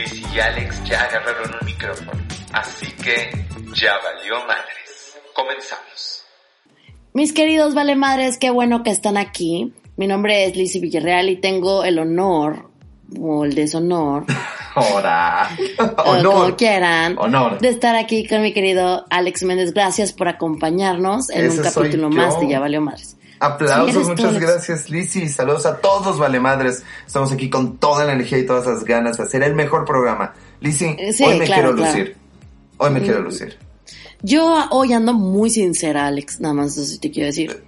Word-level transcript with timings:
Liz 0.00 0.22
y 0.34 0.40
Alex 0.40 0.84
ya 0.84 1.02
agarraron 1.02 1.50
un 1.60 1.66
micrófono, 1.66 2.12
así 2.52 2.86
que 3.02 3.30
ya 3.74 3.92
valió 4.02 4.36
madres. 4.46 5.18
Comenzamos. 5.34 6.24
Mis 7.12 7.32
queridos 7.32 7.74
vale 7.74 7.96
madres, 7.96 8.38
qué 8.38 8.50
bueno 8.50 8.82
que 8.82 8.90
están 8.90 9.16
aquí. 9.16 9.74
Mi 9.96 10.06
nombre 10.06 10.44
es 10.44 10.56
Lizzy 10.56 10.80
Villarreal 10.80 11.28
y 11.28 11.36
tengo 11.36 11.84
el 11.84 11.98
honor 11.98 12.70
o 13.20 13.44
el 13.44 13.54
deshonor, 13.54 14.24
Ahora. 14.74 15.50
o 15.78 16.22
como 16.22 16.56
quieran, 16.56 17.16
Honor. 17.18 17.58
de 17.58 17.68
estar 17.68 17.96
aquí 17.96 18.26
con 18.26 18.40
mi 18.40 18.52
querido 18.52 19.04
Alex 19.10 19.42
Méndez. 19.42 19.74
Gracias 19.74 20.12
por 20.12 20.28
acompañarnos 20.28 21.28
en 21.30 21.46
Ese 21.46 21.58
un 21.58 21.64
capítulo 21.64 22.08
más 22.08 22.38
de 22.40 22.48
Ya 22.48 22.60
Valió 22.60 22.80
Madres. 22.80 23.16
Aplausos, 23.40 23.86
¿Quién 23.86 23.96
eres 23.96 24.16
tú, 24.16 24.22
muchas 24.26 24.38
gracias, 24.40 24.90
Lizzy. 24.90 25.28
Saludos 25.28 25.64
a 25.66 25.78
todos, 25.78 26.18
vale 26.18 26.38
madres. 26.40 26.82
Estamos 27.06 27.32
aquí 27.32 27.48
con 27.48 27.78
toda 27.78 28.04
la 28.04 28.12
energía 28.12 28.38
y 28.38 28.46
todas 28.46 28.66
las 28.66 28.84
ganas 28.84 29.16
de 29.16 29.22
hacer 29.24 29.42
el 29.42 29.54
mejor 29.54 29.84
programa. 29.86 30.34
Lizzy, 30.60 30.94
Eh, 30.98 31.12
sí, 31.12 31.24
hoy 31.24 31.38
me 31.38 31.46
claro, 31.46 31.62
quiero 31.72 31.76
claro. 31.76 31.98
lucir. 31.98 32.16
Hoy 32.76 32.90
me 32.90 33.00
Mm. 33.00 33.02
quiero 33.02 33.20
lucir. 33.22 33.58
Yo 34.22 34.66
hoy 34.70 34.92
ando 34.92 35.14
muy 35.14 35.48
sincera, 35.48 36.06
Alex, 36.06 36.40
nada 36.40 36.52
más 36.54 36.76
eso 36.76 37.00
te 37.00 37.10
quiero 37.10 37.28
decir. 37.28 37.62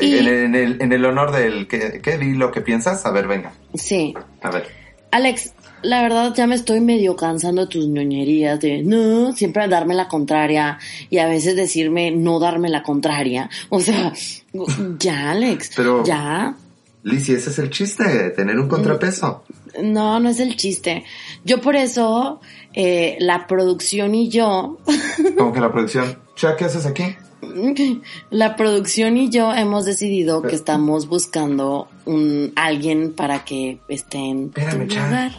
Y- 0.00 0.18
En, 0.18 0.28
en 0.28 0.54
el, 0.54 0.80
en 0.80 0.92
el 0.92 1.04
honor 1.04 1.32
del 1.32 1.66
¿qué, 1.66 2.00
¿qué 2.02 2.18
di 2.18 2.34
lo 2.34 2.52
que 2.52 2.60
piensas? 2.60 3.04
A 3.06 3.10
ver, 3.10 3.26
venga. 3.26 3.52
Sí. 3.74 4.14
A 4.42 4.50
ver. 4.50 4.68
Alex, 5.10 5.54
la 5.86 6.02
verdad 6.02 6.34
ya 6.34 6.46
me 6.46 6.54
estoy 6.54 6.80
medio 6.80 7.16
cansando 7.16 7.62
de 7.62 7.68
tus 7.68 7.86
ñoñerías 7.86 8.60
de 8.60 8.82
no, 8.82 9.32
siempre 9.32 9.66
darme 9.68 9.94
la 9.94 10.08
contraria 10.08 10.78
y 11.10 11.18
a 11.18 11.26
veces 11.28 11.56
decirme 11.56 12.10
no 12.10 12.38
darme 12.40 12.68
la 12.68 12.82
contraria. 12.82 13.48
O 13.68 13.80
sea, 13.80 14.12
ya, 14.98 15.30
Alex, 15.30 15.70
Pero- 15.76 16.04
ya. 16.04 16.54
Lizzy, 17.02 17.34
ese 17.34 17.50
es 17.50 17.58
el 17.60 17.70
chiste, 17.70 18.30
tener 18.30 18.58
un 18.58 18.66
contrapeso. 18.68 19.44
No, 19.80 20.18
no 20.18 20.28
es 20.28 20.40
el 20.40 20.56
chiste. 20.56 21.04
Yo 21.44 21.60
por 21.60 21.76
eso, 21.76 22.40
eh, 22.72 23.16
la 23.20 23.46
producción 23.46 24.12
y 24.16 24.28
yo, 24.28 24.78
Como 25.38 25.52
que 25.52 25.60
la 25.60 25.70
producción. 25.70 26.18
Cha, 26.34 26.56
¿qué 26.56 26.64
haces 26.64 26.84
aquí? 26.84 27.04
la 28.30 28.56
producción 28.56 29.16
y 29.18 29.30
yo 29.30 29.54
hemos 29.54 29.84
decidido 29.84 30.42
que 30.42 30.56
estamos 30.56 31.06
buscando 31.06 31.86
un 32.06 32.52
alguien 32.56 33.12
para 33.12 33.44
que 33.44 33.78
esté 33.88 34.18
en 34.18 34.50
tu 34.50 34.60
Espérame, 34.60 34.88
Cha. 34.88 35.06
lugar. 35.06 35.32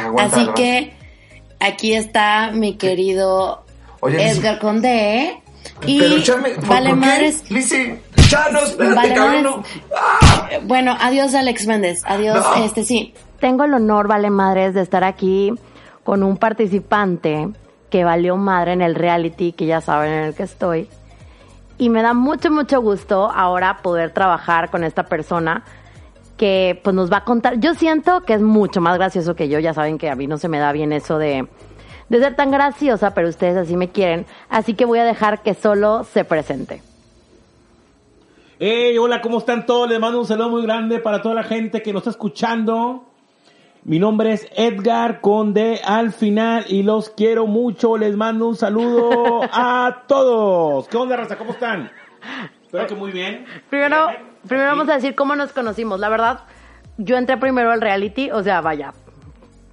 Aguanta. 0.00 0.36
Así 0.36 0.48
que 0.54 0.92
aquí 1.60 1.94
está 1.94 2.50
mi 2.52 2.74
querido 2.76 3.64
Oye, 4.00 4.28
Edgar 4.30 4.58
Condé 4.58 5.40
y 5.86 5.98
Pero 6.00 6.16
échame, 6.16 6.50
¿por, 6.50 6.66
vale 6.66 6.90
por 6.90 7.00
qué? 7.00 7.06
madres. 7.06 7.44
Espérate, 7.50 8.94
Vale 8.94 9.14
cabrón, 9.14 9.42
no. 9.42 9.62
¡Ah! 9.96 10.48
Eh, 10.50 10.60
Bueno, 10.64 10.96
adiós 11.00 11.34
Alex 11.34 11.66
Méndez, 11.66 12.00
adiós, 12.04 12.44
No. 12.56 12.64
este 12.64 12.84
sí. 12.84 13.14
Tengo 13.40 13.64
el 13.64 13.74
honor, 13.74 14.08
vale 14.08 14.30
madres, 14.30 14.74
de 14.74 14.82
estar 14.82 15.04
aquí 15.04 15.52
con 16.04 16.22
un 16.22 16.36
participante 16.36 17.48
que 17.90 18.04
valió 18.04 18.36
madre 18.36 18.72
en 18.72 18.80
el 18.82 18.94
reality, 18.94 19.52
que 19.52 19.66
ya 19.66 19.80
saben 19.80 20.12
en 20.12 20.24
el 20.24 20.34
que 20.34 20.44
estoy. 20.44 20.88
Y 21.78 21.90
me 21.90 22.02
da 22.02 22.14
mucho, 22.14 22.50
mucho 22.50 22.80
gusto 22.80 23.30
ahora 23.30 23.78
poder 23.82 24.12
trabajar 24.12 24.70
con 24.70 24.84
esta 24.84 25.04
persona 25.04 25.64
que 26.36 26.80
pues 26.82 26.94
nos 26.94 27.12
va 27.12 27.18
a 27.18 27.24
contar. 27.24 27.60
Yo 27.60 27.74
siento 27.74 28.22
que 28.22 28.34
es 28.34 28.42
mucho 28.42 28.80
más 28.80 28.96
gracioso 28.98 29.34
que 29.36 29.48
yo, 29.48 29.58
ya 29.58 29.74
saben 29.74 29.98
que 29.98 30.10
a 30.10 30.16
mí 30.16 30.26
no 30.26 30.38
se 30.38 30.48
me 30.48 30.58
da 30.58 30.72
bien 30.72 30.92
eso 30.92 31.18
de, 31.18 31.46
de 32.08 32.18
ser 32.18 32.36
tan 32.36 32.50
graciosa, 32.50 33.14
pero 33.14 33.28
ustedes 33.28 33.56
así 33.56 33.76
me 33.76 33.88
quieren. 33.88 34.26
Así 34.48 34.74
que 34.74 34.84
voy 34.84 34.98
a 34.98 35.04
dejar 35.04 35.42
que 35.42 35.54
solo 35.54 36.04
se 36.04 36.24
presente. 36.24 36.82
Hey, 38.58 38.96
hola, 38.98 39.20
¿cómo 39.20 39.38
están 39.38 39.66
todos? 39.66 39.88
Les 39.88 39.98
mando 39.98 40.20
un 40.20 40.26
saludo 40.26 40.48
muy 40.50 40.62
grande 40.62 41.00
para 41.00 41.20
toda 41.20 41.34
la 41.34 41.42
gente 41.42 41.82
que 41.82 41.92
nos 41.92 42.02
está 42.02 42.10
escuchando. 42.10 43.06
Mi 43.84 43.98
nombre 43.98 44.32
es 44.32 44.48
Edgar 44.54 45.20
Conde 45.20 45.80
al 45.84 46.12
final 46.12 46.66
y 46.68 46.84
los 46.84 47.10
quiero 47.10 47.48
mucho. 47.48 47.98
Les 47.98 48.14
mando 48.14 48.46
un 48.46 48.54
saludo 48.54 49.40
a 49.52 50.04
todos. 50.06 50.86
¿Qué 50.86 50.96
onda, 50.96 51.16
raza? 51.16 51.36
¿Cómo 51.36 51.50
están? 51.50 51.90
Espero 52.62 52.86
que 52.86 52.94
muy 52.94 53.10
bien. 53.10 53.44
Primero, 53.68 54.06
Bien, 54.06 54.31
primero 54.48 54.68
vamos 54.70 54.88
a 54.88 54.94
decir 54.94 55.14
cómo 55.14 55.36
nos 55.36 55.52
conocimos. 55.52 56.00
La 56.00 56.08
verdad, 56.08 56.40
yo 56.98 57.16
entré 57.16 57.36
primero 57.36 57.70
al 57.70 57.80
reality, 57.80 58.30
o 58.30 58.42
sea, 58.42 58.60
vaya, 58.60 58.92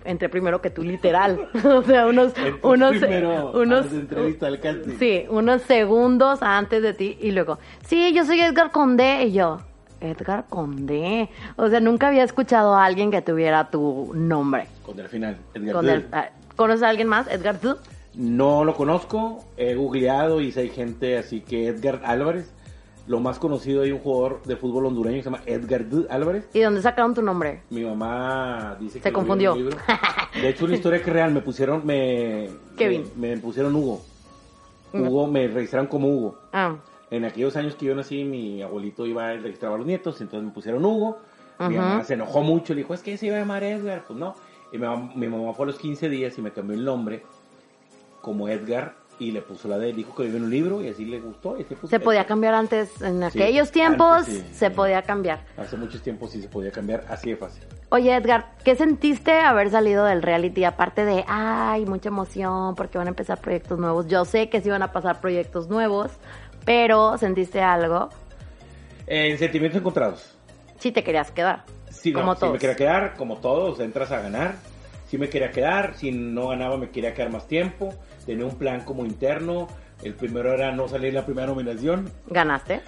entré 0.05 0.29
primero 0.29 0.61
que 0.61 0.69
tú, 0.69 0.83
literal. 0.83 1.49
o 1.63 1.81
sea, 1.83 2.07
unos, 2.07 2.33
unos, 2.61 2.97
primero 2.97 3.51
unos, 3.51 3.87
a 3.87 3.93
la 3.93 3.99
entrevista 3.99 4.47
al 4.47 4.59
casting. 4.59 4.97
sí, 4.97 5.25
unos 5.29 5.61
segundos 5.63 6.41
antes 6.41 6.81
de 6.81 6.93
ti 6.93 7.17
y 7.21 7.31
luego, 7.31 7.59
sí, 7.85 8.13
yo 8.13 8.25
soy 8.25 8.41
Edgar 8.41 8.71
Condé 8.71 9.23
y 9.25 9.33
yo. 9.33 9.59
Edgar 10.01 10.45
Condé. 10.47 11.29
O 11.57 11.67
sea, 11.67 11.81
nunca 11.81 12.07
había 12.07 12.23
escuchado 12.23 12.73
a 12.73 12.85
alguien 12.85 13.11
que 13.11 13.21
tuviera 13.21 13.69
tu 13.69 14.11
nombre. 14.15 14.67
Con 14.85 14.97
el 14.97 15.09
final. 15.09 15.37
Edgar 15.53 15.73
Con 15.75 15.89
el- 15.89 16.07
ah, 16.13 16.29
¿Conoces 16.55 16.83
a 16.83 16.89
alguien 16.89 17.07
más? 17.07 17.27
Edgar 17.27 17.57
tú. 17.57 17.75
No 18.15 18.63
lo 18.65 18.75
conozco, 18.75 19.45
he 19.57 19.75
googleado 19.75 20.41
y 20.41 20.51
sé 20.51 20.61
hay 20.61 20.69
gente 20.69 21.17
así 21.17 21.41
que 21.41 21.67
Edgar 21.67 22.01
Álvarez. 22.05 22.53
Lo 23.09 23.19
más 23.19 23.39
conocido 23.39 23.81
hay 23.81 23.91
un 23.91 23.97
jugador 23.97 24.43
de 24.43 24.55
fútbol 24.55 24.85
hondureño 24.85 25.17
que 25.17 25.23
se 25.23 25.29
llama 25.31 25.41
Edgar 25.47 25.83
D. 25.85 26.05
Álvarez. 26.11 26.47
¿Y 26.53 26.59
dónde 26.59 26.79
sacaron 26.79 27.15
tu 27.15 27.23
nombre? 27.23 27.63
Mi 27.71 27.83
mamá 27.83 28.77
dice 28.79 28.99
que 28.99 29.03
Se 29.03 29.09
lo 29.09 29.15
confundió. 29.15 29.53
en 29.55 29.57
un 29.57 29.63
libro. 29.65 29.77
De 30.39 30.47
hecho, 30.49 30.65
una 30.65 30.75
historia 30.75 31.01
que 31.01 31.09
es 31.09 31.13
real, 31.13 31.31
me 31.33 31.41
pusieron, 31.41 31.83
me, 31.83 32.47
Kevin. 32.77 33.05
me, 33.15 33.35
me 33.35 33.41
pusieron 33.41 33.75
Hugo. 33.75 33.99
Hugo, 34.93 35.25
me 35.25 35.47
registraron 35.47 35.87
como 35.87 36.07
Hugo. 36.07 36.37
Ah, 36.53 36.75
En 37.09 37.25
aquellos 37.25 37.55
años 37.55 37.73
que 37.73 37.87
yo 37.87 37.95
nací, 37.95 38.23
mi 38.23 38.61
abuelito 38.61 39.07
iba 39.07 39.33
y 39.33 39.39
registraba 39.39 39.73
a 39.73 39.77
los 39.79 39.87
nietos, 39.87 40.21
entonces 40.21 40.45
me 40.47 40.53
pusieron 40.53 40.85
Hugo. 40.85 41.17
Mi 41.57 41.75
mamá 41.77 42.03
se 42.03 42.13
enojó 42.13 42.41
mucho, 42.43 42.75
le 42.75 42.81
dijo, 42.81 42.93
es 42.93 43.01
que 43.01 43.17
se 43.17 43.25
iba 43.25 43.37
a 43.37 43.39
llamar 43.39 43.63
Edgar. 43.63 44.03
Pues 44.07 44.19
no. 44.19 44.35
Y 44.71 44.77
mi 44.77 44.85
mamá, 44.85 45.11
mi 45.15 45.27
mamá 45.27 45.51
fue 45.53 45.63
a 45.63 45.67
los 45.67 45.79
15 45.79 46.09
días 46.09 46.37
y 46.37 46.43
me 46.43 46.51
cambió 46.51 46.77
el 46.77 46.85
nombre 46.85 47.23
como 48.21 48.47
Edgar 48.47 48.93
y 49.19 49.31
le 49.31 49.41
puso 49.41 49.67
la 49.67 49.77
D. 49.77 49.93
Dijo 49.93 50.15
que 50.15 50.23
vive 50.23 50.37
en 50.37 50.43
un 50.45 50.49
libro 50.49 50.81
y 50.81 50.87
así 50.89 51.05
le 51.05 51.19
gustó. 51.19 51.57
Y 51.57 51.63
así 51.63 51.75
puso 51.75 51.87
se 51.87 51.99
podía 51.99 52.25
cambiar 52.25 52.53
antes, 52.53 53.01
en 53.01 53.19
Sí, 53.19 53.23
aquellos 53.41 53.71
tiempos 53.71 54.19
antes 54.27 54.33
sí, 54.33 54.43
se 54.53 54.67
sí. 54.69 54.73
podía 54.75 55.01
cambiar. 55.03 55.41
Hace 55.57 55.77
muchos 55.77 56.01
tiempos 56.01 56.31
sí 56.31 56.41
se 56.41 56.47
podía 56.47 56.71
cambiar, 56.71 57.05
así 57.09 57.29
de 57.31 57.35
fácil. 57.37 57.63
Oye, 57.89 58.15
Edgar, 58.15 58.53
¿qué 58.63 58.75
sentiste 58.75 59.31
haber 59.33 59.69
salido 59.71 60.05
del 60.05 60.21
reality? 60.21 60.63
Aparte 60.63 61.05
de, 61.05 61.25
ay, 61.27 61.85
mucha 61.85 62.09
emoción 62.09 62.75
porque 62.75 62.97
van 62.97 63.07
a 63.07 63.09
empezar 63.11 63.39
proyectos 63.41 63.77
nuevos. 63.79 64.07
Yo 64.07 64.25
sé 64.25 64.49
que 64.49 64.61
sí 64.61 64.69
van 64.69 64.83
a 64.83 64.91
pasar 64.91 65.19
proyectos 65.21 65.67
nuevos, 65.69 66.11
pero 66.65 67.17
¿sentiste 67.17 67.61
algo? 67.61 68.09
En 69.07 69.37
sentimientos 69.37 69.79
encontrados. 69.79 70.35
Sí 70.77 70.91
te 70.91 71.03
querías 71.03 71.31
quedar. 71.31 71.63
Sí, 71.89 72.11
no, 72.11 72.19
como 72.19 72.33
sí 72.35 72.39
todos. 72.41 72.53
me 72.53 72.59
quería 72.59 72.75
quedar, 72.75 73.15
como 73.17 73.37
todos, 73.37 73.79
entras 73.79 74.11
a 74.11 74.21
ganar. 74.21 74.55
Sí 75.09 75.17
me 75.17 75.27
quería 75.27 75.49
quedar, 75.49 75.95
si 75.95 76.11
no 76.11 76.49
ganaba 76.49 76.77
me 76.77 76.91
quería 76.91 77.15
quedar 77.15 77.31
más 77.31 77.47
tiempo. 77.47 77.91
Tenía 78.27 78.45
un 78.45 78.55
plan 78.55 78.81
como 78.81 79.05
interno. 79.05 79.67
El 80.03 80.13
primero 80.13 80.53
era 80.53 80.71
no 80.71 80.87
salir 80.87 81.15
la 81.15 81.25
primera 81.25 81.47
nominación. 81.47 82.11
¿Ganaste? 82.27 82.81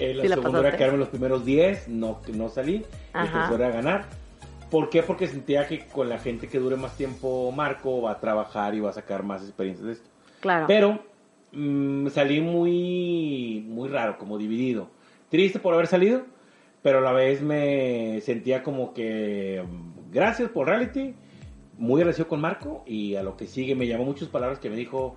El 0.00 0.20
Sí 0.22 0.28
la 0.28 0.36
segundo 0.36 0.60
era 0.60 0.74
quedarme 0.76 0.96
los 0.96 1.08
primeros 1.08 1.44
10, 1.44 1.88
no, 1.88 2.22
no 2.32 2.48
salí. 2.48 2.76
El 2.76 2.84
Ajá. 3.12 3.40
tercero 3.40 3.64
era 3.64 3.74
ganar. 3.74 4.06
¿Por 4.70 4.88
qué? 4.88 5.02
Porque 5.02 5.26
sentía 5.26 5.66
que 5.66 5.86
con 5.88 6.08
la 6.08 6.18
gente 6.18 6.48
que 6.48 6.58
dure 6.58 6.76
más 6.76 6.96
tiempo 6.96 7.52
Marco 7.52 8.00
va 8.00 8.12
a 8.12 8.20
trabajar 8.20 8.74
y 8.74 8.80
va 8.80 8.88
a 8.88 8.94
sacar 8.94 9.22
más 9.22 9.42
experiencias 9.42 9.86
de 9.86 9.92
esto. 9.92 10.08
Claro. 10.40 10.66
Pero 10.66 11.00
mm, 11.52 12.08
salí 12.08 12.40
muy, 12.40 13.62
muy 13.68 13.90
raro, 13.90 14.16
como 14.16 14.38
dividido. 14.38 14.88
Triste 15.28 15.58
por 15.58 15.74
haber 15.74 15.86
salido, 15.86 16.22
pero 16.80 16.98
a 16.98 17.02
la 17.02 17.12
vez 17.12 17.42
me 17.42 18.22
sentía 18.22 18.62
como 18.62 18.94
que 18.94 19.62
gracias 20.10 20.48
por 20.50 20.66
reality, 20.68 21.14
muy 21.78 22.00
agradecido 22.00 22.28
con 22.28 22.40
Marco 22.40 22.82
y 22.86 23.14
a 23.16 23.22
lo 23.22 23.36
que 23.36 23.46
sigue 23.46 23.74
me 23.74 23.86
llamó 23.86 24.04
muchas 24.04 24.28
palabras 24.28 24.58
que 24.58 24.68
me 24.70 24.76
dijo, 24.76 25.16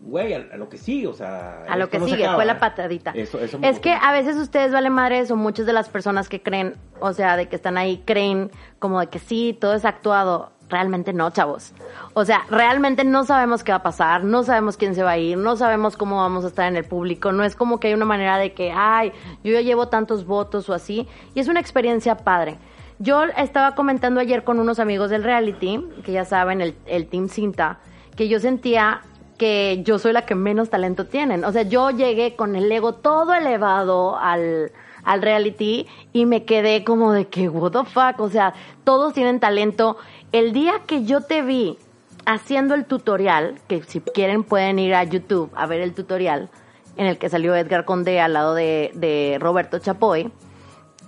güey, 0.00 0.34
a, 0.34 0.46
a 0.52 0.56
lo 0.56 0.68
que 0.68 0.76
sigue, 0.78 1.06
o 1.06 1.14
sea... 1.14 1.64
a 1.68 1.76
lo 1.76 1.88
que 1.88 1.98
no 1.98 2.06
sigue, 2.06 2.24
acaba". 2.24 2.36
fue 2.36 2.44
la 2.44 2.58
patadita. 2.58 3.10
Eso- 3.14 3.38
eso 3.40 3.58
es 3.62 3.78
que 3.80 3.92
a 3.92 4.12
veces 4.12 4.36
ustedes 4.36 4.72
vale 4.72 4.90
madres 4.90 5.30
o 5.30 5.36
muchas 5.36 5.66
de 5.66 5.72
las 5.72 5.88
personas 5.88 6.28
que 6.28 6.42
creen, 6.42 6.74
o 7.00 7.12
sea, 7.12 7.36
de 7.36 7.48
que 7.48 7.56
están 7.56 7.76
ahí, 7.78 8.02
creen 8.04 8.50
como 8.78 9.00
de 9.00 9.06
que 9.08 9.18
sí, 9.18 9.56
todo 9.58 9.74
es 9.74 9.84
actuado. 9.84 10.52
Realmente 10.70 11.12
no, 11.12 11.28
chavos. 11.30 11.74
O 12.14 12.24
sea, 12.24 12.40
realmente 12.50 13.04
no 13.04 13.24
sabemos 13.24 13.62
qué 13.62 13.72
va 13.72 13.76
a 13.78 13.82
pasar, 13.82 14.24
no 14.24 14.42
sabemos 14.44 14.78
quién 14.78 14.94
se 14.94 15.02
va 15.02 15.10
a 15.10 15.18
ir, 15.18 15.36
no 15.36 15.56
sabemos 15.56 15.94
cómo 15.94 16.16
vamos 16.16 16.42
a 16.44 16.48
estar 16.48 16.66
en 16.66 16.76
el 16.76 16.84
público. 16.84 17.32
No 17.32 17.44
es 17.44 17.54
como 17.54 17.78
que 17.78 17.88
hay 17.88 17.94
una 17.94 18.06
manera 18.06 18.38
de 18.38 18.54
que, 18.54 18.72
ay, 18.74 19.12
yo 19.44 19.52
ya 19.52 19.60
llevo 19.60 19.88
tantos 19.88 20.24
votos 20.24 20.70
o 20.70 20.72
así. 20.72 21.06
Y 21.34 21.40
es 21.40 21.48
una 21.48 21.60
experiencia 21.60 22.16
padre. 22.16 22.56
Yo 22.98 23.24
estaba 23.24 23.74
comentando 23.74 24.20
ayer 24.20 24.44
con 24.44 24.60
unos 24.60 24.78
amigos 24.78 25.10
del 25.10 25.24
reality, 25.24 25.84
que 26.04 26.12
ya 26.12 26.24
saben, 26.24 26.60
el, 26.60 26.74
el 26.86 27.06
Team 27.06 27.28
Cinta, 27.28 27.80
que 28.16 28.28
yo 28.28 28.38
sentía 28.38 29.02
que 29.38 29.82
yo 29.84 29.98
soy 29.98 30.12
la 30.12 30.26
que 30.26 30.34
menos 30.34 30.70
talento 30.70 31.06
tienen. 31.06 31.44
O 31.44 31.52
sea, 31.52 31.62
yo 31.62 31.90
llegué 31.90 32.36
con 32.36 32.54
el 32.56 32.70
ego 32.70 32.94
todo 32.94 33.34
elevado 33.34 34.16
al, 34.16 34.70
al 35.02 35.22
reality 35.22 35.86
y 36.12 36.26
me 36.26 36.44
quedé 36.44 36.84
como 36.84 37.12
de 37.12 37.26
que, 37.26 37.48
what 37.48 37.72
the 37.72 37.84
fuck, 37.84 38.20
o 38.20 38.30
sea, 38.30 38.54
todos 38.84 39.12
tienen 39.12 39.40
talento. 39.40 39.96
El 40.32 40.52
día 40.52 40.74
que 40.86 41.04
yo 41.04 41.20
te 41.20 41.42
vi 41.42 41.78
haciendo 42.26 42.74
el 42.74 42.84
tutorial, 42.84 43.56
que 43.68 43.82
si 43.82 44.00
quieren 44.00 44.44
pueden 44.44 44.78
ir 44.78 44.94
a 44.94 45.04
YouTube 45.04 45.50
a 45.54 45.66
ver 45.66 45.80
el 45.80 45.94
tutorial, 45.94 46.48
en 46.96 47.06
el 47.06 47.18
que 47.18 47.28
salió 47.28 47.56
Edgar 47.56 47.84
Conde 47.84 48.20
al 48.20 48.34
lado 48.34 48.54
de, 48.54 48.92
de 48.94 49.38
Roberto 49.40 49.78
Chapoy, 49.80 50.30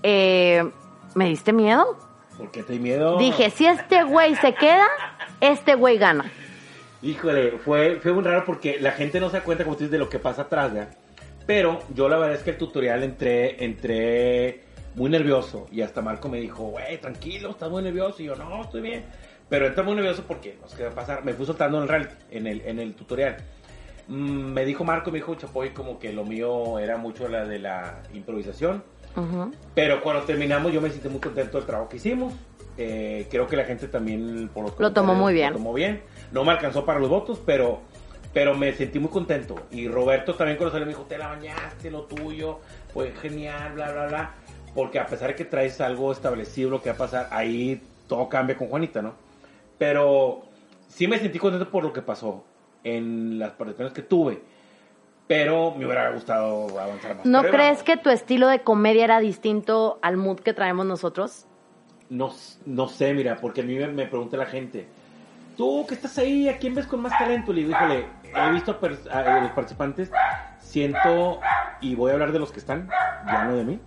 eh, 0.03 0.69
me 1.17 1.29
diste 1.29 1.53
miedo. 1.53 1.97
¿Por 2.37 2.51
qué 2.51 2.63
te 2.63 2.75
di 2.75 2.79
miedo? 2.79 3.17
Dije, 3.19 3.51
si 3.51 3.67
este 3.67 4.05
güey 4.05 4.37
se 4.37 4.55
queda, 4.55 4.87
este 5.41 5.75
güey 5.75 5.97
gana. 5.97 6.31
Híjole, 7.03 7.53
fue, 7.59 7.99
fue 8.01 8.13
muy 8.13 8.23
raro 8.23 8.45
porque 8.45 8.79
la 8.79 8.93
gente 8.93 9.19
no 9.19 9.31
se 9.31 9.39
da 9.39 9.43
cuenta, 9.45 9.65
como 9.65 9.77
tú 9.77 9.85
dices, 9.85 9.93
de 9.93 9.99
lo 9.99 10.11
que 10.11 10.19
pasa 10.19 10.43
atrás, 10.43 10.73
¿verdad? 10.73 10.95
Pero 11.47 11.81
yo 11.95 12.09
la 12.09 12.19
verdad 12.19 12.37
es 12.37 12.43
que 12.43 12.51
el 12.51 12.59
tutorial 12.59 13.03
entré, 13.03 13.65
entré 13.65 14.65
muy 14.95 15.09
nervioso 15.09 15.67
y 15.73 15.81
hasta 15.81 16.03
Marco 16.03 16.29
me 16.29 16.39
dijo, 16.39 16.65
güey, 16.65 16.99
tranquilo, 17.01 17.51
estás 17.51 17.71
muy 17.71 17.83
nervioso. 17.83 18.23
Y 18.23 18.27
yo, 18.27 18.37
no, 18.37 18.63
estoy 18.63 18.83
bien. 18.83 19.05
Pero 19.49 19.67
entré 19.67 19.83
muy 19.85 19.95
nervioso 19.95 20.25
porque, 20.27 20.59
no 20.61 20.69
sé 20.69 20.77
qué 20.77 20.85
va 20.85 20.91
a 20.91 20.95
pasar. 20.95 21.25
Me 21.25 21.33
fui 21.33 21.47
soltando 21.47 21.79
en 21.79 21.85
el, 21.85 21.89
reality, 21.89 22.15
en 22.31 22.47
el, 22.47 22.61
en 22.63 22.79
el 22.79 22.95
tutorial. 22.95 23.37
Mm, 24.09 24.53
me 24.53 24.65
dijo 24.67 24.85
Marco, 24.85 25.11
me 25.11 25.19
dijo 25.19 25.35
Chapoy, 25.35 25.71
como 25.71 25.99
que 25.99 26.13
lo 26.13 26.25
mío 26.25 26.79
era 26.79 26.99
mucho 26.99 27.27
la 27.29 27.47
de 27.47 27.59
la 27.59 28.03
improvisación. 28.13 28.83
Pero 29.75 30.03
cuando 30.03 30.23
terminamos 30.23 30.73
yo 30.73 30.81
me 30.81 30.91
sentí 30.91 31.09
muy 31.09 31.21
contento 31.21 31.59
del 31.59 31.67
trabajo 31.67 31.89
que 31.89 31.97
hicimos. 31.97 32.33
Eh, 32.79 33.27
creo 33.31 33.47
que 33.47 33.57
la 33.57 33.65
gente 33.65 33.89
también 33.89 34.51
por 34.53 34.65
los 34.65 34.79
Lo 34.79 34.93
tomó 34.93 35.15
muy 35.15 35.33
bien. 35.33 35.53
Lo 35.53 35.59
tomó 35.59 35.73
bien. 35.73 36.03
No 36.33 36.45
me 36.45 36.53
alcanzó 36.53 36.85
para 36.85 36.99
los 37.01 37.09
votos, 37.09 37.41
pero, 37.45 37.81
pero 38.35 38.55
me 38.55 38.73
sentí 38.73 38.99
muy 38.99 39.11
contento. 39.11 39.57
Y 39.71 39.89
Roberto 39.89 40.35
también 40.35 40.59
cuando 40.59 40.73
salió 40.73 40.87
me 40.87 40.93
dijo, 40.93 41.05
te 41.05 41.17
la 41.17 41.29
bañaste, 41.29 41.91
lo 41.91 42.03
tuyo, 42.03 42.61
fue 42.93 43.13
genial, 43.13 43.73
bla, 43.75 43.93
bla, 43.93 44.07
bla. 44.07 44.35
Porque 44.75 44.99
a 44.99 45.07
pesar 45.07 45.29
de 45.29 45.35
que 45.37 45.47
traes 45.47 45.81
algo 45.81 46.13
establecido, 46.13 46.69
lo 46.69 46.83
que 46.83 46.91
va 46.91 46.97
a 46.97 46.99
pasar, 46.99 47.29
ahí 47.31 47.81
todo 48.07 48.29
cambia 48.29 48.57
con 48.57 48.69
Juanita, 48.69 49.01
¿no? 49.01 49.15
Pero 49.79 50.43
sí 50.89 51.09
me 51.09 51.19
sentí 51.19 51.39
contento 51.39 51.71
por 51.71 51.83
lo 51.83 51.93
que 51.93 52.03
pasó 52.03 52.45
en 52.85 53.39
las 53.39 53.53
participaciones 53.53 53.95
que 53.95 54.03
tuve. 54.03 54.43
Pero 55.27 55.73
me 55.73 55.87
hubiera 55.87 56.11
gustado 56.11 56.79
avanzar 56.79 57.17
más. 57.17 57.27
¿No 57.27 57.43
Pero 57.43 57.55
crees 57.55 57.83
que 57.83 57.97
tu 57.97 58.11
estilo 58.11 58.47
de 58.49 58.61
comedia 58.61 59.05
era 59.05 59.19
distinto 59.19 59.99
al 60.03 60.17
mood 60.17 60.39
que 60.41 60.53
traemos 60.53 60.87
nosotros? 60.87 61.47
No, 62.09 62.33
no 62.65 62.89
sé, 62.89 63.13
mira, 63.13 63.37
porque 63.41 63.63
a 63.63 63.65
mí 63.65 63.75
me, 63.75 63.89
me 63.89 64.07
pregunta 64.07 64.37
la 64.37 64.47
gente, 64.47 64.87
tú 65.57 65.85
que 65.89 65.95
estás 65.95 66.17
ahí, 66.19 66.49
¿a 66.49 66.59
quién 66.59 66.75
ves 66.75 66.87
con 66.87 67.01
más 67.01 67.19
talento? 67.19 67.53
Le 67.53 67.63
digo, 67.63 67.73
híjole, 67.73 68.07
he 68.35 68.53
visto 68.53 68.79
a, 69.11 69.19
a 69.19 69.41
los 69.41 69.51
participantes, 69.51 70.11
siento, 70.61 71.41
y 71.81 71.97
voy 71.97 72.11
a 72.11 72.15
hablar 72.15 72.31
de 72.31 72.39
los 72.39 72.53
que 72.53 72.61
están, 72.61 72.89
ya 73.27 73.45
no 73.45 73.57
de 73.57 73.65
mí, 73.65 73.81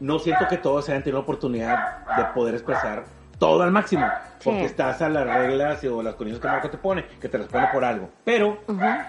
no 0.00 0.18
siento 0.18 0.46
que 0.48 0.56
todos 0.56 0.88
hayan 0.88 1.02
tenido 1.02 1.18
la 1.18 1.24
oportunidad 1.24 2.06
de 2.16 2.24
poder 2.34 2.54
expresar 2.54 3.04
todo 3.38 3.62
al 3.62 3.70
máximo, 3.70 4.06
porque 4.42 4.60
Sí. 4.60 4.64
estás 4.66 5.02
a 5.02 5.08
las 5.08 5.26
reglas 5.26 5.84
o 5.84 6.02
las 6.02 6.14
condiciones 6.14 6.40
que 6.40 6.48
Marco 6.48 6.70
te 6.70 6.78
pone, 6.78 7.04
que 7.20 7.28
te 7.28 7.38
responde 7.38 7.68
por 7.72 7.84
algo. 7.84 8.08
Pero 8.24 8.58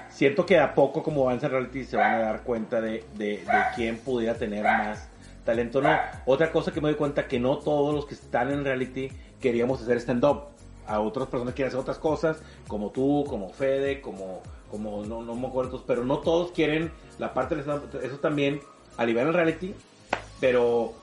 siento 0.10 0.46
que 0.46 0.60
a 0.60 0.74
poco, 0.74 1.02
como 1.04 1.24
avanza 1.24 1.46
el 1.48 1.54
reality, 1.54 1.84
se 1.86 1.96
van 1.98 2.16
a 2.16 2.18
dar 2.20 2.42
cuenta 2.42 2.82
de, 2.82 3.06
de, 3.16 3.26
de 3.38 3.46
quién 3.76 3.98
pudiera 4.00 4.34
tener 4.36 4.64
más 4.64 5.10
talento 5.46 5.82
no. 5.82 5.90
Otra 6.26 6.52
cosa 6.52 6.74
que 6.74 6.82
me 6.82 6.90
doy 6.90 6.98
cuenta 6.98 7.26
que 7.28 7.40
no 7.40 7.58
todos 7.60 7.96
los 7.96 8.06
que 8.06 8.16
están 8.16 8.52
en 8.52 8.66
reality 8.66 9.10
queríamos 9.40 9.82
hacer 9.82 9.98
stand-up. 9.98 10.44
A 10.86 11.00
otras 11.00 11.28
personas 11.30 11.54
quieren 11.54 11.70
hacer 11.70 11.80
otras 11.80 11.98
cosas, 12.00 12.42
como 12.68 12.92
tú, 12.92 13.26
como 13.30 13.50
Fede, 13.50 14.02
como, 14.02 14.42
como 14.70 15.06
no, 15.06 15.22
no 15.22 15.36
me 15.36 15.48
acuerdo, 15.48 15.82
pero 15.88 16.04
no 16.04 16.18
todos 16.20 16.52
quieren 16.52 16.92
la 17.18 17.34
parte 17.34 17.56
del 17.56 17.64
stand-up. 17.64 18.00
Eso 18.04 18.18
también 18.18 18.60
alivia 18.98 19.22
el 19.22 19.34
reality, 19.34 19.74
pero 20.42 20.94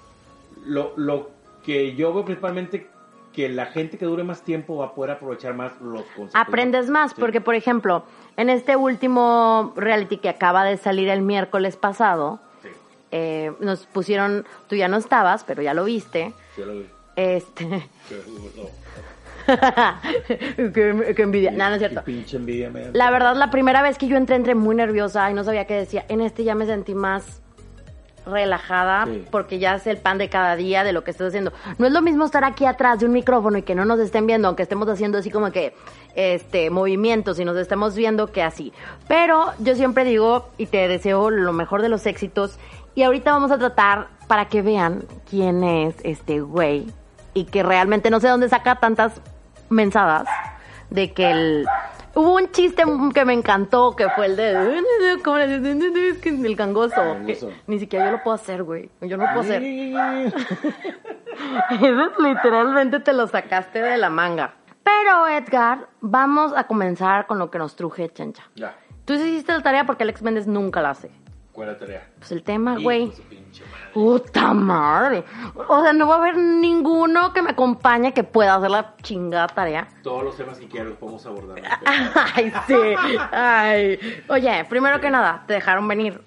lo, 0.66 0.92
lo 0.96 1.30
que 1.64 1.94
yo 1.96 2.12
veo 2.12 2.24
principalmente 2.26 2.86
que 3.34 3.48
la 3.48 3.66
gente 3.66 3.98
que 3.98 4.04
dure 4.06 4.22
más 4.24 4.42
tiempo 4.42 4.76
va 4.76 4.86
a 4.86 4.94
poder 4.94 5.10
aprovechar 5.12 5.54
más 5.54 5.72
los 5.80 6.02
conceptos. 6.16 6.34
Aprendes 6.34 6.88
más, 6.90 7.10
Sí. 7.12 7.16
porque 7.20 7.40
por 7.40 7.54
ejemplo, 7.54 8.04
en 8.36 8.48
este 8.48 8.76
último 8.76 9.72
reality 9.76 10.18
que 10.18 10.28
acaba 10.28 10.64
de 10.64 10.76
salir 10.76 11.08
el 11.08 11.22
miércoles 11.22 11.76
pasado, 11.76 12.38
Sí, 12.62 12.68
eh, 13.10 13.52
nos 13.60 13.86
pusieron, 13.86 14.46
tú 14.68 14.76
ya 14.76 14.88
no 14.88 14.96
estabas, 14.96 15.44
pero 15.44 15.62
ya 15.62 15.74
lo 15.74 15.84
viste, 15.84 16.32
sí, 16.54 16.62
lo 16.64 16.72
vi. 16.74 16.86
este, 17.16 17.88
qué, 20.56 21.12
qué 21.16 21.22
envidia, 21.22 21.50
no, 21.50 21.68
no 21.68 21.74
es 21.74 21.78
cierto. 21.78 22.02
pinche 22.04 22.36
envidia. 22.36 22.70
La 22.92 23.10
verdad, 23.10 23.34
la 23.36 23.50
primera 23.50 23.82
vez 23.82 23.98
que 23.98 24.06
yo 24.08 24.16
entré, 24.16 24.36
entré 24.36 24.54
muy 24.54 24.74
nerviosa 24.74 25.30
y 25.30 25.34
no 25.34 25.44
sabía 25.44 25.66
qué 25.66 25.74
decía. 25.74 26.04
En 26.08 26.20
este 26.20 26.44
ya 26.44 26.54
me 26.54 26.66
sentí 26.66 26.94
más 26.94 27.42
relajada 28.26 29.04
Sí. 29.06 29.24
porque 29.30 29.58
ya 29.58 29.74
es 29.74 29.86
el 29.86 29.98
pan 29.98 30.18
de 30.18 30.28
cada 30.28 30.56
día 30.56 30.84
de 30.84 30.92
lo 30.92 31.04
que 31.04 31.10
estás 31.10 31.28
haciendo. 31.28 31.52
No 31.78 31.86
es 31.86 31.92
lo 31.92 32.02
mismo 32.02 32.24
estar 32.24 32.44
aquí 32.44 32.64
atrás 32.66 33.00
de 33.00 33.06
un 33.06 33.12
micrófono 33.12 33.58
y 33.58 33.62
que 33.62 33.74
no 33.74 33.84
nos 33.84 33.98
estén 34.00 34.26
viendo, 34.26 34.48
aunque 34.48 34.62
estemos 34.62 34.88
haciendo 34.88 35.18
así 35.18 35.30
como 35.30 35.50
que 35.52 35.74
este 36.14 36.70
movimientos 36.70 37.38
y 37.38 37.44
nos 37.44 37.56
estemos 37.56 37.94
viendo 37.94 38.28
que 38.32 38.42
así. 38.42 38.72
Pero 39.08 39.52
yo 39.58 39.74
siempre 39.74 40.04
digo 40.04 40.48
y 40.58 40.66
te 40.66 40.88
deseo 40.88 41.30
lo 41.30 41.52
mejor 41.52 41.82
de 41.82 41.88
los 41.88 42.06
éxitos 42.06 42.58
y 42.94 43.02
ahorita 43.02 43.32
vamos 43.32 43.50
a 43.50 43.58
tratar 43.58 44.08
para 44.28 44.46
que 44.46 44.62
vean 44.62 45.04
quién 45.28 45.64
es 45.64 45.96
este 46.04 46.40
güey 46.40 46.86
y 47.34 47.44
que 47.44 47.62
realmente 47.62 48.10
no 48.10 48.20
sé 48.20 48.28
dónde 48.28 48.48
saca 48.48 48.76
tantas 48.76 49.20
mensadas 49.68 50.26
de 50.90 51.12
que 51.12 51.30
el 51.30 51.66
hubo 52.14 52.34
un 52.36 52.50
chiste 52.50 52.82
que 53.14 53.24
me 53.24 53.32
encantó 53.32 53.94
que 53.96 54.08
fue 54.10 54.26
el 54.26 54.36
de 54.36 55.18
¿cómo 55.24 55.38
le 55.38 55.58
dices? 55.60 56.18
Que 56.18 56.28
el 56.30 56.56
gangoso 56.56 56.94
que 56.94 57.02
Gangoso. 57.34 57.50
ni 57.66 57.78
siquiera 57.78 58.06
yo 58.06 58.12
lo 58.12 58.22
puedo 58.22 58.34
hacer 58.34 58.62
güey. 58.62 58.90
Yo 59.00 59.16
no 59.16 59.24
lo 59.24 59.30
puedo 59.32 59.40
hacer. 59.40 59.62
Literalmente 62.18 63.00
te 63.00 63.12
lo 63.12 63.26
sacaste 63.26 63.80
de 63.80 63.96
la 63.96 64.10
manga. 64.10 64.54
Pero 64.82 65.26
Edgar 65.28 65.88
vamos 66.00 66.52
a 66.54 66.66
comenzar 66.66 67.26
con 67.26 67.38
lo 67.38 67.50
que 67.50 67.58
nos 67.58 67.74
truje 67.74 68.08
chancha. 68.10 68.44
Ya, 68.54 68.76
tú 69.04 69.14
hiciste 69.14 69.52
la 69.52 69.62
tarea 69.62 69.86
porque 69.86 70.02
Alex 70.04 70.22
Méndez 70.22 70.46
nunca 70.46 70.82
la 70.82 70.90
hace. 70.90 71.10
¿cuál 71.52 71.68
es 71.68 71.74
la 71.74 71.78
tarea? 71.78 72.08
pues 72.18 72.32
el 72.32 72.42
tema 72.42 72.76
güey 72.80 73.12
Puta 73.94 74.52
madre. 74.52 75.22
O 75.68 75.80
sea, 75.82 75.92
no 75.92 76.08
va 76.08 76.16
a 76.16 76.18
haber 76.18 76.36
ninguno 76.36 77.32
que 77.32 77.40
me 77.42 77.50
acompañe 77.50 78.12
que 78.12 78.24
pueda 78.24 78.56
hacer 78.56 78.70
la 78.70 78.96
chingada 79.02 79.46
tarea. 79.46 79.86
Todos 80.02 80.24
los 80.24 80.36
temas 80.36 80.58
que 80.58 80.66
quieras 80.66 80.88
los 80.90 80.98
podemos 80.98 81.24
abordar. 81.24 81.62
Ay, 82.34 82.52
sí. 82.66 82.74
Ay. 83.30 83.98
Oye, 84.28 84.66
primero 84.68 85.00
que 85.00 85.10
nada, 85.10 85.44
te 85.46 85.54
dejaron 85.54 85.86
venir. 85.86 86.20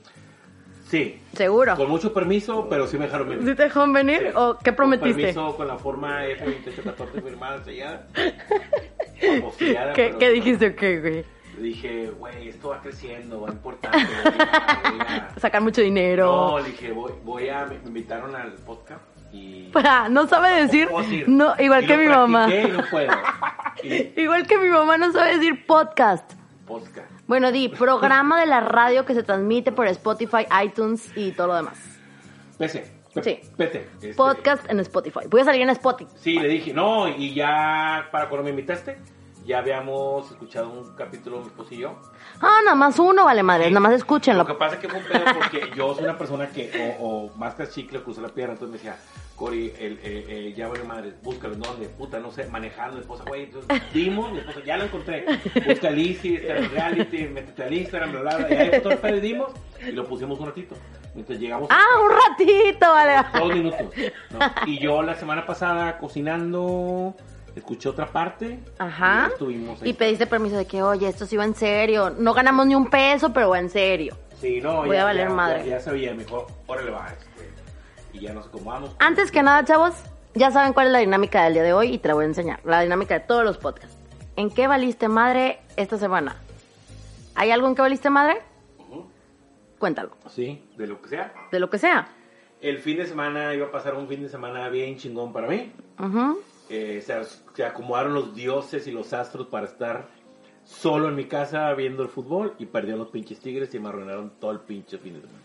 Sí, 0.86 1.22
Seguro. 1.34 1.76
con 1.76 1.90
mucho 1.90 2.14
permiso, 2.14 2.68
pero 2.70 2.88
sí 2.88 2.98
me 2.98 3.06
dejaron 3.06 3.28
venir. 3.28 3.46
¿Sí 3.46 3.56
te 3.56 3.64
dejaron 3.64 3.92
venir 3.92 4.20
Sí. 4.22 4.34
o 4.36 4.58
qué 4.58 4.72
prometiste? 4.72 5.34
Con 5.34 5.44
permiso, 5.44 5.58
con 5.58 5.68
la 5.68 5.78
forma 5.78 6.24
F2814 6.26 7.22
firmada, 7.22 7.64
sellada. 7.66 8.08
¿Qué, 9.94 10.16
qué 10.18 10.30
dijiste? 10.30 10.76
¿Qué, 10.76 11.00
güey? 11.02 11.26
Dije, 11.62 12.10
güey, 12.12 12.50
esto 12.50 12.70
va 12.70 12.82
creciendo, 12.82 13.42
va 13.42 13.50
importante. 13.52 13.98
voy 14.24 14.34
a- 14.40 14.90
voy 14.92 15.00
a- 15.02 15.40
Sacar 15.40 15.62
mucho 15.62 15.82
dinero. 15.82 16.26
No, 16.52 16.60
le 16.60 16.70
dije, 16.70 16.92
voy, 16.92 17.12
voy 17.24 17.50
a. 17.50 17.66
Me 17.66 17.76
invitaron 17.76 18.36
al 18.36 18.54
podcast 18.54 19.02
y. 19.34 19.72
Ah, 19.76 20.08
no 20.10 20.28
sabe 20.28 20.62
decir. 20.64 20.90
No, 21.28 21.54
igual 21.60 21.84
Y 21.84 21.88
que 21.88 21.98
mi 21.98 22.08
mamá. 22.08 22.54
y 22.54 22.68
no 22.72 22.84
puedo. 22.90 23.12
Y 23.84 24.22
Igual 24.22 24.48
que 24.48 24.58
mi 24.58 24.70
mamá 24.70 24.98
no 24.98 25.12
sabe 25.12 25.36
decir 25.36 25.66
podcast. 25.68 26.34
podcast. 26.66 27.12
Bueno, 27.28 27.52
di, 27.52 27.70
programa 27.70 28.40
de 28.40 28.48
la 28.48 28.60
radio 28.62 29.06
que 29.06 29.14
se 29.14 29.22
transmite 29.22 29.72
por 29.72 29.86
Spotify, 29.88 30.46
iTunes 30.66 31.12
y 31.16 31.32
todo 31.32 31.48
lo 31.48 31.56
demás. 31.58 31.78
PC. 32.58 32.92
Sí. 33.22 33.40
PC. 33.56 33.88
este, 34.02 34.14
Podcast 34.16 34.70
en 34.70 34.80
Spotify. 34.80 35.22
Voy 35.30 35.42
a 35.42 35.46
salir 35.46 35.62
en 35.62 35.70
Spotify. 35.72 36.10
Sí, 36.18 36.40
le 36.40 36.48
dije, 36.48 36.74
no, 36.74 37.08
y 37.08 37.34
ya 37.34 38.08
para 38.12 38.30
cuando 38.30 38.44
me 38.46 38.50
invitaste, 38.52 38.98
ya 39.48 39.60
habíamos 39.60 40.30
escuchado 40.30 40.70
un 40.70 40.94
capítulo, 40.96 41.40
mi 41.40 41.48
esposo 41.48 41.74
y 41.74 41.78
yo. 41.78 41.96
Ah, 42.42 42.60
nada 42.66 42.76
más 42.76 43.00
uno, 43.00 43.24
vale 43.26 43.42
madre. 43.44 43.70
Nada 43.70 43.80
más 43.80 43.94
escúchenlo. 43.94 44.44
Lo 44.44 44.48
que 44.48 44.54
pasa 44.56 44.76
es 44.76 44.82
que 44.82 44.90
fue 44.90 45.00
un 45.00 45.06
pedo 45.06 45.24
porque 45.40 45.72
yo 45.76 45.96
soy 45.96 46.04
una 46.04 46.18
persona 46.18 46.48
que 46.50 46.96
o, 47.00 47.06
o 47.08 47.36
mascas 47.38 47.72
chicle 47.74 48.00
o 48.00 48.04
cruza 48.04 48.22
la 48.22 48.28
pierna, 48.30 48.54
entonces 48.54 48.72
me 48.74 48.78
decía, 48.78 49.02
Cori, 49.38 49.72
el, 49.80 49.94
eh, 50.04 50.26
eh, 50.28 50.54
ya 50.58 50.68
vale 50.68 50.84
madre, 50.84 51.14
búscalo, 51.24 51.54
¿en 51.54 51.62
¿dónde? 51.62 51.88
Puta, 51.90 52.20
no 52.20 52.32
sé, 52.32 52.48
manejando, 52.50 52.96
mi 52.96 53.02
esposa, 53.02 53.24
güey, 53.26 53.44
entonces 53.44 53.82
dimos, 53.94 54.32
mi 54.34 54.40
esposa, 54.40 54.60
ya 54.66 54.78
lo 54.78 54.84
encontré, 54.86 55.26
busca 55.66 55.88
el 55.90 56.00
Easy, 56.00 56.36
está 56.36 56.58
en 56.58 56.72
reality, 56.72 57.18
métete 57.28 57.64
al 57.64 57.74
Instagram, 57.74 58.12
bla, 58.12 58.22
bla, 58.22 58.38
bla, 58.38 58.50
y 58.52 58.58
ahí 58.58 58.82
todo 58.82 58.94
el 59.04 59.22
dimos, 59.22 59.52
y 59.88 59.92
lo 59.92 60.06
pusimos 60.08 60.40
un 60.40 60.48
ratito, 60.48 60.76
mientras 61.14 61.40
llegamos 61.40 61.70
Ah, 61.72 61.86
un 62.04 62.12
ratito, 62.12 62.88
vale. 62.92 63.28
dos 63.40 63.54
minutos, 63.54 63.88
¿no? 64.32 64.40
y 64.66 64.80
yo 64.80 65.04
la 65.04 65.14
semana 65.16 65.46
pasada 65.46 66.00
cocinando, 66.00 67.16
escuché 67.60 67.90
otra 67.90 68.06
parte, 68.08 68.60
Ajá. 68.80 69.30
y 69.40 69.44
ahí. 69.44 69.76
Y 69.84 69.94
pediste 69.94 70.28
permiso 70.28 70.56
de 70.58 70.66
que, 70.66 70.82
oye, 70.84 71.08
esto 71.08 71.26
sí 71.26 71.38
va 71.38 71.46
en 71.46 71.56
serio. 71.56 72.10
No 72.12 72.34
ganamos 72.34 72.66
ni 72.68 72.76
un 72.76 72.90
peso, 72.90 73.32
pero 73.34 73.50
va 73.50 73.60
en 73.60 73.70
serio. 73.70 74.16
Sí, 74.40 74.62
no, 74.62 74.78
Voy 74.86 74.96
ya, 74.96 75.02
a 75.02 75.06
valer 75.06 75.28
ya- 75.30 75.34
madre. 75.34 75.60
Ya, 75.66 75.78
ya 75.78 75.80
sabía, 75.80 76.14
me 76.14 76.24
dijo, 76.24 76.46
órale 76.68 76.92
va, 76.92 77.08
este, 77.08 77.52
y 78.14 78.20
ya 78.22 78.34
nos 78.34 78.48
acomodamos. 78.48 78.96
Antes 79.00 79.32
que 79.32 79.42
nada, 79.44 79.64
chavos, 79.66 79.94
ya 80.36 80.52
saben 80.52 80.74
cuál 80.74 80.88
es 80.88 80.94
la 80.94 81.00
dinámica 81.00 81.44
del 81.46 81.54
día 81.54 81.64
de 81.64 81.74
hoy 81.74 81.94
y 81.94 81.98
te 81.98 82.08
la 82.10 82.14
voy 82.14 82.24
a 82.26 82.28
enseñar. 82.28 82.60
La 82.64 82.82
dinámica 82.82 83.16
de 83.16 83.22
todos 83.22 83.44
los 83.44 83.58
podcasts. 83.58 83.98
¿En 84.36 84.52
qué 84.52 84.68
valiste 84.68 85.08
madre 85.08 85.60
esta 85.76 85.98
semana? 85.98 86.36
¿Hay 87.34 87.50
algo 87.52 87.68
en 87.68 87.76
que 87.76 87.82
valiste 87.82 88.10
madre? 88.12 88.42
Cuéntalo. 89.80 90.12
Sí, 90.30 90.64
de 90.78 90.88
lo 90.88 91.02
que 91.02 91.10
sea. 91.10 91.34
De 91.52 91.60
lo 91.60 91.70
que 91.70 91.78
sea. 91.78 92.08
El 92.62 92.80
fin 92.80 92.98
de 92.98 93.06
semana 93.06 93.54
iba 93.54 93.68
a 93.68 93.72
pasar 93.72 93.94
un 93.96 94.08
fin 94.08 94.24
de 94.24 94.30
semana 94.30 94.70
bien 94.70 94.98
chingón 94.98 95.32
para 95.32 95.48
mí. 95.48 95.72
Ujú. 96.00 96.40
Eh, 96.70 97.02
se, 97.06 97.16
se 97.56 97.66
acomodaron 97.66 98.14
los 98.14 98.36
dioses 98.36 98.88
y 98.88 98.92
los 98.92 99.14
astros 99.14 99.48
para 99.48 99.66
estar 99.66 100.08
solo 100.66 101.08
en 101.08 101.16
mi 101.16 101.26
casa 101.26 101.74
viendo 101.74 102.04
el 102.04 102.10
fútbol 102.10 102.54
y 102.60 102.66
perdieron 102.66 103.00
los 103.00 103.10
pinches 103.10 103.40
tigres 103.40 103.74
y 103.74 103.80
me 103.80 103.88
arruinaron 103.90 104.32
todo 104.40 104.52
el 104.52 104.60
pinche 104.60 104.98
fin 104.98 105.14
de 105.14 105.22
semana. 105.22 105.40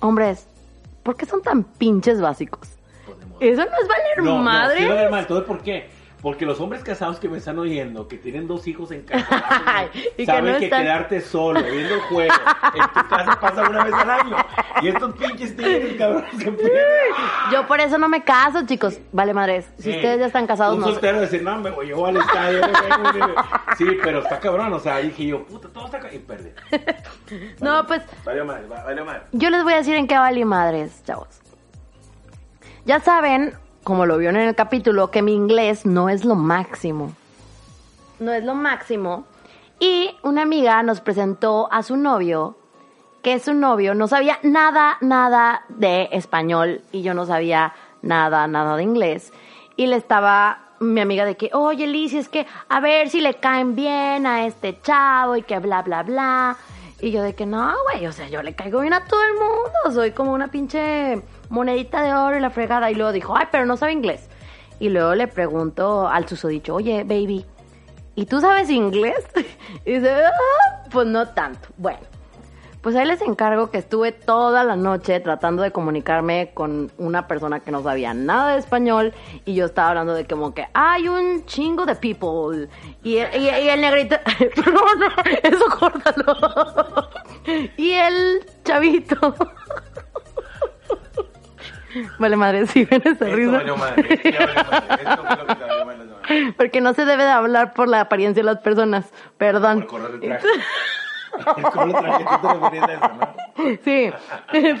Hombres, 0.00 0.46
¿por 1.02 1.16
qué 1.16 1.26
son 1.26 1.42
tan 1.42 1.64
pinches 1.64 2.20
básicos? 2.20 2.68
Pues. 3.06 3.18
Eso 3.40 3.64
no 3.64 3.76
es 3.82 3.88
valer 3.88 4.22
No, 4.22 4.38
madre. 4.38 4.74
no, 4.80 4.86
sí 4.86 4.88
valer 4.88 5.10
madre. 5.10 5.22
Entonces, 5.22 5.46
¿por 5.48 5.62
qué? 5.62 5.88
Porque 6.24 6.44
los 6.46 6.58
hombres 6.58 6.82
casados 6.82 7.20
que 7.20 7.28
me 7.28 7.38
están 7.38 7.58
oyendo, 7.58 8.08
que 8.08 8.16
tienen 8.16 8.48
dos 8.48 8.66
hijos 8.66 8.90
en 8.90 9.02
casa, 9.02 9.28
Y 9.94 10.10
que 10.16 10.26
saben 10.26 10.52
no 10.54 10.58
que 10.58 10.64
están- 10.64 10.82
quedarte 10.82 11.20
solo, 11.20 11.62
viendo 11.62 11.94
el 11.94 12.00
juego, 12.00 12.34
en 12.74 12.82
tu 12.94 13.08
casa 13.08 13.38
pasa 13.40 13.68
una 13.68 13.84
vez 13.84 13.92
al 13.94 14.10
año. 14.10 14.36
Y 14.80 14.88
estos 14.88 15.14
pinches 15.16 15.54
tigres, 15.54 15.94
cabrones, 15.98 16.30
que. 16.42 16.50
Yo 17.52 17.66
por 17.66 17.78
eso 17.78 17.98
no 17.98 18.08
me 18.08 18.24
caso, 18.24 18.64
chicos. 18.66 18.98
Vale, 19.12 19.34
madres. 19.34 19.66
Si 19.76 19.82
Sí. 19.84 19.96
ustedes 19.96 20.18
ya 20.18 20.26
están 20.26 20.46
casados, 20.46 20.74
Un 20.76 20.80
no 20.80 20.86
sé. 20.86 20.92
soltero 20.94 21.20
decir, 21.20 21.42
no, 21.42 21.58
me 21.60 21.70
voy 21.70 21.88
yo 21.88 22.06
al 22.06 22.16
estadio. 22.16 22.60
me 22.62 22.66
vengo, 22.72 23.12
me 23.12 23.12
vengo". 23.12 23.34
Sí, 23.76 23.86
pero 24.02 24.20
está 24.20 24.40
cabrón. 24.40 24.72
O 24.72 24.80
sea, 24.80 24.96
dije 24.98 25.26
yo, 25.26 25.44
puta, 25.44 25.68
todo 25.68 25.84
está 25.84 25.98
cabrón. 26.00 26.16
Y 26.16 26.18
perdí. 26.20 26.50
No, 27.60 27.86
pues 27.86 28.02
Vale 28.24 28.44
madre, 28.44 28.66
va- 28.66 28.82
vale 28.84 29.04
madre. 29.04 29.22
yo 29.32 29.50
les 29.50 29.62
voy 29.62 29.74
a 29.74 29.76
decir 29.76 29.94
en 29.96 30.06
qué 30.08 30.16
vale 30.16 30.44
madres, 30.46 31.02
chavos. 31.04 31.28
Ya 32.86 33.00
saben, 33.00 33.54
como 33.84 34.06
lo 34.06 34.18
vieron 34.18 34.36
en 34.36 34.48
el 34.48 34.54
capítulo, 34.54 35.10
que 35.10 35.22
mi 35.22 35.34
inglés 35.34 35.84
no 35.84 36.08
es 36.08 36.24
lo 36.24 36.34
máximo. 36.34 37.12
No 38.18 38.32
es 38.32 38.42
lo 38.42 38.54
máximo. 38.54 39.24
Y 39.78 40.16
una 40.22 40.42
amiga 40.42 40.82
nos 40.82 41.00
presentó 41.00 41.68
a 41.70 41.82
su 41.82 41.96
novio, 41.96 42.56
que 43.22 43.38
su 43.38 43.54
novio 43.54 43.94
no 43.94 44.08
sabía 44.08 44.38
nada, 44.42 44.96
nada 45.00 45.64
de 45.68 46.08
español 46.12 46.82
y 46.92 47.02
yo 47.02 47.14
no 47.14 47.26
sabía 47.26 47.74
nada, 48.02 48.46
nada 48.46 48.76
de 48.76 48.82
inglés. 48.82 49.32
Y 49.76 49.86
le 49.86 49.96
estaba 49.96 50.60
mi 50.80 51.00
amiga 51.00 51.24
de 51.24 51.36
que, 51.36 51.50
oye, 51.52 51.86
Liz, 51.86 52.14
es 52.14 52.28
que 52.28 52.46
a 52.68 52.80
ver 52.80 53.10
si 53.10 53.20
le 53.20 53.34
caen 53.34 53.74
bien 53.74 54.26
a 54.26 54.46
este 54.46 54.80
chavo 54.80 55.36
y 55.36 55.42
que 55.42 55.58
bla, 55.58 55.82
bla, 55.82 56.02
bla. 56.02 56.56
Y 57.00 57.10
yo 57.10 57.22
de 57.22 57.34
que 57.34 57.44
no, 57.44 57.74
güey, 57.90 58.06
o 58.06 58.12
sea, 58.12 58.28
yo 58.28 58.42
le 58.42 58.54
caigo 58.54 58.80
bien 58.80 58.94
a 58.94 59.04
todo 59.04 59.22
el 59.22 59.34
mundo, 59.34 59.92
soy 59.92 60.12
como 60.12 60.32
una 60.32 60.48
pinche 60.48 61.22
monedita 61.48 62.02
de 62.02 62.14
oro 62.14 62.36
y 62.36 62.40
la 62.40 62.50
fregada. 62.50 62.90
Y 62.90 62.94
luego 62.94 63.12
dijo, 63.12 63.36
ay, 63.36 63.46
pero 63.50 63.66
no 63.66 63.76
sabe 63.76 63.92
inglés. 63.92 64.28
Y 64.78 64.88
luego 64.88 65.14
le 65.14 65.28
pregunto 65.28 66.08
al 66.08 66.28
susodicho, 66.28 66.74
oye, 66.74 67.04
baby, 67.04 67.46
¿y 68.14 68.26
tú 68.26 68.40
sabes 68.40 68.70
inglés? 68.70 69.26
Y 69.84 69.94
dice, 69.94 70.12
"Ah, 70.14 70.84
pues 70.90 71.06
no 71.06 71.28
tanto. 71.28 71.68
Bueno, 71.76 71.98
pues 72.80 72.94
ahí 72.96 73.06
les 73.06 73.20
encargo 73.22 73.70
que 73.70 73.78
estuve 73.78 74.12
toda 74.12 74.62
la 74.62 74.76
noche 74.76 75.18
tratando 75.20 75.62
de 75.62 75.70
comunicarme 75.72 76.52
con 76.54 76.92
una 76.98 77.26
persona 77.26 77.60
que 77.60 77.70
no 77.70 77.82
sabía 77.82 78.14
nada 78.14 78.52
de 78.52 78.58
español 78.58 79.14
y 79.44 79.54
yo 79.54 79.64
estaba 79.64 79.88
hablando 79.88 80.12
de 80.14 80.26
como 80.26 80.54
que 80.54 80.68
hay 80.74 81.08
un 81.08 81.44
chingo 81.46 81.86
de 81.86 81.94
people 81.96 82.68
y 83.02 83.16
el, 83.16 83.34
el 83.34 83.80
negrito, 83.80 84.16
eso 85.42 85.64
córtalo. 85.78 87.08
y 87.76 87.90
el 87.92 88.46
chavito. 88.64 89.34
Vale, 92.18 92.36
madre, 92.36 92.66
si 92.66 92.84
ven 92.84 93.00
esa 93.04 93.10
Esto 93.12 93.36
risa. 93.36 93.50
valió 93.52 93.76
madre. 93.76 94.20
ya 94.24 94.46
valió 94.46 94.64
madre. 94.70 95.02
Esto 95.04 95.24
fue 95.24 95.36
lo 95.36 95.46
que 95.46 95.54
te 95.54 95.64
valió 95.64 95.86
madre. 95.86 96.54
Porque 96.56 96.80
no 96.80 96.94
se 96.94 97.04
debe 97.04 97.22
de 97.24 97.30
hablar 97.30 97.74
por 97.74 97.88
la 97.88 98.00
apariencia 98.00 98.42
de 98.42 98.46
las 98.46 98.58
personas. 98.62 99.06
Por 99.10 99.32
Perdón. 99.38 99.82
correr 99.82 100.10
el 100.14 100.20
traje. 100.20 100.46
El 101.56 101.62
color 101.64 101.86
del 101.86 102.02
traje, 102.02 102.24
tú 102.24 102.48
te 102.48 102.54
referías 102.54 102.88
a 102.88 102.92
eso, 102.94 103.14
¿no? 103.14 103.78
Sí, 103.84 104.12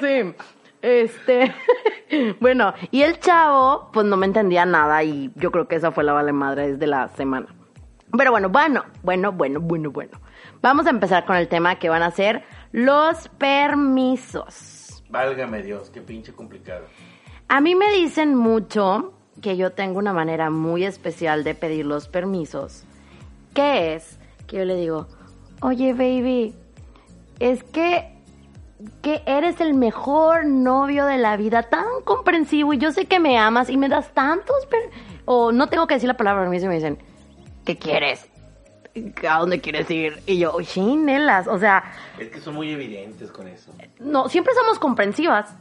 sí. 0.00 0.34
Este, 0.82 1.54
bueno, 2.40 2.74
y 2.90 3.02
el 3.02 3.18
chavo, 3.18 3.90
pues 3.92 4.06
no 4.06 4.16
me 4.18 4.26
entendía 4.26 4.64
nada 4.66 5.02
y 5.02 5.32
yo 5.36 5.50
creo 5.50 5.66
que 5.66 5.76
esa 5.76 5.92
fue 5.92 6.04
la 6.04 6.12
vale 6.12 6.32
madre 6.32 6.72
desde 6.72 6.86
la 6.86 7.08
semana. 7.08 7.46
Pero 8.16 8.30
bueno, 8.30 8.48
bueno, 8.50 8.84
bueno, 9.02 9.32
bueno, 9.32 9.60
bueno, 9.60 9.90
bueno. 9.90 10.20
Vamos 10.62 10.86
a 10.86 10.90
empezar 10.90 11.24
con 11.24 11.36
el 11.36 11.48
tema 11.48 11.76
que 11.76 11.88
van 11.88 12.02
a 12.02 12.10
ser 12.10 12.44
los 12.72 13.28
permisos. 13.38 14.83
Válgame 15.08 15.62
Dios, 15.62 15.90
qué 15.90 16.00
pinche 16.00 16.32
complicado. 16.32 16.86
A 17.48 17.60
mí 17.60 17.74
me 17.74 17.92
dicen 17.92 18.34
mucho 18.34 19.12
que 19.40 19.56
yo 19.56 19.72
tengo 19.72 19.98
una 19.98 20.12
manera 20.12 20.50
muy 20.50 20.84
especial 20.84 21.44
de 21.44 21.54
pedir 21.54 21.86
los 21.86 22.08
permisos, 22.08 22.84
que 23.54 23.94
es 23.94 24.18
que 24.46 24.58
yo 24.58 24.64
le 24.64 24.76
digo, 24.76 25.06
oye 25.60 25.92
baby, 25.92 26.54
es 27.40 27.62
que, 27.64 28.12
que 29.02 29.22
eres 29.26 29.60
el 29.60 29.74
mejor 29.74 30.46
novio 30.46 31.06
de 31.06 31.18
la 31.18 31.36
vida, 31.36 31.64
tan 31.64 31.84
comprensivo 32.04 32.72
y 32.72 32.78
yo 32.78 32.92
sé 32.92 33.06
que 33.06 33.20
me 33.20 33.38
amas 33.38 33.70
y 33.70 33.76
me 33.76 33.88
das 33.88 34.12
tantos, 34.14 34.56
o 35.24 35.52
no 35.52 35.68
tengo 35.68 35.86
que 35.86 35.94
decir 35.94 36.08
la 36.08 36.16
palabra 36.16 36.42
permiso 36.42 36.66
y 36.66 36.68
me 36.68 36.74
dicen, 36.76 36.98
¿qué 37.64 37.76
quieres? 37.76 38.28
¿A 39.28 39.38
dónde 39.38 39.60
quieres 39.60 39.90
ir? 39.90 40.22
Y 40.26 40.38
yo, 40.38 40.56
chinelas, 40.62 41.48
o 41.48 41.58
sea, 41.58 41.82
Es 42.18 42.28
que 42.30 42.40
son 42.40 42.54
muy 42.54 42.70
evidentes 42.70 43.30
con 43.30 43.48
eso. 43.48 43.72
no, 43.98 44.28
siempre 44.28 44.54
somos 44.54 44.78
comprensivas. 44.78 45.54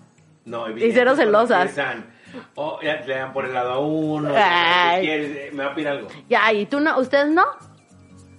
No, 0.45 0.69
Y 0.69 0.91
cero 0.91 1.15
celosas. 1.15 1.61
Empiezan, 1.69 2.05
oh, 2.55 2.77
le 2.81 3.15
dan 3.15 3.33
por 3.33 3.45
el 3.45 3.53
lado 3.53 3.71
a 3.73 3.79
uno. 3.79 4.29
Ay. 4.35 5.01
¿qué 5.01 5.07
quieres? 5.07 5.37
Eh, 5.37 5.49
Me 5.53 5.63
va 5.63 5.71
a 5.71 5.75
pedir 5.75 5.87
algo. 5.87 6.07
Ya, 6.29 6.51
y 6.53 6.65
tú 6.65 6.79
no, 6.79 6.99
ustedes 6.99 7.29
no. 7.31 7.45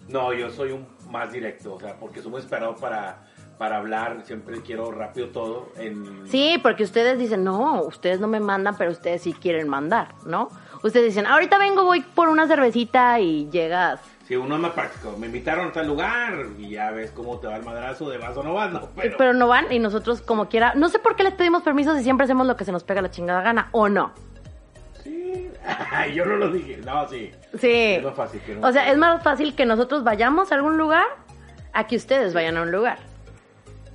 No, 0.08 0.32
yo 0.32 0.50
soy 0.50 0.72
un 0.72 0.86
más 1.10 1.32
directo, 1.32 1.74
o 1.74 1.80
sea, 1.80 1.96
porque 1.98 2.20
soy 2.20 2.30
muy 2.30 2.40
esperado 2.40 2.74
para, 2.76 3.24
para 3.56 3.78
hablar, 3.78 4.20
siempre 4.24 4.60
quiero 4.62 4.90
rápido 4.92 5.28
todo. 5.30 5.70
En... 5.76 6.26
Sí, 6.28 6.58
porque 6.62 6.84
ustedes 6.84 7.18
dicen, 7.18 7.42
no, 7.42 7.82
ustedes 7.82 8.20
no 8.20 8.28
me 8.28 8.38
mandan, 8.40 8.76
pero 8.76 8.90
ustedes 8.90 9.22
sí 9.22 9.32
quieren 9.32 9.68
mandar, 9.68 10.14
¿no? 10.26 10.48
Ustedes 10.82 11.06
dicen, 11.06 11.26
ahorita 11.26 11.56
vengo, 11.58 11.84
voy 11.84 12.00
por 12.02 12.28
una 12.28 12.46
cervecita 12.46 13.18
y 13.20 13.48
llegas. 13.50 14.00
Sí, 14.26 14.36
uno 14.36 14.54
es 14.54 14.60
más 14.60 14.72
práctico. 14.72 15.16
Me 15.18 15.26
invitaron 15.26 15.68
a 15.68 15.72
tal 15.72 15.86
lugar 15.86 16.46
y 16.58 16.70
ya 16.70 16.90
ves 16.90 17.10
cómo 17.10 17.38
te 17.38 17.46
va 17.46 17.56
el 17.56 17.62
madrazo 17.62 18.08
de 18.08 18.16
vas 18.16 18.36
o 18.36 18.42
no 18.42 18.54
vas, 18.54 18.72
¿no? 18.72 18.88
Pero, 18.96 19.16
Pero, 19.18 19.32
no 19.34 19.48
van 19.48 19.70
y 19.70 19.78
nosotros 19.78 20.22
como 20.22 20.48
quiera. 20.48 20.74
No 20.74 20.88
sé 20.88 20.98
por 20.98 21.14
qué 21.14 21.24
les 21.24 21.34
pedimos 21.34 21.62
permiso 21.62 21.94
si 21.94 22.02
siempre 22.02 22.24
hacemos 22.24 22.46
lo 22.46 22.56
que 22.56 22.64
se 22.64 22.72
nos 22.72 22.84
pega 22.84 23.02
la 23.02 23.10
chingada 23.10 23.42
gana, 23.42 23.68
¿o 23.72 23.88
no? 23.88 24.12
sí. 25.02 25.50
Yo 26.14 26.24
no 26.24 26.36
lo 26.36 26.50
dije. 26.50 26.78
No, 26.78 27.06
sí. 27.08 27.30
Sí. 27.58 27.70
Es 27.70 28.04
más 28.04 28.14
fácil 28.14 28.40
que 28.40 28.54
no. 28.54 28.66
O 28.66 28.72
sea, 28.72 28.90
es 28.90 28.96
más 28.96 29.22
fácil 29.22 29.54
que 29.54 29.66
nosotros 29.66 30.04
vayamos 30.04 30.52
a 30.52 30.54
algún 30.54 30.76
lugar 30.78 31.06
a 31.72 31.86
que 31.86 31.96
ustedes 31.96 32.32
vayan 32.32 32.56
a 32.56 32.62
un 32.62 32.72
lugar. 32.72 32.98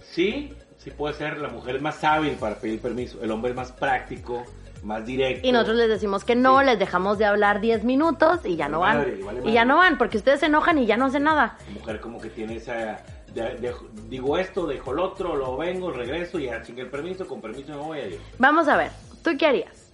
Sí, 0.01 0.53
sí 0.77 0.91
puede 0.91 1.15
ser. 1.15 1.37
La 1.39 1.49
mujer 1.49 1.77
es 1.77 1.81
más 1.81 2.03
hábil 2.03 2.33
para 2.33 2.55
pedir 2.55 2.81
permiso. 2.81 3.21
El 3.23 3.31
hombre 3.31 3.51
es 3.51 3.55
más 3.55 3.71
práctico, 3.71 4.43
más 4.83 5.05
directo. 5.05 5.47
Y 5.47 5.51
nosotros 5.51 5.77
les 5.77 5.89
decimos 5.89 6.23
que 6.23 6.35
no, 6.35 6.59
Sí. 6.59 6.65
les 6.65 6.79
dejamos 6.79 7.17
de 7.17 7.25
hablar 7.25 7.59
10 7.61 7.83
minutos 7.83 8.39
y 8.45 8.55
ya 8.55 8.69
no 8.69 8.79
van. 8.81 8.97
Vale 9.25 9.41
y 9.43 9.51
ya 9.53 9.65
no 9.65 9.77
van, 9.77 9.97
porque 9.97 10.17
ustedes 10.17 10.39
se 10.39 10.45
enojan 10.47 10.77
y 10.77 10.85
ya 10.85 10.97
no 10.97 11.05
hacen 11.05 11.23
nada. 11.23 11.57
La 11.67 11.73
mujer 11.73 11.99
como 11.99 12.19
que 12.21 12.29
tiene 12.29 12.55
esa... 12.57 13.03
de- 13.33 13.55
de- 13.57 13.75
digo 14.07 14.37
esto, 14.37 14.65
dejo 14.65 14.91
el 14.93 14.99
otro, 14.99 15.35
lo 15.35 15.55
vengo, 15.57 15.91
regreso 15.91 16.39
y 16.39 16.45
ya 16.45 16.61
chingué 16.63 16.81
el 16.83 16.89
permiso, 16.89 17.27
con 17.27 17.41
permiso 17.41 17.71
me 17.73 17.77
voy 17.77 17.99
a 17.99 18.07
ir. 18.07 18.19
Vamos 18.39 18.67
a 18.67 18.75
ver, 18.77 18.91
¿tú 19.23 19.31
qué 19.37 19.45
harías? 19.45 19.91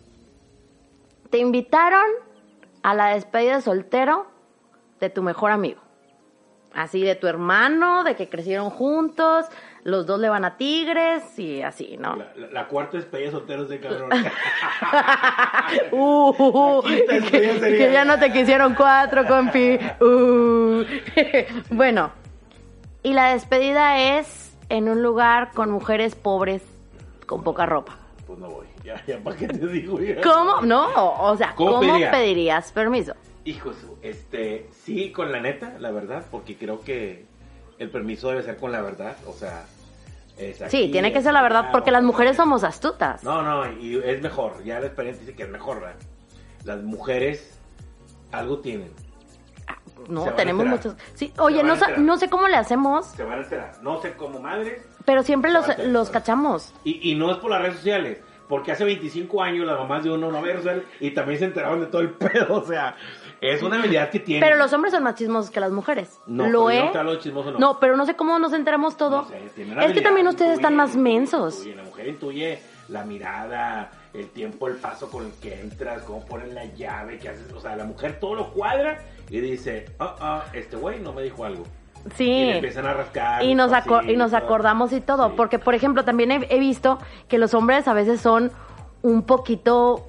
Te 1.30 1.38
invitaron 1.40 2.06
a 2.84 2.94
la 2.94 3.08
despedida 3.16 3.56
de 3.58 3.62
soltero 3.62 4.28
de 5.00 5.10
tu 5.10 5.22
mejor 5.24 5.52
amigo. 5.52 5.82
Así 6.74 7.02
de 7.02 7.16
tu 7.16 7.28
hermano, 7.28 8.04
de 8.04 8.16
que 8.16 8.30
crecieron 8.30 8.70
juntos, 8.70 9.46
los 9.86 10.06
dos 10.06 10.20
le 10.20 10.28
van 10.30 10.44
a 10.46 10.58
Tigres 10.58 11.38
y 11.40 11.62
así, 11.62 11.96
¿no? 11.98 12.16
La, 12.18 12.34
la- 12.36 12.48
la 12.52 12.68
cuarta 12.68 12.98
despedida 12.98 13.28
de 13.28 13.32
solteros 13.32 13.70
de 13.70 13.80
cabrón. 13.80 14.10
Uh, 15.92 16.82
que, 16.84 17.22
sería- 17.60 17.92
ya 17.92 18.06
no 18.06 18.20
te 18.20 18.32
quisieron 18.32 18.76
cuatro, 18.76 19.26
compi. 19.26 19.80
Uh. 20.02 20.84
bueno, 21.70 22.12
y 23.04 23.14
la 23.14 23.34
despedida 23.34 24.18
es 24.18 24.56
en 24.70 24.90
un 24.90 25.02
lugar 25.02 25.52
con 25.54 25.72
mujeres 25.72 26.16
pobres 26.16 26.62
con 27.26 27.44
poca 27.44 27.66
ropa. 27.66 27.98
pues 28.28 28.38
no 28.40 28.50
voy. 28.50 28.66
Ya, 28.84 29.04
ya, 29.08 29.18
¿para 29.20 29.36
qué 29.36 29.48
te 29.48 29.68
digo? 29.68 30.00
Ya. 30.00 30.22
¿Cómo? 30.22 30.62
No, 30.62 30.88
o 31.22 31.36
sea, 31.38 31.54
¿Cómo 31.56 31.80
pedirías 31.80 32.72
permiso? 32.72 33.14
Hijo, 33.46 33.72
este, 34.04 34.68
sí, 34.72 35.12
con 35.12 35.32
la 35.32 35.40
neta, 35.40 35.76
la 35.80 35.92
verdad, 35.92 36.24
porque 36.30 36.56
creo 36.56 36.82
que 36.82 37.26
el 37.80 37.90
permiso 37.90 38.30
debe 38.30 38.44
ser 38.44 38.58
con 38.58 38.72
la 38.72 38.82
verdad, 38.82 39.16
o 39.28 39.34
sea, 39.34 39.66
es 40.38 40.58
Sí, 40.58 40.64
aquí, 40.64 40.92
tiene 40.92 41.14
que 41.14 41.22
ser 41.22 41.34
la 41.34 41.42
verdad 41.42 41.70
porque 41.72 41.92
las 41.92 42.04
mujeres 42.04 42.38
somos 42.38 42.64
astutas. 42.64 43.24
No, 43.24 43.42
no, 43.42 43.72
y 43.80 43.98
es 44.04 44.22
mejor, 44.22 44.64
ya 44.64 44.80
la 44.80 44.88
experiencia 44.88 45.26
dice 45.26 45.36
que 45.36 45.44
es 45.44 45.50
mejor, 45.50 45.82
¿verdad? 45.82 45.96
Las 46.64 46.82
mujeres 46.84 47.60
algo 48.32 48.60
tienen, 48.60 48.92
No, 50.10 50.22
se 50.22 50.26
van 50.26 50.34
a 50.34 50.38
tenemos 50.38 50.66
muchos. 50.66 50.96
Sí, 51.14 51.32
oye, 51.38 51.64
no, 51.64 51.76
no 51.98 52.18
sé 52.18 52.30
cómo 52.30 52.48
le 52.48 52.58
hacemos, 52.58 53.06
se 53.08 53.24
van 53.24 53.40
a 53.40 53.44
enterar, 53.44 53.74
no 53.82 54.02
sé 54.02 54.14
cómo 54.14 54.40
madres, 54.40 54.86
pero 55.06 55.24
siempre 55.24 55.52
los, 55.52 56.10
cachamos. 56.10 56.74
y, 56.84 57.12
y 57.12 57.16
no 57.16 57.32
es 57.32 57.38
por 57.38 57.52
las 57.52 57.62
redes 57.62 57.76
sociales, 57.76 58.20
porque 58.48 58.72
hace 58.72 58.84
25 58.84 59.42
años 59.42 59.66
las 59.66 59.78
mamás 59.78 60.04
de 60.04 60.12
uno 60.12 60.32
no 60.32 60.38
había 60.38 60.56
y 61.00 61.12
también 61.12 61.40
se 61.40 61.46
enteraron 61.46 61.82
de 61.82 61.88
todo 61.88 62.02
el 62.02 62.10
pedo, 62.14 62.62
o 62.62 62.66
sea, 62.66 62.96
es 63.42 63.62
una 63.64 63.78
habilidad 63.78 64.10
que 64.10 64.20
tienen. 64.20 64.42
Pero 64.48 64.58
los 64.58 64.72
hombres 64.74 64.94
son 64.94 65.04
más 65.04 65.16
chismosos 65.16 65.52
que 65.52 65.60
las 65.60 65.72
mujeres. 65.72 66.20
No, 66.28 66.48
Lo 66.48 66.70
he. 66.72 66.92
no 67.60 67.80
pero 67.80 67.96
no 67.98 68.06
sé 68.06 68.16
cómo 68.16 68.38
nos 68.40 68.54
enteramos 68.54 68.98
todo. 68.98 69.24
No 69.24 69.28
sé, 69.28 69.40
tiene 69.56 69.74
una 69.74 69.86
es 69.86 69.94
que 69.94 70.02
también 70.02 70.28
ustedes 70.28 70.52
intuye, 70.52 70.62
están 70.62 70.76
más 70.76 70.96
mensos. 70.96 71.58
intuye. 71.60 71.76
La 71.76 71.84
mujer 71.84 72.08
intuye 72.08 72.60
la 72.90 73.04
mirada, 73.04 73.92
el 74.14 74.30
tiempo, 74.30 74.68
el 74.68 74.76
paso 74.76 75.10
con 75.10 75.26
el 75.26 75.32
que 75.42 75.60
entras, 75.60 76.04
cómo 76.04 76.24
pones 76.26 76.54
la 76.54 76.66
llave, 76.66 77.18
qué 77.20 77.30
haces. 77.30 77.52
O 77.54 77.60
sea, 77.60 77.76
la 77.76 77.84
mujer 77.86 78.20
todo 78.20 78.36
lo 78.36 78.52
cuadra 78.54 79.00
y 79.30 79.40
dice, 79.40 79.86
ah, 80.00 80.16
ah, 80.20 80.44
este 80.54 80.76
güey 80.76 81.00
no 81.00 81.12
me 81.14 81.24
dijo 81.24 81.44
algo. 81.46 81.64
Y 82.06 82.12
Sí. 82.14 82.26
le 82.28 82.56
empiezan 82.58 82.86
a 82.86 82.94
rascar. 82.94 83.44
Y 83.44 83.56
nos, 83.56 83.72
aco- 83.72 84.04
y 84.08 84.16
nos 84.16 84.34
acordamos 84.34 84.94
y 84.94 85.02
todo. 85.02 85.30
Sí. 85.30 85.34
Porque, 85.36 85.58
por 85.58 85.74
ejemplo, 85.74 86.06
también 86.06 86.32
he, 86.32 86.48
he 86.50 86.60
visto 86.60 87.00
que 87.28 87.40
los 87.40 87.54
hombres 87.56 87.88
a 87.88 87.94
veces 87.94 88.22
son 88.22 88.52
un 89.02 89.24
poquito 89.24 90.08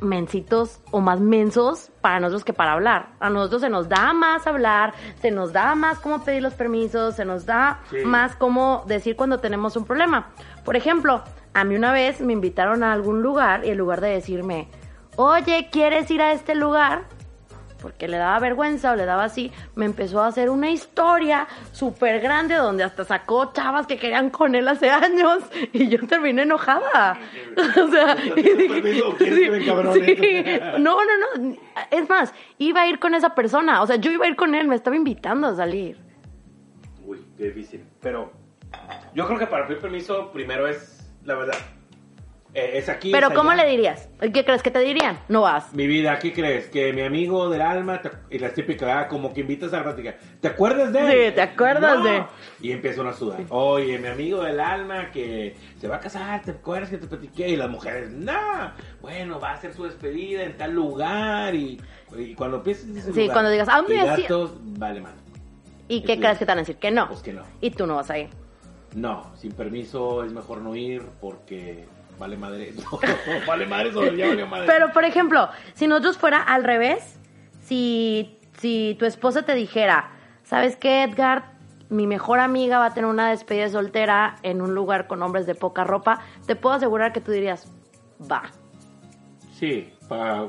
mensitos 0.00 0.80
o 0.90 1.00
más 1.00 1.20
mensos 1.20 1.90
para 2.00 2.20
nosotros 2.20 2.44
que 2.44 2.52
para 2.52 2.72
hablar. 2.72 3.10
A 3.20 3.30
nosotros 3.30 3.62
se 3.62 3.68
nos 3.70 3.88
da 3.88 4.12
más 4.12 4.46
hablar, 4.46 4.94
se 5.20 5.30
nos 5.30 5.52
da 5.52 5.74
más 5.74 5.98
cómo 5.98 6.22
pedir 6.22 6.42
los 6.42 6.54
permisos, 6.54 7.16
se 7.16 7.24
nos 7.24 7.46
da 7.46 7.80
Sí. 7.90 7.98
más 8.04 8.36
cómo 8.36 8.84
decir 8.86 9.16
cuando 9.16 9.38
tenemos 9.38 9.76
un 9.76 9.84
problema. 9.84 10.28
Por 10.64 10.76
ejemplo, 10.76 11.22
a 11.54 11.64
mí 11.64 11.74
una 11.76 11.92
vez 11.92 12.20
me 12.20 12.32
invitaron 12.32 12.82
a 12.82 12.92
algún 12.92 13.22
lugar 13.22 13.64
y 13.64 13.70
en 13.70 13.78
lugar 13.78 14.00
de 14.00 14.08
decirme, 14.10 14.68
oye, 15.16 15.68
¿quieres 15.72 16.10
ir 16.10 16.20
a 16.20 16.32
este 16.32 16.54
lugar? 16.54 17.04
Porque 17.86 18.08
le 18.08 18.16
daba 18.16 18.40
vergüenza 18.40 18.90
o 18.90 18.96
le 18.96 19.04
daba 19.04 19.22
así, 19.22 19.52
me 19.76 19.84
empezó 19.84 20.20
a 20.20 20.26
hacer 20.26 20.50
una 20.50 20.72
historia 20.72 21.46
súper 21.70 22.20
grande 22.20 22.56
donde 22.56 22.82
hasta 22.82 23.04
sacó 23.04 23.52
chavas 23.52 23.86
que 23.86 23.96
querían 23.96 24.30
con 24.30 24.56
él 24.56 24.66
hace 24.66 24.90
años 24.90 25.44
y 25.72 25.86
yo 25.88 26.04
terminé 26.04 26.42
enojada. 26.42 27.16
o 27.56 27.88
sea, 27.88 28.16
y 28.36 28.42
¿Tienes 28.42 29.18
dije, 29.18 29.56
encabrones? 29.56 30.04
sí. 30.04 30.80
no, 30.80 30.96
no, 30.96 31.38
no. 31.44 31.56
Es 31.92 32.08
más, 32.08 32.34
iba 32.58 32.82
a 32.82 32.88
ir 32.88 32.98
con 32.98 33.14
esa 33.14 33.36
persona, 33.36 33.80
o 33.80 33.86
sea, 33.86 33.94
yo 33.94 34.10
iba 34.10 34.24
a 34.24 34.28
ir 34.28 34.34
con 34.34 34.56
él, 34.56 34.66
me 34.66 34.74
estaba 34.74 34.96
invitando 34.96 35.46
a 35.46 35.54
salir. 35.54 35.96
Uy, 37.04 37.24
qué 37.38 37.44
difícil. 37.44 37.84
Pero 38.00 38.32
yo 39.14 39.28
creo 39.28 39.38
que 39.38 39.46
para 39.46 39.68
pedir 39.68 39.80
permiso, 39.80 40.32
primero 40.32 40.66
es, 40.66 41.08
la 41.22 41.36
verdad, 41.36 41.54
eh, 42.58 42.78
es 42.78 42.88
aquí. 42.88 43.12
Pero 43.12 43.32
¿cómo 43.34 43.50
allá. 43.50 43.64
le 43.64 43.70
dirías? 43.70 44.08
¿Qué 44.20 44.44
crees 44.44 44.62
que 44.62 44.70
te 44.70 44.78
dirían? 44.80 45.18
No 45.28 45.42
vas. 45.42 45.72
Mi 45.74 45.86
vida, 45.86 46.18
¿qué 46.18 46.32
crees? 46.32 46.66
Que 46.68 46.92
mi 46.92 47.02
amigo 47.02 47.48
del 47.50 47.60
alma, 47.60 48.00
te- 48.00 48.10
y 48.30 48.38
la 48.38 48.48
típica, 48.54 49.00
ah, 49.00 49.08
como 49.08 49.32
que 49.34 49.42
invitas 49.42 49.72
a 49.74 49.78
la 49.78 49.82
plática, 49.84 50.16
¿te 50.40 50.48
acuerdas 50.48 50.92
de 50.92 51.00
él? 51.00 51.28
Sí, 51.30 51.34
¿te 51.34 51.42
acuerdas 51.42 51.98
No. 51.98 52.04
de? 52.04 52.24
Y 52.62 52.72
empiezan 52.72 53.06
a 53.06 53.12
sudar. 53.12 53.40
Oye, 53.50 53.98
mi 53.98 54.08
amigo 54.08 54.42
del 54.42 54.58
alma 54.58 55.10
que 55.10 55.54
se 55.80 55.86
va 55.86 55.96
a 55.96 56.00
casar, 56.00 56.42
¿te 56.42 56.52
acuerdas 56.52 56.88
que 56.90 56.98
te 56.98 57.06
platiqué? 57.06 57.48
Y 57.50 57.56
las 57.56 57.68
mujeres, 57.68 58.10
no, 58.10 58.72
bueno, 59.02 59.38
va 59.38 59.50
a 59.50 59.54
hacer 59.54 59.74
su 59.74 59.84
despedida 59.84 60.42
en 60.42 60.56
tal 60.56 60.72
lugar. 60.72 61.54
Y, 61.54 61.78
y 62.16 62.34
cuando 62.34 62.56
empieces 62.58 62.88
ese 62.96 63.12
Sí, 63.12 63.20
lugar, 63.20 63.32
cuando 63.34 63.50
digas, 63.50 63.68
ah, 63.70 63.82
mira, 63.86 64.16
sí. 64.16 64.22
datos, 64.22 64.52
vale 64.78 65.00
mal. 65.02 65.12
¿Y 65.88 66.00
qué 66.02 66.14
Sí. 66.14 66.20
crees 66.20 66.38
que 66.38 66.46
te 66.46 66.50
van 66.50 66.58
a 66.58 66.62
decir? 66.62 66.76
Que 66.76 66.90
no. 66.90 67.06
Pues 67.08 67.20
que 67.22 67.32
no. 67.32 67.42
Y 67.60 67.70
tú 67.70 67.86
no 67.86 67.96
vas 67.96 68.10
a 68.10 68.18
ir. 68.18 68.28
No, 68.94 69.30
sin 69.36 69.52
permiso 69.52 70.24
es 70.24 70.32
mejor 70.32 70.62
no 70.62 70.74
ir 70.74 71.02
porque 71.20 71.84
vale 72.18 72.36
madre. 72.36 72.72
No, 72.76 72.98
vale 73.46 73.66
madre 73.66 73.92
sobre 73.92 74.16
ya 74.16 74.28
valió 74.28 74.46
madre. 74.46 74.66
Pero, 74.66 74.92
por 74.92 75.04
ejemplo, 75.04 75.48
si 75.74 75.86
nosotros 75.86 76.18
fuera 76.18 76.42
al 76.42 76.64
revés, 76.64 77.18
si, 77.62 78.38
si 78.58 78.96
tu 78.98 79.04
esposa 79.04 79.42
te 79.42 79.54
dijera, 79.54 80.10
¿sabes 80.44 80.76
qué, 80.76 81.02
Edgar? 81.02 81.56
Mi 81.88 82.06
mejor 82.06 82.40
amiga 82.40 82.78
va 82.78 82.86
a 82.86 82.94
tener 82.94 83.08
una 83.08 83.30
despedida 83.30 83.64
de 83.64 83.70
soltera 83.70 84.36
en 84.42 84.60
un 84.60 84.74
lugar 84.74 85.06
con 85.06 85.22
hombres 85.22 85.46
de 85.46 85.54
poca 85.54 85.84
ropa, 85.84 86.20
te 86.46 86.56
puedo 86.56 86.74
asegurar 86.74 87.12
que 87.12 87.20
tú 87.20 87.30
dirías, 87.30 87.72
va. 88.20 88.42
Sí, 89.52 89.92
para 90.08 90.48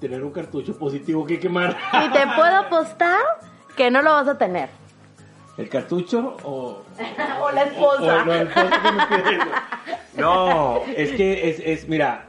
tener 0.00 0.22
un 0.22 0.32
cartucho 0.32 0.76
positivo 0.76 1.24
que 1.24 1.38
quemar. 1.38 1.76
Y 2.04 2.10
te 2.10 2.26
puedo 2.36 2.56
apostar 2.56 3.20
que 3.76 3.90
no 3.90 4.02
lo 4.02 4.12
vas 4.12 4.28
a 4.28 4.36
tener. 4.36 4.68
¿El 5.60 5.68
cartucho 5.68 6.36
o, 6.42 6.82
o 7.40 7.50
la 7.52 7.62
esposa. 7.64 8.22
o 8.22 8.26
la 8.26 8.42
esposa 8.42 8.82
que 8.82 8.92
me 8.92 9.22
pide 9.22 9.36
eso? 9.36 9.50
No, 10.16 10.82
es 10.96 11.12
que 11.12 11.48
es, 11.48 11.60
es, 11.60 11.88
mira, 11.88 12.26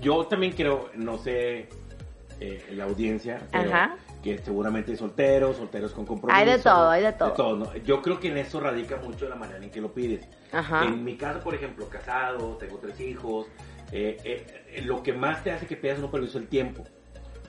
yo 0.00 0.26
también 0.26 0.52
creo, 0.54 0.88
no 0.94 1.18
sé, 1.18 1.68
eh, 2.40 2.66
la 2.72 2.84
audiencia, 2.84 3.42
pero 3.52 3.70
Ajá. 3.70 3.96
que 4.22 4.38
seguramente 4.38 4.92
hay 4.92 4.96
solteros, 4.96 5.58
solteros 5.58 5.92
con 5.92 6.06
compromiso. 6.06 6.36
Hay 6.40 6.46
de 6.46 6.58
todo, 6.58 6.88
hay 6.88 7.02
de 7.02 7.12
todo. 7.12 7.56
¿no? 7.56 7.76
Yo 7.76 8.00
creo 8.00 8.18
que 8.18 8.28
en 8.28 8.38
eso 8.38 8.58
radica 8.60 8.96
mucho 8.96 9.28
la 9.28 9.36
manera 9.36 9.62
en 9.62 9.70
que 9.70 9.80
lo 9.80 9.92
pides. 9.92 10.26
Ajá. 10.52 10.84
En 10.84 11.04
mi 11.04 11.16
caso, 11.16 11.40
por 11.40 11.54
ejemplo, 11.54 11.88
casado, 11.88 12.56
tengo 12.56 12.78
tres 12.78 12.98
hijos, 12.98 13.46
eh, 13.92 14.16
eh, 14.24 14.64
eh, 14.68 14.82
lo 14.82 15.02
que 15.02 15.12
más 15.12 15.44
te 15.44 15.52
hace 15.52 15.66
que 15.66 15.76
pidas 15.76 15.98
un 15.98 16.10
permiso 16.10 16.38
es 16.38 16.44
el 16.44 16.48
tiempo. 16.48 16.82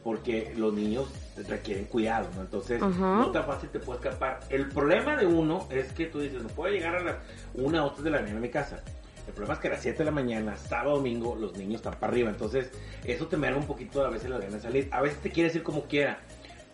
Porque 0.03 0.53
los 0.57 0.73
niños 0.73 1.07
requieren 1.47 1.85
cuidado, 1.85 2.27
¿no? 2.35 2.41
Entonces, 2.41 2.81
Ujú. 2.81 2.99
no 2.99 3.31
tan 3.31 3.45
fácil 3.45 3.69
te 3.69 3.79
puede 3.79 3.99
escapar. 3.99 4.41
El 4.49 4.67
problema 4.69 5.15
de 5.15 5.25
uno 5.25 5.67
es 5.69 5.93
que 5.93 6.07
tú 6.07 6.19
dices, 6.19 6.43
no 6.43 6.49
puedo 6.49 6.73
llegar 6.73 6.95
a 6.95 7.03
las 7.03 7.15
una 7.53 7.85
o 7.85 7.91
tres 7.91 8.03
de 8.03 8.09
la 8.11 8.19
mañana 8.19 8.37
a 8.39 8.41
mi 8.41 8.49
casa. 8.49 8.83
El 9.25 9.33
problema 9.33 9.53
es 9.53 9.59
que 9.61 9.67
a 9.69 9.71
las 9.71 9.81
7 9.81 9.99
de 9.99 10.03
la 10.05 10.11
mañana, 10.11 10.57
sábado, 10.57 10.97
domingo, 10.97 11.35
los 11.39 11.55
niños 11.57 11.75
están 11.75 11.93
para 11.93 12.11
arriba. 12.11 12.29
Entonces, 12.29 12.71
eso 13.05 13.27
te 13.27 13.37
merma 13.37 13.59
un 13.59 13.65
poquito 13.67 14.03
a 14.05 14.09
veces 14.09 14.29
las 14.29 14.39
ganas 14.39 14.55
de 14.55 14.61
salir. 14.61 14.89
A 14.91 15.01
veces 15.01 15.19
te 15.19 15.29
quieres 15.31 15.55
ir 15.55 15.63
como 15.63 15.83
quiera. 15.83 16.19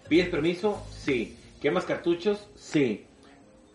¿Pides 0.08 0.30
permiso? 0.30 0.84
Sí. 0.90 1.38
¿Quemas 1.62 1.86
cartuchos? 1.86 2.50
Sí. 2.56 3.06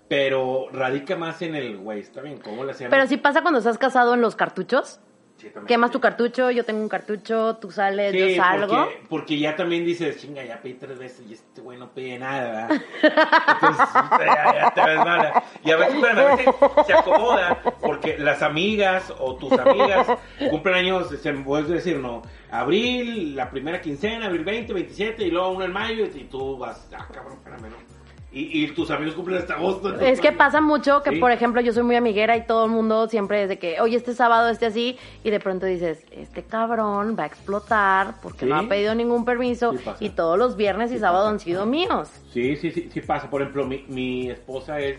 Pero 0.09 0.66
radica 0.72 1.16
más 1.16 1.40
en 1.42 1.55
el, 1.55 1.79
güey, 1.79 2.00
está 2.00 2.20
bien, 2.20 2.38
¿cómo 2.38 2.64
le 2.64 2.72
hacemos? 2.72 2.90
Pero 2.90 3.07
si 3.07 3.16
pasa 3.16 3.42
cuando 3.42 3.59
estás 3.59 3.79
casado 3.79 4.14
en 4.14 4.20
los 4.20 4.35
cartuchos, 4.35 5.00
Sí, 5.37 5.51
quemas 5.66 5.90
tu 5.90 6.01
cartucho, 6.01 6.51
yo 6.51 6.64
tengo 6.64 6.81
un 6.81 6.88
cartucho, 6.88 7.57
tú 7.57 7.70
sales, 7.70 8.12
Sí, 8.12 8.18
yo 8.18 8.42
salgo. 8.42 8.85
Porque, 8.85 9.07
porque 9.09 9.38
ya 9.38 9.57
también 9.57 9.85
dices, 9.85 10.18
chinga, 10.20 10.44
ya 10.44 10.61
pedí 10.62 10.75
tres 10.75 10.99
veces 10.99 11.27
y 11.29 11.33
este 11.33 11.61
güey 11.61 11.77
no 11.77 11.90
pide 11.90 12.18
nada, 12.18 12.68
¿verdad? 12.68 12.83
Entonces, 13.55 13.88
ya, 14.20 14.55
ya 14.55 14.75
te 14.75 14.85
ves 14.85 14.99
mala. 14.99 15.44
Y 15.64 15.70
a 15.73 15.77
veces, 15.77 15.94
espérame, 15.94 16.18
a 16.18 16.37
veces 16.37 16.55
se 16.87 16.92
acomoda 16.94 17.62
porque 17.81 18.16
las 18.18 18.42
amigas 18.42 19.12
o 19.18 19.35
tus 19.35 19.53
amigas 19.53 20.07
cumplen 20.51 20.77
años, 20.77 21.09
se 21.20 21.33
puedes 21.33 21.68
decir, 21.68 21.99
no, 21.99 22.23
abril, 22.51 23.35
la 23.35 23.51
primera 23.51 23.81
quincena, 23.81 24.27
abril 24.27 24.44
20, 24.44 24.73
27 24.73 25.25
y 25.25 25.31
luego 25.31 25.51
uno 25.51 25.64
en 25.64 25.73
mayo 25.73 26.07
y 26.07 26.25
tú 26.25 26.59
vas, 26.59 26.88
ah, 26.97 27.09
cabrón, 27.12 27.35
espérame, 27.35 27.70
¿no? 27.70 27.93
Y, 28.37 28.64
y 28.64 28.66
tus 28.73 28.90
amigos 28.90 29.14
cumplen 29.14 29.38
hasta 29.38 29.55
agosto. 29.55 29.94
Es 30.01 30.20
que 30.20 30.33
pasa 30.33 30.61
mucho 30.61 31.05
que, 31.05 31.11
Sí. 31.12 31.16
por 31.20 31.31
ejemplo, 31.31 31.61
yo 31.61 31.73
soy 31.73 31.85
muy 31.85 31.94
amiguera 31.94 32.37
y 32.37 32.44
todo 32.44 32.64
el 32.64 32.73
mundo 32.73 33.09
siempre 33.09 33.44
es 33.44 33.49
de 33.49 33.61
que, 33.61 33.81
oye, 33.81 33.97
este 33.97 34.12
sábado, 34.12 34.49
este 34.49 34.66
así, 34.66 34.99
y 35.23 35.31
de 35.31 35.38
pronto 35.38 35.66
dices, 35.66 36.05
este 36.11 36.42
cabrón 36.42 37.14
va 37.16 37.23
a 37.23 37.27
explotar 37.27 38.16
porque 38.20 38.44
no 38.44 38.57
ha 38.57 38.68
pedido 38.68 38.92
ningún 38.97 39.25
permiso 39.25 39.73
Sí 39.99 40.07
y 40.07 40.11
todos 40.11 40.37
los 40.37 40.57
viernes 40.57 40.90
y 40.90 40.99
sábado 40.99 41.27
pasa. 41.27 41.33
han 41.35 41.38
sido 41.40 41.64
míos. 41.64 42.11
Sí, 42.33 42.57
sí, 42.57 42.73
sí, 42.73 42.90
sí 42.92 43.01
pasa. 43.03 43.31
Por 43.31 43.40
ejemplo, 43.42 43.64
mi, 43.68 43.85
mi 43.88 44.29
esposa 44.31 44.81
es 44.81 44.97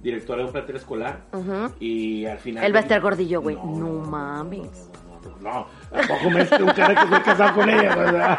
directora 0.00 0.40
de 0.40 0.46
un 0.46 0.52
plantel 0.52 0.74
escolar 0.74 1.20
y 1.78 2.26
al 2.26 2.38
final... 2.38 2.64
Él 2.64 2.74
va 2.74 2.80
a 2.80 2.82
estar 2.82 3.00
gordillo, 3.00 3.40
güey. 3.42 3.54
No 3.54 4.04
mames. 4.10 4.90
No, 5.22 5.30
no, 5.30 5.38
no. 5.38 5.66
Tampoco 5.88 6.30
me 6.30 6.40
un 6.42 6.72
cara 6.74 6.94
que 6.96 7.02
estoy 7.04 7.20
casado 7.20 7.54
con 7.54 7.70
ella, 7.70 7.94
¿verdad? 7.94 8.38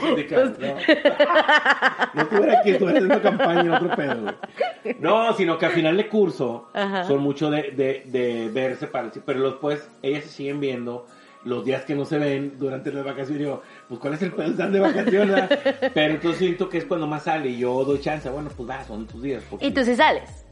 Sindical, 0.00 0.56
no. 0.58 0.66
No 2.14 2.22
estuviera 2.22 2.58
aquí, 2.60 2.70
estuviera 2.70 2.98
haciendo 2.98 3.22
campaña 3.22 3.60
en 3.60 3.70
otro 3.72 3.96
pedo, 3.96 4.22
güey. 4.22 4.96
No, 5.00 5.32
sino 5.34 5.58
que 5.58 5.66
al 5.66 5.72
final 5.72 5.96
de 5.96 6.08
curso 6.08 6.68
Ajá. 6.74 7.04
son 7.04 7.20
mucho 7.20 7.50
de, 7.50 7.70
de, 7.72 8.02
de 8.06 8.50
verse 8.52 8.86
para 8.86 9.10
pero 9.24 9.50
después 9.50 9.88
ellas 10.02 10.24
se 10.24 10.30
siguen 10.30 10.60
viendo 10.60 11.06
los 11.44 11.64
días 11.64 11.82
que 11.84 11.94
no 11.94 12.04
se 12.04 12.18
ven 12.18 12.58
durante 12.58 12.92
las 12.92 13.04
vacaciones. 13.04 13.36
Y 13.40 13.44
digo, 13.44 13.62
pues 13.88 14.00
¿cuál 14.00 14.14
es 14.14 14.22
el 14.22 14.32
pedo 14.32 14.50
estar 14.50 14.70
de 14.70 14.80
vacaciones? 14.80 15.48
Pero 15.94 16.14
entonces 16.14 16.38
siento 16.38 16.68
que 16.68 16.78
es 16.78 16.84
cuando 16.84 17.06
más 17.08 17.24
sale 17.24 17.48
y 17.48 17.58
yo 17.58 17.84
doy 17.84 18.00
chance. 18.00 18.28
Bueno, 18.30 18.48
pues 18.56 18.68
va, 18.68 18.84
son 18.84 19.06
tus 19.06 19.22
días. 19.22 19.42
porque- 19.50 19.66
Y 19.66 19.72
tú 19.72 19.82
sí 19.84 19.96
sales. 19.96 20.44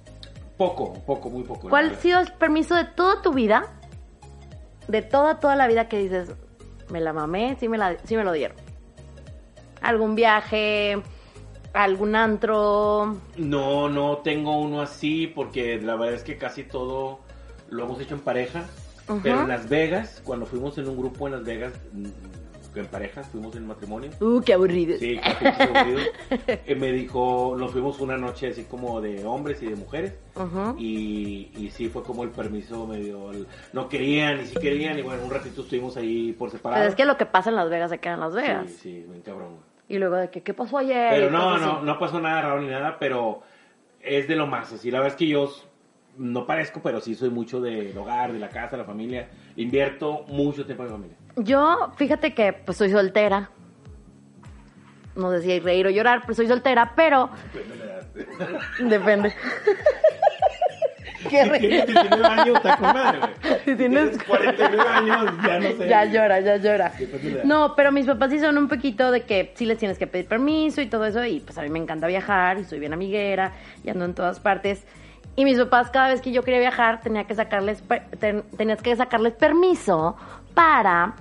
Poco, 0.56 0.94
poco, 1.06 1.30
muy 1.30 1.44
poco. 1.44 1.68
¿Cuál 1.68 1.90
ha 1.90 1.94
sido 1.94 2.18
el 2.18 2.32
permiso 2.32 2.74
de 2.74 2.84
toda 2.84 3.22
tu 3.22 3.32
vida? 3.32 3.66
De 4.88 5.00
toda, 5.02 5.38
toda 5.38 5.54
la 5.54 5.68
vida 5.68 5.88
que 5.88 5.98
dices, 5.98 6.34
me 6.90 7.00
la 7.00 7.12
mamé, 7.12 7.56
sí 7.60 7.68
me, 7.68 7.78
la, 7.78 7.96
sí 8.02 8.16
me 8.16 8.24
lo 8.24 8.32
dieron. 8.32 8.56
¿Algún 9.80 10.14
viaje? 10.14 11.00
¿Algún 11.72 12.16
antro? 12.16 13.16
No, 13.36 13.88
no 13.88 14.18
tengo 14.18 14.58
uno 14.60 14.80
así 14.82 15.26
porque 15.28 15.80
la 15.80 15.94
verdad 15.96 16.14
es 16.16 16.22
que 16.24 16.36
casi 16.36 16.64
todo 16.64 17.20
lo 17.68 17.84
hemos 17.84 18.00
hecho 18.00 18.14
en 18.14 18.20
pareja. 18.20 18.64
Pero 19.24 19.40
en 19.42 19.48
Las 19.48 19.68
Vegas, 19.68 20.22
cuando 20.24 20.46
fuimos 20.46 20.78
en 20.78 20.88
un 20.88 20.96
grupo 20.96 21.26
en 21.26 21.32
Las 21.34 21.44
Vegas, 21.44 21.72
mm, 21.92 22.06
en 22.78 22.86
parejas, 22.86 23.26
fuimos 23.26 23.56
en 23.56 23.66
matrimonio. 23.66 24.10
Uh, 24.20 24.40
qué 24.42 24.52
aburrido. 24.52 24.96
Sí, 25.00 25.18
aburrido. 25.58 25.98
Eh, 26.46 26.76
me 26.76 26.92
dijo, 26.92 27.56
nos 27.58 27.72
fuimos 27.72 27.98
una 27.98 28.16
noche 28.16 28.50
así 28.50 28.62
como 28.64 29.00
de 29.00 29.24
hombres 29.26 29.60
y 29.62 29.66
de 29.66 29.74
mujeres. 29.74 30.14
Y, 30.78 31.50
y 31.56 31.70
sí, 31.74 31.88
fue 31.88 32.04
como 32.04 32.22
el 32.22 32.30
permiso 32.30 32.86
medio. 32.86 33.32
el- 33.32 33.48
no 33.72 33.88
querían 33.88 34.40
y 34.42 34.46
sí 34.46 34.54
querían. 34.60 34.96
Y 34.96 35.02
bueno, 35.02 35.24
un 35.24 35.30
ratito 35.30 35.62
estuvimos 35.62 35.96
ahí 35.96 36.32
por 36.32 36.50
separado. 36.52 36.84
Es 36.86 36.94
que 36.94 37.04
lo 37.04 37.16
que 37.16 37.26
pasa 37.26 37.50
en 37.50 37.56
Las 37.56 37.68
Vegas 37.68 37.90
se 37.90 37.98
queda 37.98 38.14
en 38.14 38.20
Las 38.20 38.34
Vegas. 38.34 38.66
Sí, 38.68 38.76
sí, 38.80 39.04
bien 39.08 39.22
cabrón. 39.22 39.56
Y 39.90 39.98
luego 39.98 40.14
de 40.14 40.30
que, 40.30 40.40
¿qué 40.44 40.54
pasó 40.54 40.78
ayer? 40.78 41.08
Pero 41.10 41.30
no, 41.30 41.58
no, 41.58 41.72
así. 41.72 41.84
no 41.84 41.98
pasó 41.98 42.20
nada 42.20 42.42
raro 42.42 42.62
ni 42.62 42.68
nada, 42.68 42.96
pero 43.00 43.42
es 44.00 44.28
de 44.28 44.36
lo 44.36 44.46
más 44.46 44.72
así. 44.72 44.88
La 44.88 44.98
verdad 45.00 45.14
es 45.14 45.18
que 45.18 45.26
yo 45.26 45.52
no 46.16 46.46
parezco, 46.46 46.80
pero 46.80 47.00
sí 47.00 47.16
soy 47.16 47.28
mucho 47.28 47.60
del 47.60 47.98
hogar, 47.98 48.32
de 48.32 48.38
la 48.38 48.50
casa, 48.50 48.76
de 48.76 48.76
la 48.76 48.84
familia. 48.84 49.28
Invierto 49.56 50.24
mucho 50.28 50.64
tiempo 50.64 50.84
en 50.84 50.88
mi 50.88 50.92
familia. 50.92 51.16
Yo, 51.38 51.92
fíjate 51.96 52.34
que 52.34 52.52
pues 52.52 52.78
soy 52.78 52.92
soltera. 52.92 53.50
No 55.16 55.32
sé 55.32 55.42
si 55.42 55.50
hay 55.50 55.58
reír 55.58 55.88
o 55.88 55.90
llorar, 55.90 56.20
pero 56.22 56.34
soy 56.34 56.46
soltera, 56.46 56.92
pero 56.94 57.28
depende. 58.78 59.34
Qué 61.28 61.44
Si 61.44 61.50
tienes 61.60 61.86
19 61.86 62.24
años, 62.26 62.56
está 62.56 62.76
con 62.76 62.86
madre, 62.94 63.18
güey. 63.18 63.60
Si 63.64 63.74
tienes- 63.76 64.18
49 64.24 64.88
años, 64.88 65.30
ya 65.46 65.58
no 65.60 65.76
sé. 65.76 65.88
Ya 65.88 66.04
llora, 66.06 66.40
ya 66.40 66.56
llora. 66.56 66.92
Edad. 66.98 67.44
No, 67.44 67.74
pero 67.76 67.92
mis 67.92 68.06
papás 68.06 68.30
sí 68.30 68.38
son 68.40 68.56
un 68.58 68.68
poquito 68.68 69.10
de 69.10 69.22
que 69.22 69.52
sí 69.56 69.66
les 69.66 69.78
tienes 69.78 69.98
que 69.98 70.06
pedir 70.06 70.26
permiso 70.26 70.80
y 70.80 70.86
todo 70.86 71.04
eso. 71.06 71.24
Y 71.24 71.40
pues 71.40 71.58
a 71.58 71.62
mí 71.62 71.68
me 71.68 71.78
encanta 71.78 72.06
viajar 72.06 72.58
y 72.58 72.64
soy 72.64 72.78
bien 72.78 72.92
amiguera 72.92 73.52
y 73.84 73.90
ando 73.90 74.04
en 74.04 74.14
todas 74.14 74.40
partes. 74.40 74.84
Y 75.36 75.44
mis 75.44 75.58
papás 75.58 75.90
cada 75.90 76.08
vez 76.08 76.20
que 76.20 76.32
yo 76.32 76.42
quería 76.42 76.58
viajar 76.60 77.00
tenía 77.00 77.24
que 77.24 77.34
sacarles 77.34 77.82
ten- 78.18 78.42
tenías 78.56 78.82
que 78.82 78.94
sacarles 78.96 79.32
permiso 79.34 80.16
para 80.54 81.14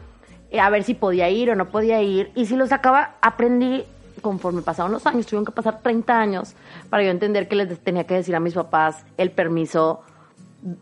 eh, 0.52 0.60
a 0.60 0.70
ver 0.72 0.84
si 0.84 0.96
podía 0.96 1.30
ir 1.30 1.52
o 1.52 1.56
no 1.56 1.70
podía 1.70 2.02
ir. 2.02 2.32
Y 2.36 2.46
si 2.48 2.56
lo 2.56 2.66
sacaba, 2.66 3.16
aprendí, 3.22 3.84
conforme 4.22 4.62
pasaron 4.62 4.92
los 4.92 5.06
años, 5.06 5.26
tuvieron 5.26 5.46
que 5.46 5.52
pasar 5.52 5.82
30 5.82 6.20
años 6.20 6.54
para 6.90 7.04
yo 7.04 7.10
entender 7.10 7.48
que 7.48 7.56
les 7.56 7.80
tenía 7.80 8.06
que 8.06 8.16
decir 8.16 8.36
a 8.36 8.40
mis 8.40 8.54
papás 8.54 9.06
el 9.18 9.32
permiso 9.32 10.02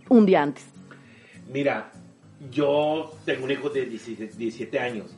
un 0.10 0.26
día 0.26 0.43
antes. 0.43 0.65
Mira, 1.52 1.91
yo 2.52 3.12
tengo 3.26 3.45
un 3.45 3.52
hijo 3.52 3.69
de 3.69 3.86
17 3.86 4.38
17 4.38 4.80
años 4.80 5.15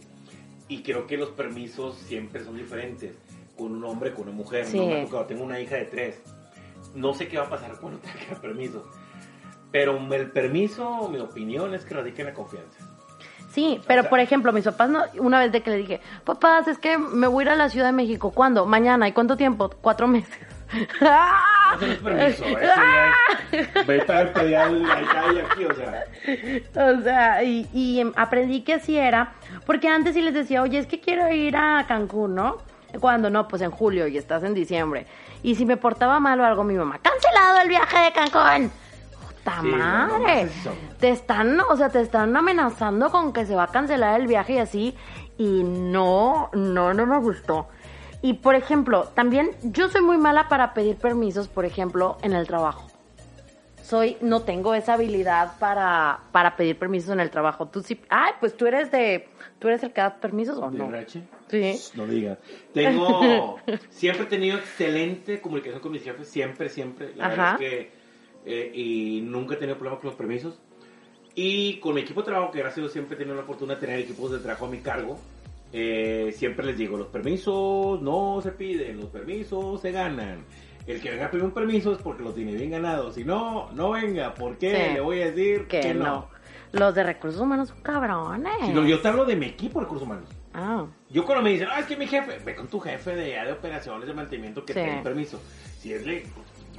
y 0.67 0.83
creo 0.83 1.07
que 1.07 1.17
los 1.17 1.29
permisos 1.29 1.97
siempre 1.97 2.43
son 2.43 2.57
diferentes 2.57 3.13
con 3.57 3.73
un 3.73 3.83
hombre, 3.83 4.13
con 4.13 4.23
una 4.23 4.31
mujer. 4.31 4.65
Sí. 4.65 4.77
No 4.77 4.85
me 4.85 5.01
ha 5.01 5.05
tocado, 5.05 5.25
tengo 5.25 5.43
una 5.43 5.59
hija 5.59 5.75
de 5.75 5.85
tres. 5.85 6.21
No 6.95 7.13
sé 7.13 7.27
qué 7.27 7.37
va 7.37 7.45
a 7.45 7.49
pasar 7.49 7.77
cuando 7.79 7.99
tenga 8.27 8.39
permiso. 8.41 8.85
Pero 9.71 9.97
el 10.13 10.31
permiso, 10.31 11.09
mi 11.09 11.19
opinión 11.19 11.73
es 11.73 11.85
que 11.85 11.93
radica 11.93 12.21
en 12.21 12.27
la 12.27 12.33
confianza. 12.33 12.88
Sí, 13.51 13.81
pero 13.87 14.01
O 14.01 14.03
sea- 14.03 14.09
por 14.09 14.19
ejemplo, 14.19 14.53
mis 14.53 14.63
papás, 14.65 14.89
no, 14.89 15.03
una 15.19 15.39
vez 15.39 15.51
de 15.51 15.61
que 15.61 15.71
le 15.71 15.77
dije, 15.77 16.01
papás, 16.23 16.67
es 16.67 16.77
que 16.77 16.97
me 16.97 17.27
voy 17.27 17.43
a 17.43 17.45
ir 17.47 17.49
a 17.51 17.55
la 17.55 17.69
Ciudad 17.69 17.87
de 17.87 17.91
México. 17.93 18.31
¿Cuándo? 18.31 18.65
Mañana. 18.65 19.07
¿Y 19.07 19.11
cuánto 19.11 19.35
tiempo? 19.37 19.69
Cuatro 19.81 20.07
meses. 20.07 20.37
Eso 20.71 21.85
no 21.85 21.91
es 21.93 21.97
permiso, 22.03 22.45
eso 22.45 22.55
ya 22.57 23.13
es. 23.51 23.87
Vete 23.87 24.11
al 24.13 24.31
pedial 24.31 24.85
acá 24.91 25.23
y 25.33 25.39
aquí, 25.39 25.65
o 25.65 25.73
sea. 25.73 26.93
O 26.97 27.01
sea, 27.01 27.43
y, 27.43 27.67
y 27.73 28.03
aprendí 28.15 28.61
que 28.61 28.75
así 28.75 28.95
era, 28.97 29.33
porque 29.65 29.87
antes 29.87 30.13
sí 30.13 30.21
les 30.21 30.33
decía, 30.35 30.61
oye, 30.61 30.77
es 30.77 30.85
que 30.85 30.99
quiero 30.99 31.31
ir 31.31 31.55
a 31.57 31.85
Cancún, 31.87 32.35
¿no? 32.35 32.57
Cuando 32.99 33.29
no, 33.29 33.47
pues 33.47 33.61
en 33.63 33.71
julio 33.71 34.07
y 34.07 34.17
estás 34.17 34.43
en 34.43 34.53
diciembre. 34.53 35.05
Y 35.41 35.55
si 35.55 35.65
me 35.65 35.77
portaba 35.77 36.19
mal 36.19 36.39
o 36.39 36.45
algo, 36.45 36.63
mi 36.63 36.73
mamá, 36.75 36.99
cancelado 37.01 37.61
el 37.61 37.69
viaje 37.69 37.97
de 37.99 38.11
Cancún. 38.11 38.71
¡Puta 39.57 39.61
Sí, 39.61 39.67
madre! 39.67 40.49
te 40.99 41.09
están, 41.09 41.59
o 41.59 41.75
sea, 41.75 41.89
te 41.89 42.01
están 42.01 42.35
amenazando 42.35 43.09
con 43.09 43.33
que 43.33 43.45
se 43.45 43.55
va 43.55 43.63
a 43.63 43.67
cancelar 43.67 44.19
el 44.19 44.27
viaje 44.27 44.53
y 44.53 44.57
así. 44.59 44.95
Y 45.37 45.63
no, 45.63 46.49
no, 46.53 46.93
no 46.93 47.05
me 47.05 47.17
gustó. 47.19 47.67
Y 48.21 48.33
por 48.33 48.55
ejemplo, 48.55 49.05
también 49.15 49.51
yo 49.63 49.89
soy 49.89 50.01
muy 50.01 50.17
mala 50.17 50.49
para 50.49 50.73
pedir 50.73 50.97
permisos, 50.97 51.47
por 51.47 51.65
ejemplo, 51.65 52.17
en 52.21 52.33
el 52.33 52.45
trabajo 52.47 52.89
soy, 53.89 54.17
no 54.21 54.43
tengo 54.43 54.75
esa 54.75 54.93
habilidad 54.93 55.53
para, 55.57 56.19
para 56.31 56.55
pedir 56.55 56.77
permisos 56.77 57.09
en 57.09 57.19
el 57.21 57.31
trabajo. 57.31 57.67
Tú 57.69 57.81
sí, 57.81 57.99
ay, 58.09 58.33
pues 58.39 58.55
tú 58.55 58.67
eres 58.67 58.91
de, 58.91 59.27
tú 59.57 59.67
eres 59.67 59.81
el 59.81 59.91
que 59.91 60.01
da 60.01 60.15
permisos 60.17 60.59
o 60.59 60.69
¿De 60.69 60.77
no? 60.77 60.91
rache? 60.91 61.23
Sí. 61.47 61.75
No 61.95 62.05
digas. 62.05 62.37
Tengo, 62.71 63.57
siempre 63.89 64.25
he 64.25 64.29
tenido 64.29 64.59
excelente 64.59 65.41
comunicación 65.41 65.81
con 65.81 65.91
mis 65.91 66.03
jefes, 66.03 66.29
siempre, 66.29 66.69
siempre. 66.69 67.15
La 67.15 67.25
Ajá. 67.25 67.31
verdad 67.35 67.53
es 67.53 67.59
que, 67.59 67.98
eh, 68.45 68.71
y 68.73 69.21
nunca 69.21 69.55
he 69.55 69.57
tenido 69.57 69.77
problemas 69.77 69.99
con 70.01 70.09
los 70.09 70.17
permisos. 70.17 70.59
Y 71.35 71.79
con 71.79 71.95
mi 71.95 72.01
equipo 72.01 72.21
de 72.21 72.27
trabajo, 72.27 72.51
que 72.51 72.59
gracias 72.59 72.77
a 72.79 72.81
Dios 72.81 72.91
siempre 72.93 73.15
he 73.15 73.17
tenido 73.17 73.35
la 73.35 73.43
oportunidad 73.43 73.75
de 73.79 73.85
tener 73.85 73.99
equipos 74.01 74.31
de 74.31 74.39
trabajo 74.39 74.65
a 74.65 74.69
mi 74.69 74.79
cargo, 74.79 75.17
eh, 75.71 76.33
siempre 76.35 76.65
les 76.65 76.77
digo, 76.77 76.97
los 76.97 77.07
permisos 77.07 78.01
no 78.01 78.39
se 78.41 78.51
piden, 78.51 78.97
los 78.97 79.09
permisos 79.09 79.79
se 79.81 79.91
ganan. 79.91 80.43
El 80.87 80.99
que 81.01 81.11
venga 81.11 81.27
a 81.27 81.31
pedir 81.31 81.45
un 81.45 81.51
permiso 81.51 81.91
es 81.93 81.99
porque 81.99 82.23
lo 82.23 82.33
tiene 82.33 82.53
bien 82.55 82.71
ganado. 82.71 83.11
Si 83.11 83.23
no, 83.23 83.69
no 83.73 83.91
venga. 83.91 84.33
¿Por 84.33 84.57
qué? 84.57 84.87
Sí. 84.87 84.93
Le 84.95 85.01
voy 85.01 85.21
a 85.21 85.25
decir 85.31 85.67
Que 85.67 85.81
que, 85.81 85.93
no. 85.93 86.03
no. 86.03 86.29
Los 86.71 86.95
de 86.95 87.03
recursos 87.03 87.39
humanos 87.39 87.69
son 87.69 87.81
cabrones. 87.81 88.53
Si 88.65 88.71
no, 88.73 88.85
yo 88.85 88.99
te 88.99 89.07
hablo 89.07 89.25
de 89.25 89.35
mi 89.35 89.45
equipo 89.47 89.79
de 89.79 89.85
recursos 89.85 90.07
humanos. 90.07 90.29
Ah, 90.53 90.85
Yo 91.11 91.23
cuando 91.25 91.43
me 91.43 91.51
dicen, 91.51 91.67
ah, 91.71 91.79
es 91.79 91.85
que 91.85 91.95
mi 91.95 92.07
jefe, 92.07 92.39
ve 92.43 92.55
con 92.55 92.67
tu 92.67 92.79
jefe 92.79 93.15
de, 93.15 93.23
de 93.39 93.51
operaciones 93.51 94.07
de 94.07 94.13
mantenimiento 94.15 94.65
que 94.65 94.73
Sí. 94.73 94.79
te 94.79 95.01
permiso. 95.03 95.39
Si 95.77 95.93
es 95.93 96.03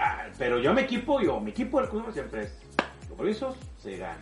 ah, 0.00 0.24
pero 0.38 0.58
yo 0.58 0.72
mi 0.72 0.80
equipo, 0.82 1.20
yo, 1.20 1.40
mi 1.40 1.50
equipo 1.50 1.80
recursos 1.80 1.96
humanos 2.00 2.14
siempre 2.14 2.42
es, 2.42 2.58
los 3.08 3.16
permisos 3.18 3.56
se 3.78 3.96
ganan. 3.98 4.18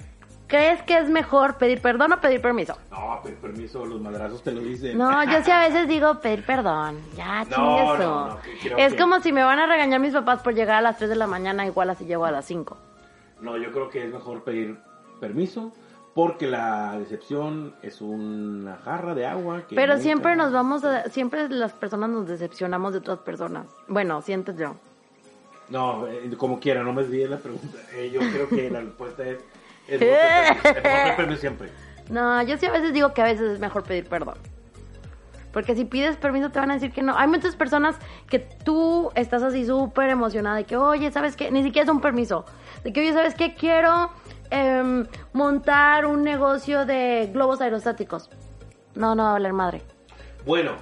¿crees 0.46 0.82
que 0.84 0.96
es 0.96 1.10
mejor 1.10 1.58
pedir 1.58 1.82
perdón 1.82 2.10
o 2.14 2.20
pedir 2.22 2.40
permiso? 2.40 2.74
No, 2.90 3.20
pedir 3.22 3.36
permiso, 3.36 3.84
los 3.84 4.00
madrazos 4.00 4.42
te 4.42 4.50
lo 4.50 4.60
dicen. 4.62 4.96
No, 4.96 5.22
yo 5.24 5.42
sí 5.44 5.50
a 5.50 5.60
veces 5.68 5.86
digo 5.88 6.20
pedir 6.20 6.42
perdón. 6.44 6.98
Ya, 7.16 7.44
No, 7.44 7.54
chingue 7.54 7.84
no, 7.84 7.94
eso. 7.94 8.28
no, 8.28 8.38
creo 8.62 8.78
es 8.78 8.94
que- 8.94 8.98
como 8.98 9.20
si 9.20 9.30
me 9.32 9.42
van 9.42 9.58
a 9.58 9.66
regañar 9.66 10.00
mis 10.00 10.14
papás 10.14 10.40
por 10.40 10.54
llegar 10.54 10.76
a 10.76 10.80
las 10.80 10.96
3 10.96 11.10
de 11.10 11.16
la 11.16 11.26
mañana, 11.26 11.66
igual 11.66 11.90
así 11.90 12.06
llego 12.06 12.24
a 12.24 12.30
las 12.30 12.46
5. 12.46 12.78
No, 13.42 13.56
yo 13.58 13.70
creo 13.72 13.90
que 13.90 14.04
es 14.06 14.10
mejor 14.12 14.42
pedir 14.42 14.78
permiso 15.20 15.70
porque 16.14 16.46
la 16.46 16.98
decepción 16.98 17.74
es 17.82 18.00
una 18.00 18.76
jarra 18.78 19.14
de 19.14 19.26
agua. 19.26 19.66
Que 19.68 19.76
Pero 19.76 19.92
nunca- 19.92 20.02
siempre 20.02 20.34
nos 20.34 20.50
vamos 20.50 20.82
a, 20.82 21.10
siempre 21.10 21.46
las 21.50 21.74
personas 21.74 22.08
nos 22.08 22.26
decepcionamos 22.26 22.92
de 22.92 23.00
otras 23.00 23.18
personas. 23.18 23.66
Bueno, 23.86 24.22
siento 24.22 24.52
yo. 24.52 24.76
No, 25.70 26.07
eh, 26.07 26.31
como 26.37 26.61
quiera, 26.61 26.83
no 26.83 26.92
me 26.92 27.02
desvíes 27.02 27.28
la 27.28 27.38
pregunta. 27.38 27.78
Eh, 27.94 28.11
yo 28.12 28.20
creo 28.20 28.48
que 28.48 28.70
la 28.70 28.81
respuesta 28.81 29.26
es, 29.26 29.38
es 29.87 30.00
mejor 30.83 31.16
pedir 31.16 31.38
siempre. 31.38 31.68
No, 32.09 32.42
yo 32.42 32.57
sí 32.57 32.66
a 32.66 32.72
veces 32.72 32.92
digo 32.92 33.12
que 33.12 33.20
a 33.20 33.24
veces 33.24 33.52
es 33.52 33.61
mejor 33.61 33.83
pedir 33.85 34.07
perdón. 34.07 34.37
Porque 35.52 35.74
si 35.74 35.85
pides 35.85 36.16
permiso 36.16 36.50
te 36.50 36.59
van 36.59 36.70
a 36.70 36.74
decir 36.74 36.92
que 36.92 37.02
no. 37.02 37.16
Hay 37.16 37.26
muchas 37.26 37.57
personas 37.57 37.96
que 38.28 38.38
tú 38.38 39.11
estás 39.14 39.42
así 39.42 39.66
súper 39.66 40.11
emocionada 40.11 40.57
de 40.57 40.64
que, 40.64 40.76
oye, 40.76 41.11
¿sabes 41.11 41.37
qué? 41.37 41.50
Ni 41.50 41.62
siquiera 41.62 41.85
es 41.85 41.90
un 41.90 42.00
permiso. 42.00 42.44
De 42.85 42.92
que, 42.92 43.00
oye, 43.00 43.12
¿sabes 43.12 43.35
qué? 43.35 43.54
Quiero 43.54 44.11
em, 44.50 45.07
montar 45.33 46.07
un 46.07 46.22
negocio 46.22 46.85
de 46.85 47.31
globos 47.33 47.61
aerostáticos. 47.61 48.31
No, 48.94 49.14
no 49.14 49.24
va 49.24 49.31
a 49.31 49.33
valer 49.35 49.52
madre. 49.52 49.83
Bueno, 50.44 50.72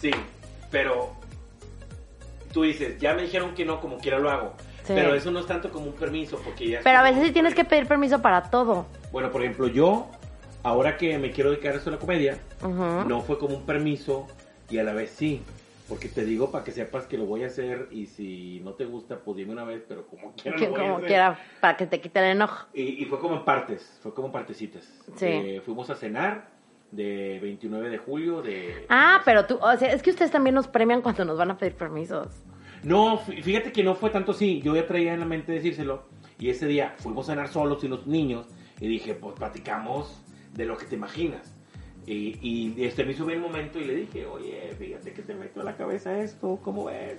sí, 0.00 0.10
pero 0.70 1.12
tú 2.54 2.62
dices, 2.62 2.98
ya 3.00 3.14
me 3.14 3.22
dijeron 3.22 3.52
que 3.52 3.64
no, 3.64 3.80
como 3.80 3.98
quiera 3.98 4.18
lo 4.20 4.30
hago. 4.30 4.54
Sí. 4.84 4.92
Pero 4.94 5.12
eso 5.14 5.30
no 5.32 5.40
es 5.40 5.46
tanto 5.46 5.70
como 5.70 5.86
un 5.86 5.92
permiso, 5.94 6.40
porque 6.44 6.68
ya... 6.68 6.80
Pero 6.84 6.98
a 6.98 7.02
veces 7.02 7.24
sí 7.24 7.32
tienes 7.32 7.52
que 7.54 7.64
pedir 7.64 7.86
permiso 7.86 8.22
para 8.22 8.44
todo. 8.44 8.86
Bueno, 9.10 9.30
por 9.30 9.42
ejemplo, 9.42 9.66
yo, 9.66 10.06
ahora 10.62 10.96
que 10.96 11.18
me 11.18 11.32
quiero 11.32 11.50
dedicar 11.50 11.72
a 11.74 11.78
esto 11.78 11.90
de 11.90 11.96
la 11.96 12.00
comedia, 12.00 12.38
Ujú. 12.62 13.08
no 13.08 13.20
fue 13.22 13.38
como 13.38 13.56
un 13.56 13.66
permiso 13.66 14.28
y 14.70 14.78
a 14.78 14.84
la 14.84 14.92
vez 14.94 15.10
sí. 15.10 15.42
Porque 15.88 16.08
te 16.08 16.24
digo 16.24 16.50
para 16.50 16.64
que 16.64 16.70
sepas 16.72 17.06
que 17.06 17.18
lo 17.18 17.26
voy 17.26 17.42
a 17.44 17.48
hacer 17.48 17.88
y 17.90 18.06
si 18.06 18.60
no 18.64 18.72
te 18.72 18.86
gusta, 18.86 19.18
pues 19.18 19.36
dime 19.36 19.52
una 19.52 19.64
vez, 19.64 19.82
pero 19.86 20.06
como 20.06 20.32
quiera 20.42 20.56
lo 20.56 20.66
voy 20.70 20.74
a 20.76 20.80
como 20.80 20.94
hacer. 20.96 21.06
quiera, 21.08 21.38
para 21.60 21.76
que 21.76 21.86
te 21.86 22.00
quite 22.00 22.20
el 22.20 22.36
enojo. 22.36 22.66
Y, 22.72 23.02
y 23.02 23.04
fue 23.06 23.18
como 23.18 23.34
en 23.36 23.44
partes, 23.44 23.98
fue 24.02 24.14
como 24.14 24.28
en 24.28 24.32
partecitas. 24.32 24.84
Sí. 25.16 25.26
Eh, 25.26 25.62
fuimos 25.64 25.90
a 25.90 25.96
cenar 25.96 26.53
de 26.94 27.38
29 27.40 27.90
de 27.90 27.98
julio 27.98 28.42
de... 28.42 28.86
Ah, 28.88 29.20
pero 29.24 29.46
tú, 29.46 29.58
o 29.60 29.76
sea, 29.76 29.92
es 29.92 30.02
que 30.02 30.10
ustedes 30.10 30.30
también 30.30 30.54
nos 30.54 30.68
premian 30.68 31.02
cuando 31.02 31.24
nos 31.24 31.36
van 31.38 31.50
a 31.50 31.58
pedir 31.58 31.74
permisos. 31.74 32.28
No, 32.82 33.18
fí- 33.18 33.42
fíjate 33.42 33.72
que 33.72 33.82
no 33.82 33.94
fue 33.94 34.10
tanto 34.10 34.32
así. 34.32 34.60
Yo 34.62 34.74
ya 34.76 34.86
traía 34.86 35.14
en 35.14 35.20
la 35.20 35.26
mente 35.26 35.52
decírselo. 35.52 36.04
Y 36.38 36.50
ese 36.50 36.66
día 36.66 36.94
fuimos 36.98 37.28
a 37.28 37.32
cenar 37.32 37.48
solos 37.48 37.82
y 37.84 37.88
los 37.88 38.06
niños. 38.06 38.46
Y 38.80 38.88
dije, 38.88 39.14
pues 39.14 39.34
platicamos 39.34 40.20
de 40.52 40.66
lo 40.66 40.76
que 40.76 40.84
te 40.86 40.94
imaginas. 40.96 41.54
Y, 42.06 42.38
y 42.42 42.84
este 42.84 43.04
me 43.04 43.12
hizo 43.12 43.24
bien 43.24 43.38
el 43.38 43.44
momento 43.44 43.78
y 43.78 43.84
le 43.84 43.94
dije, 43.94 44.26
oye, 44.26 44.74
fíjate 44.78 45.12
que 45.14 45.22
te 45.22 45.34
meto 45.34 45.62
a 45.62 45.64
la 45.64 45.74
cabeza 45.76 46.18
esto, 46.20 46.58
¿cómo 46.62 46.84
ves? 46.84 47.16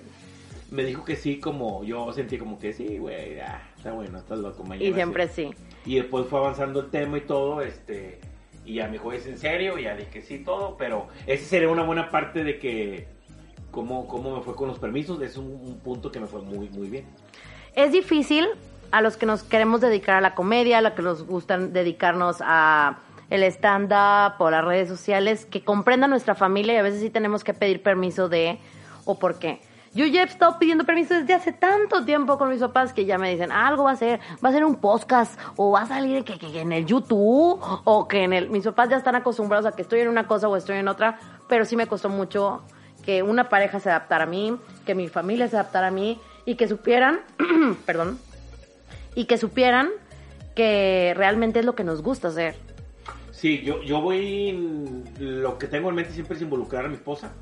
Me 0.70 0.84
dijo 0.84 1.04
que 1.04 1.16
sí, 1.16 1.40
como 1.40 1.82
yo 1.82 2.12
sentí 2.12 2.38
como 2.38 2.58
que 2.58 2.72
sí, 2.72 2.98
güey, 2.98 3.40
ah, 3.40 3.62
está 3.76 3.92
bueno, 3.92 4.18
estás 4.18 4.38
loco 4.38 4.62
mañana. 4.62 4.88
Y 4.88 4.94
siempre 4.94 5.26
sí". 5.28 5.50
sí. 5.52 5.90
Y 5.92 5.96
después 5.96 6.26
fue 6.28 6.38
avanzando 6.38 6.80
el 6.80 6.90
tema 6.90 7.18
y 7.18 7.22
todo, 7.22 7.62
este, 7.62 8.20
y 8.66 8.74
ya 8.74 8.86
me 8.86 8.94
dijo, 8.94 9.12
¿es 9.12 9.26
en 9.26 9.38
serio? 9.38 9.78
Y 9.78 9.84
ya 9.84 9.94
dije, 9.94 10.20
sí, 10.20 10.40
todo, 10.40 10.76
pero 10.76 11.08
ese 11.26 11.44
sería 11.44 11.68
una 11.68 11.84
buena 11.84 12.10
parte 12.10 12.44
de 12.44 12.58
que, 12.58 13.08
cómo, 13.70 14.06
cómo 14.08 14.36
me 14.36 14.42
fue 14.42 14.54
con 14.54 14.68
los 14.68 14.78
permisos, 14.78 15.22
es 15.22 15.36
un, 15.36 15.46
un 15.46 15.78
punto 15.78 16.10
que 16.10 16.20
me 16.20 16.26
fue 16.26 16.42
muy, 16.42 16.68
muy 16.70 16.88
bien. 16.88 17.06
Es 17.74 17.92
difícil 17.92 18.46
a 18.90 19.00
los 19.00 19.16
que 19.16 19.26
nos 19.26 19.42
queremos 19.42 19.80
dedicar 19.80 20.16
a 20.16 20.20
la 20.20 20.34
comedia, 20.34 20.78
a 20.78 20.80
los 20.80 20.92
que 20.92 21.02
nos 21.02 21.24
gustan 21.26 21.72
dedicarnos 21.72 22.38
a 22.40 22.98
el 23.30 23.42
stand-up 23.44 24.40
o 24.40 24.50
las 24.50 24.64
redes 24.64 24.88
sociales, 24.88 25.46
que 25.46 25.62
comprendan 25.62 26.10
nuestra 26.10 26.34
familia 26.34 26.74
y 26.74 26.76
a 26.76 26.82
veces 26.82 27.00
sí 27.00 27.10
tenemos 27.10 27.44
que 27.44 27.54
pedir 27.54 27.82
permiso 27.82 28.28
de 28.28 28.58
o 29.04 29.18
por 29.18 29.38
qué. 29.38 29.60
Yo 29.96 30.04
ya 30.06 30.22
he 30.22 30.24
estado 30.26 30.58
pidiendo 30.58 30.84
permiso 30.84 31.14
desde 31.14 31.32
hace 31.32 31.52
tanto 31.52 32.04
tiempo 32.04 32.36
con 32.36 32.50
mis 32.50 32.60
papás 32.60 32.92
que 32.92 33.06
ya 33.06 33.16
me 33.16 33.30
dicen, 33.30 33.50
"Ah, 33.50 33.66
algo 33.66 33.84
va 33.84 33.92
a 33.92 33.96
ser, 33.96 34.20
va 34.44 34.50
a 34.50 34.52
ser 34.52 34.64
un 34.64 34.76
podcast 34.76 35.40
o 35.56 35.70
va 35.72 35.80
a 35.82 35.86
salir 35.86 36.22
que, 36.22 36.38
que- 36.38 36.52
que 36.52 36.60
en 36.60 36.72
el 36.72 36.84
YouTube 36.84 37.58
o 37.84 38.06
que 38.06 38.22
en 38.24 38.34
el... 38.34 38.50
Mis 38.50 38.64
papás 38.64 38.90
ya 38.90 38.96
están 38.98 39.14
acostumbrados 39.16 39.64
a 39.64 39.72
que 39.72 39.80
estoy 39.82 40.00
en 40.00 40.08
una 40.08 40.26
cosa 40.26 40.48
o 40.48 40.56
estoy 40.56 40.76
en 40.76 40.88
otra, 40.88 41.18
pero 41.48 41.64
sí 41.64 41.76
me 41.76 41.86
costó 41.86 42.10
mucho 42.10 42.62
que 43.04 43.22
una 43.22 43.48
pareja 43.48 43.80
se 43.80 43.88
adaptara 43.88 44.24
a 44.24 44.26
mí, 44.26 44.56
que 44.84 44.94
mi 44.94 45.08
familia 45.08 45.48
se 45.48 45.56
adaptara 45.56 45.86
a 45.86 45.90
mí 45.90 46.20
y 46.44 46.56
que 46.56 46.68
supieran, 46.68 47.20
perdón, 47.86 48.18
y 49.14 49.24
que 49.24 49.38
supieran 49.38 49.88
que 50.54 51.14
realmente 51.16 51.60
es 51.60 51.64
lo 51.64 51.74
que 51.74 51.84
nos 51.84 52.02
gusta 52.02 52.28
hacer. 52.28 52.56
Sí, 53.30 53.62
yo, 53.62 53.82
yo 53.82 54.00
voy, 54.00 55.04
lo 55.20 55.56
que 55.58 55.68
tengo 55.68 55.88
en 55.90 55.94
mente 55.94 56.12
siempre 56.12 56.36
es 56.36 56.42
involucrar 56.42 56.84
a 56.84 56.88
mi 56.88 56.94
esposa, 56.94 57.32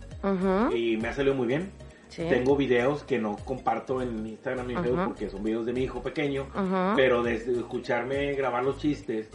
y 0.75 0.97
me 0.97 1.09
ha 1.09 1.13
salido 1.15 1.35
muy 1.35 1.47
bien. 1.47 1.71
Sí. 2.15 2.25
Tengo 2.29 2.57
videos 2.57 3.03
que 3.03 3.19
no 3.19 3.37
comparto 3.45 4.01
en 4.03 4.27
Instagram 4.27 4.71
y 4.71 4.75
en 4.75 4.83
Facebook 4.83 5.05
porque 5.07 5.31
son 5.31 5.43
videos 5.43 5.67
de 5.67 5.73
mi 5.73 5.83
hijo 5.83 6.03
pequeño, 6.03 6.47
pero 6.97 7.23
desde 7.23 7.53
escucharme 7.53 8.35
grabar 8.35 8.65
los 8.65 8.79
chistes 8.79 9.29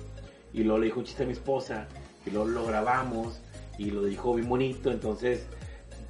y 0.53 0.63
luego 0.63 0.79
le 0.79 0.85
dijo 0.85 0.99
un 0.99 1.05
chiste 1.05 1.23
a 1.23 1.25
mi 1.25 1.33
esposa 1.33 1.87
y 2.25 2.31
luego 2.31 2.47
lo 2.47 2.65
grabamos 2.65 3.41
y 3.77 3.91
lo 3.91 4.03
dijo 4.03 4.33
bien 4.35 4.49
bonito, 4.49 4.91
entonces 4.91 5.47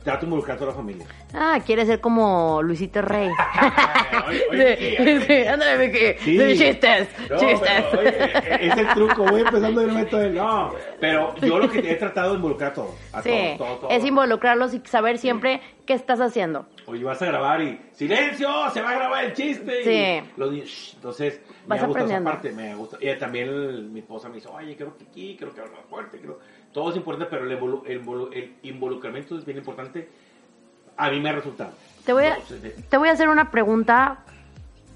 trato 0.04 0.22
de 0.22 0.26
involucrar 0.26 0.56
a 0.56 0.60
toda 0.60 0.72
la 0.72 0.78
familia. 0.78 1.06
Ah, 1.34 1.60
quiere 1.66 1.86
ser 1.86 2.00
como 2.00 2.62
Luisito 2.64 3.02
Rey. 3.02 3.30
Oye, 4.28 4.46
oye, 4.52 5.20
Sí, 5.20 5.26
sí, 5.28 5.48
ándale. 5.48 6.18
Sí, 6.20 6.38
chistes, 6.58 7.08
No, 7.30 7.38
chistes. 7.38 7.84
pero, 7.92 8.00
oye, 8.02 8.10
e- 8.10 8.68
es 8.68 8.78
el 8.78 8.88
truco, 8.90 9.24
voy 9.26 9.42
empezando 9.42 9.82
irme 9.82 10.06
todo 10.06 10.22
el- 10.24 10.36
No, 10.36 10.72
pero 11.00 11.36
yo 11.42 11.60
lo 11.60 11.70
que 11.70 11.80
he 11.80 11.96
tratado 11.96 12.32
de 12.32 12.36
involucrar 12.38 12.72
a 12.72 12.74
todos. 12.74 12.96
A 13.14 13.22
Sí, 13.22 13.58
es 13.90 14.06
involucrarlos 14.06 14.74
y 14.74 14.82
saber 14.86 15.18
siempre 15.18 15.62
qué 15.86 15.94
estás 15.94 16.20
haciendo. 16.22 16.66
Oye, 16.86 17.04
vas 17.04 17.22
a 17.22 17.26
grabar 17.26 17.62
y 17.62 17.80
¡silencio! 17.94 18.50
¡Se 18.74 18.82
va 18.82 18.92
a 18.92 18.96
grabar 18.96 19.26
el 19.26 19.34
chiste! 19.34 19.84
Sí. 19.84 20.28
Y 20.36 20.40
los 20.40 20.52
niños, 20.52 20.70
"Shh". 20.70 20.94
entonces, 20.96 21.42
Vas 21.70 21.82
me 21.82 21.88
gusta 21.88 22.04
esa 22.06 22.24
parte, 22.24 22.52
me 22.52 22.76
gusta. 22.76 22.98
Y 23.00 23.18
también 23.18 23.48
el- 23.50 23.84
mi 23.90 24.00
esposa 24.00 24.28
me 24.30 24.36
dice, 24.36 24.48
oye, 24.50 24.76
creo 24.76 24.98
que 24.98 25.06
aquí, 25.06 25.36
creo 25.38 25.54
que 25.54 25.62
más 25.62 25.86
fuerte, 25.90 26.20
creo... 26.20 26.40
Todo 26.74 26.90
es 26.92 26.98
importante, 26.98 27.30
pero 27.30 27.50
el, 27.50 27.60
involu- 27.60 27.84
el 27.88 28.04
involu- 28.06 28.30
el 28.34 28.56
involucramiento 28.64 29.38
es 29.38 29.46
bien 29.46 29.58
importante. 29.58 30.10
A 30.98 31.10
mí 31.10 31.20
me 31.20 31.30
ha 31.30 31.34
resultado. 31.34 31.72
Te 32.06 32.14
voy 32.14 32.26
a, 32.26 32.36
Entonces, 32.36 32.90
te 32.90 32.98
voy 32.98 33.10
a 33.10 33.12
hacer 33.14 33.30
una 33.30 33.52
pregunta 33.52 34.24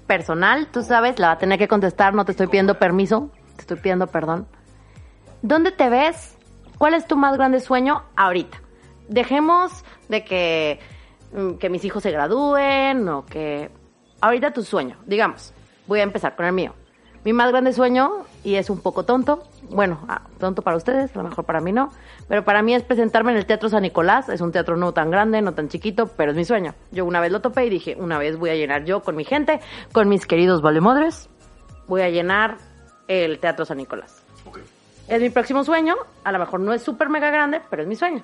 personal, 0.06 0.66
tú 0.68 0.82
sabes, 0.82 1.18
la 1.18 1.28
va 1.28 1.32
a 1.34 1.38
tener 1.38 1.58
que 1.58 1.66
contestar, 1.68 2.12
no 2.14 2.24
te 2.24 2.32
estoy 2.32 2.46
pidiendo 2.48 2.78
permiso, 2.78 3.30
te 3.56 3.62
estoy 3.62 3.78
pidiendo 3.78 4.06
perdón. 4.06 4.46
¿Dónde 5.42 5.72
te 5.72 5.88
ves? 5.88 6.36
¿Cuál 6.78 6.94
es 6.94 7.06
tu 7.06 7.16
más 7.16 7.36
grande 7.36 7.60
sueño 7.60 8.02
ahorita? 8.16 8.60
Dejemos 9.08 9.84
de 10.08 10.24
que, 10.24 10.78
mm, 11.32 11.54
que 11.54 11.70
mis 11.70 11.84
hijos 11.84 12.02
se 12.02 12.10
gradúen 12.10 13.08
o 13.08 13.24
que... 13.24 13.70
Ahorita 14.20 14.52
tu 14.52 14.62
sueño, 14.62 14.96
digamos, 15.06 15.52
voy 15.86 16.00
a 16.00 16.02
empezar 16.02 16.36
con 16.36 16.46
el 16.46 16.52
mío. 16.52 16.74
Mi 17.24 17.32
más 17.32 17.50
grande 17.50 17.72
sueño, 17.72 18.24
y 18.42 18.56
es 18.56 18.68
un 18.68 18.80
poco 18.80 19.04
tonto, 19.04 19.44
bueno, 19.70 19.98
ah, 20.08 20.22
tonto 20.38 20.60
para 20.60 20.76
ustedes, 20.76 21.14
a 21.16 21.22
lo 21.22 21.28
mejor 21.30 21.46
para 21.46 21.62
mí 21.62 21.72
no, 21.72 21.90
pero 22.28 22.44
para 22.44 22.62
mí 22.62 22.74
es 22.74 22.82
presentarme 22.82 23.32
en 23.32 23.38
el 23.38 23.46
Teatro 23.46 23.70
San 23.70 23.82
Nicolás, 23.82 24.28
es 24.28 24.42
un 24.42 24.52
teatro 24.52 24.76
no 24.76 24.92
tan 24.92 25.10
grande, 25.10 25.40
no 25.40 25.54
tan 25.54 25.70
chiquito, 25.70 26.06
pero 26.06 26.32
es 26.32 26.36
mi 26.36 26.44
sueño. 26.44 26.74
Yo 26.92 27.06
una 27.06 27.20
vez 27.20 27.32
lo 27.32 27.40
topé 27.40 27.64
y 27.64 27.70
dije, 27.70 27.96
una 27.98 28.18
vez 28.18 28.36
voy 28.36 28.50
a 28.50 28.54
llenar 28.54 28.84
yo 28.84 29.00
con 29.00 29.16
mi 29.16 29.24
gente, 29.24 29.60
con 29.92 30.08
mis 30.10 30.26
queridos 30.26 30.60
valemodres, 30.60 31.30
voy 31.86 32.02
a 32.02 32.10
llenar 32.10 32.58
el 33.08 33.38
Teatro 33.38 33.64
San 33.64 33.78
Nicolás. 33.78 34.22
ok. 34.46 34.58
Es 35.08 35.20
mi 35.20 35.30
próximo 35.30 35.64
sueño, 35.64 35.94
a 36.24 36.32
lo 36.32 36.38
mejor 36.38 36.60
no 36.60 36.74
es 36.74 36.82
súper 36.82 37.08
mega 37.08 37.30
grande, 37.30 37.62
pero 37.70 37.82
es 37.82 37.88
mi 37.88 37.96
sueño. 37.96 38.22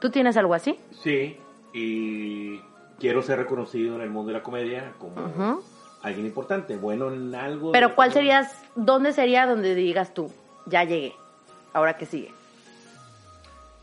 ¿Tú 0.00 0.10
tienes 0.10 0.36
algo 0.36 0.54
así? 0.54 0.78
Sí, 1.02 1.36
y 1.72 2.60
quiero 2.98 3.22
ser 3.22 3.38
reconocido 3.38 3.96
en 3.96 4.02
el 4.02 4.10
mundo 4.10 4.32
de 4.32 4.38
la 4.38 4.42
comedia 4.42 4.92
como. 4.98 5.60
Alguien 6.02 6.26
importante, 6.26 6.76
bueno 6.76 7.12
en 7.12 7.34
algo. 7.34 7.72
Pero 7.72 7.94
¿cuál 7.94 8.12
serías, 8.12 8.52
dónde 8.74 9.12
sería 9.12 9.46
donde 9.46 9.74
digas 9.74 10.14
tú, 10.14 10.30
ya 10.66 10.84
llegué, 10.84 11.14
ahora 11.72 11.96
que 11.96 12.06
sigue? 12.06 12.32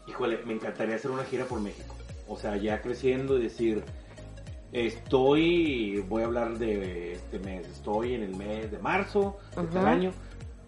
Híjole, 0.08 0.40
me 0.46 0.54
encantaría 0.54 0.96
hacer 0.96 1.12
una 1.12 1.24
gira 1.24 1.46
por 1.46 1.60
México. 1.60 1.96
O 2.28 2.38
sea, 2.38 2.56
ya 2.58 2.82
creciendo 2.82 3.38
y 3.38 3.44
decir, 3.44 3.84
estoy, 4.72 6.04
voy 6.08 6.24
a 6.24 6.26
hablar 6.26 6.58
de 6.58 7.14
este 7.14 7.40
mes, 7.40 7.68
estoy 7.68 8.14
en 8.14 8.24
el 8.24 8.36
mes 8.36 8.72
de 8.72 8.80
marzo 8.80 9.38
de 9.56 9.68
tal 9.68 9.78
Ujú. 9.84 9.88
año. 9.88 10.12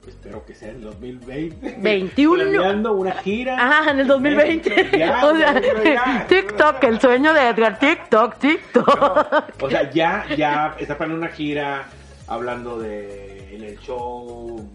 Espero 0.07 0.45
que 0.45 0.55
sea 0.55 0.69
en 0.69 0.77
el 0.77 0.81
2020. 0.83 1.77
21. 1.79 2.43
Planeando 2.43 2.93
una 2.93 3.11
gira. 3.11 3.55
Ajá, 3.55 3.91
en 3.91 3.99
el 3.99 4.07
2020. 4.07 4.69
México, 4.69 4.97
ya, 4.97 5.25
o 5.25 5.37
sea, 5.37 5.61
ya. 5.83 6.25
TikTok, 6.29 6.83
el 6.83 6.99
sueño 6.99 7.33
de 7.33 7.49
Edgar, 7.49 7.79
TikTok, 7.79 8.37
TikTok. 8.37 9.61
O 9.61 9.69
sea, 9.69 9.89
ya, 9.91 10.25
ya 10.35 10.75
está 10.79 10.97
planeando 10.97 11.25
una 11.25 11.33
gira 11.33 11.85
hablando 12.27 12.79
de 12.79 13.55
en 13.55 13.63
el 13.63 13.79
show, 13.79 14.69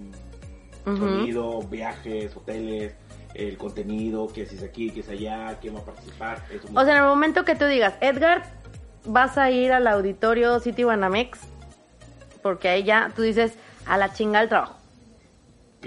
sonido, 0.85 1.63
viajes, 1.63 2.37
hoteles, 2.37 2.95
el 3.35 3.57
contenido, 3.57 4.29
que 4.29 4.47
si 4.47 4.57
es 4.57 4.63
aquí, 4.63 4.91
que 4.91 5.01
es 5.01 5.09
allá, 5.09 5.59
quién 5.61 5.75
va 5.75 5.81
a 5.81 5.85
participar. 5.85 6.43
Eso 6.51 6.69
O 6.75 6.85
sea, 6.85 6.97
en 6.97 7.03
el 7.03 7.09
momento 7.09 7.45
que 7.45 7.55
tú 7.55 7.65
digas, 7.65 7.95
Edgar, 8.01 8.45
vas 9.05 9.39
a 9.39 9.51
ir 9.51 9.73
al 9.73 9.87
auditorio 9.87 10.61
City 10.61 10.85
Banamex, 10.85 11.41
porque 12.43 12.69
ahí 12.69 12.85
ya 12.85 13.11
tú 13.15 13.23
dices, 13.23 13.55
a 13.87 13.97
la 13.97 14.13
chingada 14.13 14.43
el 14.43 14.49
trabajo. 14.49 14.84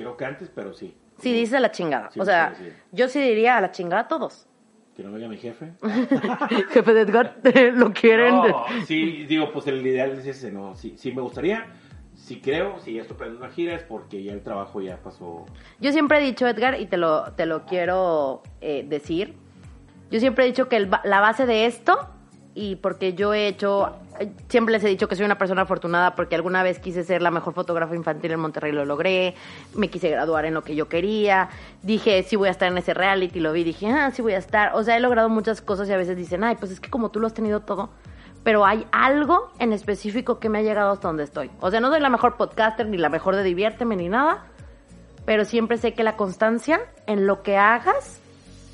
Creo 0.01 0.17
que 0.17 0.25
antes, 0.25 0.51
pero 0.53 0.73
sí. 0.73 0.95
Sí, 1.19 1.33
dices 1.33 1.55
a 1.55 1.59
la 1.59 1.71
chingada. 1.71 2.11
Sí, 2.11 2.19
o 2.19 2.25
sea, 2.25 2.53
sí, 2.57 2.65
sí. 2.65 2.71
yo 2.91 3.07
sí 3.07 3.19
diría 3.19 3.57
a 3.57 3.61
la 3.61 3.71
chingada 3.71 4.03
a 4.03 4.07
todos. 4.07 4.47
Que 4.95 5.03
no 5.03 5.11
venga 5.11 5.27
mi 5.27 5.37
jefe. 5.37 5.73
Jefe 6.71 6.93
de 6.93 7.01
Edgar, 7.01 7.37
lo 7.73 7.93
quieren. 7.93 8.35
No, 8.35 8.65
sí, 8.85 9.25
digo, 9.27 9.51
pues 9.51 9.67
el 9.67 9.85
ideal 9.85 10.11
es 10.11 10.25
ese, 10.25 10.51
¿no? 10.51 10.75
Sí, 10.75 10.95
sí 10.97 11.11
me 11.11 11.21
gustaría, 11.21 11.67
sí 12.15 12.41
creo, 12.41 12.79
si 12.79 12.93
ya 12.93 13.01
estoy 13.01 13.15
planeando 13.15 13.45
una 13.45 13.53
gira 13.53 13.75
es 13.75 13.83
porque 13.83 14.23
ya 14.23 14.33
el 14.33 14.41
trabajo 14.41 14.81
ya 14.81 14.97
pasó. 14.97 15.45
Yo 15.79 15.91
siempre 15.91 16.17
he 16.17 16.21
dicho, 16.21 16.47
Edgar, 16.47 16.79
y 16.79 16.87
te 16.87 16.97
lo, 16.97 17.31
te 17.33 17.45
lo 17.45 17.65
quiero 17.65 18.41
eh, 18.59 18.85
decir, 18.87 19.35
yo 20.09 20.19
siempre 20.19 20.45
he 20.45 20.47
dicho 20.47 20.67
que 20.67 20.77
el 20.77 20.89
la 21.03 21.19
base 21.19 21.45
de 21.45 21.67
esto, 21.67 22.09
y 22.57 22.75
porque 22.75 23.13
yo 23.13 23.35
he 23.35 23.47
hecho, 23.47 23.93
siempre 24.49 24.71
les 24.71 24.83
he 24.83 24.87
dicho 24.87 25.07
que 25.07 25.15
soy 25.15 25.25
una 25.25 25.37
persona 25.37 25.61
afortunada 25.61 26.15
porque 26.15 26.33
alguna 26.33 26.63
vez 26.63 26.79
quise 26.79 27.03
ser 27.03 27.21
la 27.21 27.29
mejor 27.29 27.53
fotógrafa 27.53 27.95
infantil 27.95 28.31
en 28.31 28.39
Monterrey, 28.39 28.71
lo 28.71 28.83
logré, 28.83 29.35
me 29.75 29.89
quise 29.89 30.09
graduar 30.09 30.45
en 30.45 30.55
lo 30.55 30.63
que 30.63 30.75
yo 30.75 30.89
quería, 30.89 31.49
dije, 31.83 32.23
sí 32.23 32.35
voy 32.35 32.47
a 32.47 32.51
estar 32.51 32.67
en 32.71 32.79
ese 32.79 32.95
reality, 32.95 33.39
lo 33.39 33.53
vi, 33.53 33.63
dije, 33.63 33.87
ah, 33.91 34.09
sí 34.09 34.23
voy 34.23 34.33
a 34.33 34.39
estar, 34.39 34.73
o 34.73 34.83
sea, 34.83 34.97
he 34.97 34.99
logrado 34.99 35.29
muchas 35.29 35.61
cosas 35.61 35.87
y 35.87 35.93
a 35.93 35.97
veces 35.97 36.17
dicen, 36.17 36.43
ay, 36.43 36.55
pues 36.55 36.71
es 36.71 36.79
que 36.79 36.89
como 36.89 37.11
tú 37.11 37.19
lo 37.19 37.27
has 37.27 37.35
tenido 37.35 37.59
todo, 37.59 37.91
pero 38.43 38.65
hay 38.65 38.87
algo 38.91 39.51
en 39.59 39.71
específico 39.71 40.39
que 40.39 40.49
me 40.49 40.57
ha 40.57 40.61
llegado 40.63 40.91
hasta 40.91 41.09
donde 41.09 41.25
estoy. 41.25 41.51
O 41.59 41.69
sea, 41.69 41.79
no 41.79 41.91
soy 41.91 41.99
la 41.99 42.09
mejor 42.09 42.37
podcaster, 42.37 42.87
ni 42.87 42.97
la 42.97 43.09
mejor 43.09 43.35
de 43.35 43.43
diviérteme, 43.43 43.95
ni 43.95 44.09
nada, 44.09 44.47
pero 45.25 45.45
siempre 45.45 45.77
sé 45.77 45.93
que 45.93 46.03
la 46.03 46.15
constancia 46.15 46.79
en 47.05 47.27
lo 47.27 47.43
que 47.43 47.55
hagas 47.55 48.19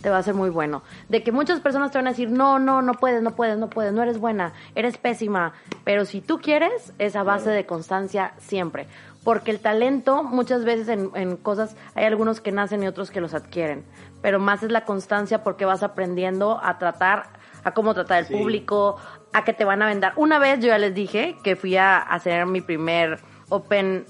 te 0.04 0.10
va 0.12 0.18
a 0.20 0.24
ser 0.24 0.36
muy 0.36 0.52
bueno. 0.52 0.84
De 1.10 1.24
que 1.24 1.32
muchas 1.32 1.62
personas 1.62 1.92
te 1.92 1.98
van 1.98 2.06
a 2.08 2.12
decir, 2.12 2.30
no, 2.30 2.60
no, 2.60 2.82
no 2.84 2.94
puedes, 2.94 3.24
no 3.24 3.32
puedes, 3.36 3.58
no 3.58 3.70
puedes, 3.70 3.94
no 3.94 4.04
eres 4.04 4.20
buena, 4.20 4.54
eres 4.76 4.98
pésima. 4.98 5.54
Pero 5.86 6.06
si 6.06 6.22
tú 6.22 6.39
quieres, 6.39 6.94
esa 7.00 7.24
base 7.24 7.50
de 7.50 7.66
constancia 7.66 8.34
siempre. 8.38 8.86
Porque 9.24 9.50
el 9.52 9.60
talento, 9.62 10.22
muchas 10.22 10.66
veces 10.66 10.89
en, 10.89 11.10
en 11.16 11.38
cosas, 11.38 11.78
hay 11.96 12.04
algunos 12.04 12.42
que 12.42 12.52
nacen 12.52 12.84
y 12.84 12.88
otros 12.88 13.10
que 13.10 13.22
los 13.22 13.34
adquieren. 13.34 13.86
Pero 14.22 14.39
más 14.39 14.62
es 14.62 14.72
la 14.72 14.84
constancia 14.84 15.42
porque 15.44 15.63
vas 15.63 15.82
aprendiendo 15.82 16.60
a 16.62 16.78
tratar, 16.78 17.28
a 17.63 17.72
cómo 17.74 17.94
tratar 17.94 18.18
al 18.20 18.26
Sí. 18.28 18.34
público, 18.36 18.98
a 19.32 19.46
que 19.46 19.54
te 19.54 19.63
van 19.63 19.82
a 19.82 19.86
vender. 19.88 20.12
Una 20.18 20.38
vez 20.38 20.60
yo 20.60 20.68
ya 20.68 20.78
les 20.78 20.94
dije 20.94 21.38
que 21.46 21.56
fui 21.56 21.78
a 21.78 21.98
hacer 21.98 22.46
mi 22.46 22.60
primer 22.60 23.20
open 23.48 24.06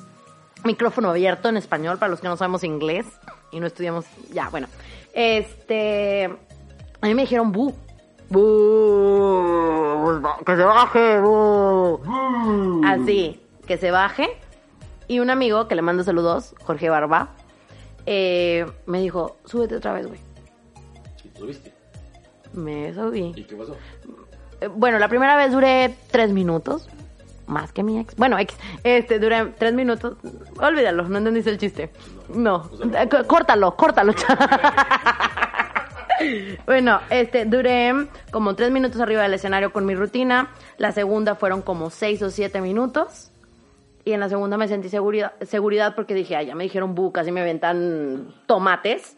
micrófono 0.64 1.10
abierto 1.12 1.50
en 1.50 1.58
español 1.58 2.00
para 2.00 2.10
los 2.10 2.20
que 2.20 2.28
no 2.28 2.36
sabemos 2.38 2.64
inglés 2.64 3.06
y 3.52 3.60
no 3.60 3.68
estudiamos 3.68 4.06
ya 4.32 4.48
bueno 4.50 4.68
este 5.14 6.26
a 7.02 7.08
mí 7.08 7.14
me 7.14 7.22
dijeron 7.24 7.52
bu 7.52 7.74
bu 8.30 10.22
que 10.46 10.56
se 10.56 10.64
baje 10.64 11.22
bu 11.22 12.02
así 12.86 13.40
que 13.68 13.78
se 13.78 13.92
baje 13.92 14.28
y 15.08 15.20
un 15.20 15.30
amigo 15.30 15.68
que 15.68 15.76
le 15.76 15.82
mando 15.82 16.04
saludos 16.04 16.56
Jorge 16.64 16.90
Barba 16.90 17.30
eh, 18.06 18.66
me 18.86 19.02
dijo 19.02 19.38
súbete 19.46 19.76
otra 19.76 19.94
vez 19.94 20.08
güey 20.08 20.20
¿Y 21.24 21.46
viste? 21.46 21.74
me 22.54 22.94
subí 22.94 23.34
¿Y 23.36 23.44
qué 23.44 23.56
pasó? 23.56 23.76
Bueno, 24.76 24.98
la 24.98 25.10
primera 25.10 25.36
vez 25.36 25.52
duré 25.52 25.94
tres 26.10 26.32
minutos. 26.32 26.88
Más 27.54 27.72
que 27.72 27.84
mi 27.84 28.00
ex. 28.00 28.16
Bueno, 28.16 28.40
ex. 28.40 28.56
Este, 28.84 29.20
duré 29.20 29.46
tres 29.60 29.74
minutos. 29.74 30.18
Olvídalo, 30.60 31.08
no 31.08 31.20
entendiste 31.20 31.52
el 31.52 31.60
chiste. 31.60 31.92
No. 32.34 32.68
Córtalo, 33.28 33.76
córtalo. 33.76 34.14
bueno, 36.66 37.00
este, 37.12 37.46
duré 37.46 38.08
como 38.32 38.56
tres 38.56 38.72
minutos 38.72 39.00
arriba 39.00 39.22
del 39.22 39.36
escenario 39.36 39.72
con 39.72 39.86
mi 39.86 39.94
rutina. 39.94 40.50
La 40.78 40.92
segunda 40.92 41.36
fueron 41.36 41.62
como 41.62 41.92
seis 41.92 42.24
o 42.24 42.32
siete 42.32 42.60
minutos. 42.60 43.30
Y 44.04 44.14
en 44.14 44.20
la 44.20 44.30
segunda 44.30 44.58
me 44.58 44.68
sentí 44.68 44.90
seguridad, 44.90 45.34
seguridad 45.42 45.94
porque 45.96 46.16
dije, 46.16 46.36
ay, 46.36 46.48
ya 46.48 46.56
me 46.56 46.64
dijeron 46.64 46.96
bu, 46.96 47.14
casi 47.14 47.32
me 47.32 47.42
aventan 47.42 48.34
tomates. 48.48 49.16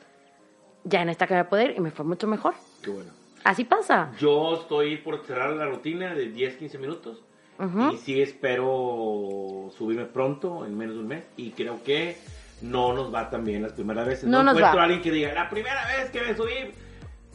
Ya 0.83 1.01
en 1.01 1.09
esta 1.09 1.25
que 1.25 1.35
me 1.35 1.45
puedo 1.45 1.63
ir 1.63 1.73
y 1.75 1.79
me 1.79 1.89
fue 1.89 2.05
mucho 2.05 2.27
mejor. 2.27 2.53
Qué 2.83 2.91
bueno. 2.91 3.11
Así 3.45 3.63
pasa. 3.63 4.11
Yo 4.19 4.55
estoy 4.55 4.97
por 4.97 5.25
cerrar 5.25 5.53
la 5.53 5.67
rutina 5.67 6.13
de 6.13 6.33
10-15 6.33 6.79
minutos. 6.79 7.23
Ujú. 7.59 7.91
Y 7.93 7.97
sí 7.97 8.21
espero 8.21 9.69
subirme 9.77 10.05
pronto, 10.05 10.65
en 10.65 10.77
menos 10.77 10.95
de 10.95 11.01
un 11.01 11.07
mes. 11.07 11.23
Y 11.37 11.51
creo 11.51 11.81
que 11.83 12.17
no 12.61 12.93
nos 12.93 13.13
va 13.13 13.29
tan 13.29 13.43
bien 13.45 13.61
las 13.63 13.73
primeras 13.73 14.05
veces. 14.07 14.25
No 14.25 14.37
No, 14.39 14.43
nos 14.45 14.53
encuentro 14.55 14.77
va. 14.77 14.81
a 14.81 14.85
alguien 14.85 15.01
que 15.01 15.11
diga, 15.11 15.33
la 15.33 15.49
primera 15.49 15.85
vez 15.87 16.09
que 16.09 16.21
me 16.21 16.35
subí. 16.35 16.53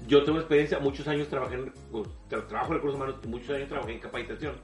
Yo 0.06 0.24
tengo 0.24 0.38
experiencia, 0.38 0.78
muchos 0.78 1.06
años 1.09 1.28
trabajé 1.28 1.56
en, 1.56 1.72
pues, 1.92 2.09
tra- 2.28 2.46
trabajo 2.46 2.68
en 2.72 2.74
recursos 2.78 2.96
humanos, 2.96 3.16
muchos 3.26 3.50
años 3.54 3.68
trabajé 3.68 3.92
en 3.92 3.98
capacitación. 4.00 4.54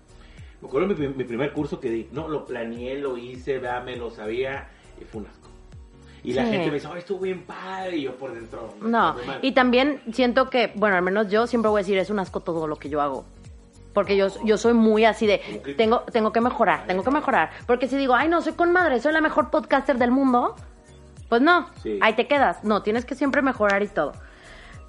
Me 0.62 0.68
acuerdo 0.68 0.88
mi, 0.88 1.08
mi 1.08 1.24
primer 1.24 1.52
curso 1.52 1.78
que 1.78 1.90
di, 1.90 2.08
no, 2.12 2.26
lo 2.28 2.46
planeé, 2.46 2.98
lo 2.98 3.16
hice, 3.18 3.58
vea, 3.58 3.80
me 3.80 3.96
lo 3.96 4.10
sabía, 4.10 4.68
y 5.00 5.04
fue 5.04 5.20
un 5.20 5.26
asco. 5.28 5.48
Y 6.24 6.32
la 6.32 6.44
Sí. 6.46 6.50
gente 6.52 6.68
me 6.68 6.74
dice, 6.74 6.88
oh, 6.88 6.96
estuvo 6.96 7.20
bien 7.20 7.42
padre, 7.44 7.98
y 7.98 8.02
yo 8.04 8.16
por 8.16 8.34
dentro. 8.34 8.74
No, 8.80 9.14
y 9.42 9.52
también 9.52 10.00
siento 10.12 10.48
que, 10.50 10.72
bueno, 10.74 10.96
al 10.96 11.02
menos 11.02 11.30
yo 11.30 11.46
siempre 11.46 11.68
voy 11.68 11.80
a 11.80 11.82
decir, 11.82 11.98
es 11.98 12.10
un 12.10 12.18
asco 12.18 12.40
todo 12.40 12.66
lo 12.66 12.76
que 12.76 12.88
yo 12.88 13.00
hago. 13.02 13.24
Porque 13.96 14.14
yo, 14.14 14.26
yo 14.44 14.58
soy 14.58 14.74
muy 14.74 15.06
así 15.06 15.26
de, 15.26 15.38
tengo, 15.78 16.00
tengo 16.12 16.30
que 16.34 16.42
mejorar, 16.42 16.86
tengo 16.86 17.02
que 17.02 17.10
mejorar. 17.10 17.48
Porque 17.66 17.88
si 17.88 17.96
digo, 17.96 18.14
ay, 18.14 18.28
no, 18.28 18.42
soy 18.42 18.52
con 18.52 18.70
madre, 18.70 19.00
soy 19.00 19.14
la 19.14 19.22
mejor 19.22 19.48
podcaster 19.48 19.96
del 19.96 20.10
mundo, 20.10 20.54
pues 21.30 21.40
no, 21.40 21.70
Sí. 21.82 21.98
ahí 22.02 22.12
te 22.12 22.26
quedas. 22.26 22.62
No, 22.62 22.82
tienes 22.82 23.06
que 23.06 23.14
siempre 23.14 23.40
mejorar 23.40 23.82
y 23.82 23.88
todo. 23.88 24.12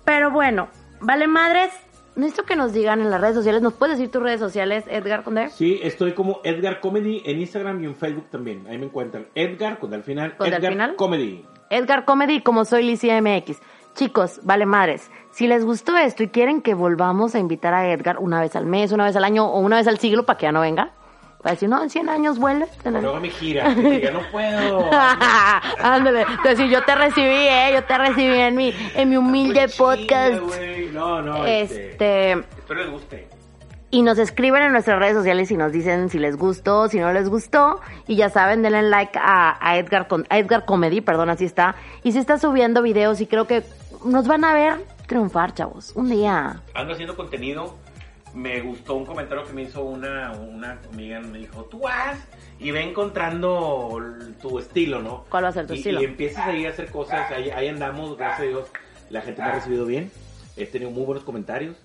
Pero 0.04 0.30
bueno, 0.30 0.68
vale 1.00 1.26
madres, 1.26 1.72
necesito 2.18 2.44
que 2.44 2.58
nos 2.58 2.74
digan 2.74 3.00
en 3.00 3.10
las 3.10 3.22
redes 3.22 3.36
sociales. 3.36 3.62
¿Nos 3.62 3.76
puedes 3.76 3.98
decir 3.98 4.12
tus 4.12 4.22
redes 4.22 4.42
sociales, 4.42 4.84
Edgar 4.90 5.24
Conde? 5.24 5.52
Sí, 5.52 5.80
estoy 5.82 6.12
como 6.12 6.42
Edgar 6.44 6.82
Comedy 6.82 7.22
en 7.26 7.40
Instagram 7.40 7.82
y 7.82 7.86
en 7.86 7.96
Facebook 7.96 8.28
también. 8.30 8.66
Ahí 8.68 8.78
me 8.78 8.88
encuentran. 8.88 9.26
Edgar 9.36 9.80
con 9.80 9.94
al 9.94 10.04
final. 10.04 10.36
¿Con 10.36 10.48
Edgar 10.48 10.74
final? 10.74 10.96
Comedy. 10.98 11.46
Edgar 11.70 12.04
Comedy, 12.04 12.42
como 12.42 12.66
soy 12.66 12.84
Licia 12.84 13.22
MX. 13.22 13.58
Chicos, 13.96 14.42
vale 14.44 14.66
madres. 14.66 15.10
Si 15.38 15.46
les 15.46 15.64
gustó 15.64 15.96
esto 15.96 16.24
y 16.24 16.30
quieren 16.30 16.64
que 16.64 16.74
volvamos 16.74 17.36
a 17.36 17.38
invitar 17.38 17.72
a 17.72 17.92
Edgar 17.92 18.18
una 18.18 18.42
vez 18.42 18.56
al 18.56 18.66
mes, 18.66 18.92
una 18.92 19.06
vez 19.06 19.16
al 19.16 19.24
año 19.24 19.46
o 19.46 19.60
una 19.60 19.76
vez 19.76 19.88
al 19.88 20.00
siglo 20.00 20.26
para 20.26 20.40
que 20.40 20.48
ya 20.48 20.52
no 20.52 20.62
venga, 20.62 20.94
para 21.44 21.54
decir, 21.54 21.70
no, 21.70 21.84
en 21.84 21.92
100 21.92 22.10
años 22.10 22.40
vuelve. 22.40 22.66
Luego 22.86 23.20
me 23.20 23.30
gira. 23.30 23.76
Que 23.76 23.82
diga, 23.84 24.10
no 24.10 24.22
puedo. 24.32 24.90
Ándale. 25.84 26.26
Entonces, 26.28 26.72
yo 26.72 26.84
te 26.84 26.96
recibí, 26.96 27.28
¿eh? 27.28 27.70
Yo 27.72 27.84
te 27.84 28.00
recibí 28.00 28.34
en 28.34 28.56
mi, 28.56 28.74
en 28.96 29.10
mi 29.10 29.18
humilde 29.18 29.68
Pues 29.78 30.00
chinga, 30.00 30.32
podcast. 30.32 30.40
güey. 30.40 30.90
No, 30.90 31.22
no. 31.22 31.46
Este. 31.46 32.32
Espero 32.32 32.82
les 32.82 32.90
guste. 32.90 33.28
Y 33.92 34.02
nos 34.02 34.18
escriben 34.18 34.64
en 34.64 34.72
nuestras 34.72 34.98
redes 34.98 35.14
sociales 35.14 35.52
y 35.52 35.56
nos 35.56 35.72
dicen 35.72 36.10
si 36.10 36.18
les 36.18 36.36
gustó, 36.36 36.88
si 36.88 36.98
no 36.98 37.14
les 37.14 37.30
gustó. 37.30 37.80
Y 38.08 38.16
ya 38.16 38.30
saben, 38.30 38.64
denle 38.64 38.82
like 38.82 39.20
a, 39.22 39.56
a 39.62 39.78
Edgar, 39.78 40.08
con, 40.08 40.26
a 40.32 40.40
Edgar 40.40 40.66
Comedy, 40.66 41.02
perdón, 41.02 41.30
así 41.30 41.46
está. 41.46 41.76
Y 42.02 42.14
se 42.14 42.18
está 42.18 42.40
subiendo 42.40 42.82
videos 42.82 43.22
y 43.22 43.28
creo 43.28 43.46
que 43.46 43.62
nos 44.04 44.28
van 44.28 44.44
a 44.44 44.56
ver 44.56 44.97
triunfar, 45.08 45.54
chavos. 45.54 45.94
Un 45.96 46.10
día. 46.10 46.62
Ando 46.74 46.94
haciendo 46.94 47.16
contenido. 47.16 47.76
Me 48.34 48.62
gustó 48.62 48.96
un 48.96 49.06
comentario 49.06 49.46
que 49.46 49.54
me 49.54 49.64
hizo 49.64 49.84
una, 49.84 50.34
una 50.34 50.80
amiga. 50.92 51.20
Me 51.22 51.40
dijo, 51.40 51.64
tú 51.64 51.88
haz 51.88 52.20
y 52.60 52.72
ve 52.72 52.84
encontrando 52.84 53.98
tu 54.42 54.60
estilo, 54.60 55.02
¿no? 55.02 55.26
¿Cuál 55.30 55.46
va 55.46 55.50
a 55.50 55.54
ser 55.54 55.66
tu 55.66 55.74
y, 55.74 55.78
estilo? 55.78 56.02
Y 56.02 56.06
empiezas 56.06 56.46
ahí 56.46 56.66
a 56.66 56.70
hacer 56.70 56.92
cosas. 56.92 57.32
Ahí, 57.32 57.50
ahí 57.50 57.70
andamos, 57.70 58.18
gracias 58.18 58.42
a 58.42 58.44
Dios. 58.44 58.68
La 59.10 59.22
gente 59.22 59.42
me 59.42 59.48
ha 59.48 59.56
recibido 59.56 59.86
bien. 59.86 60.12
He 60.58 60.66
tenido 60.66 60.92
muy 60.92 61.06
buenos 61.06 61.24
comentarios. 61.24 61.78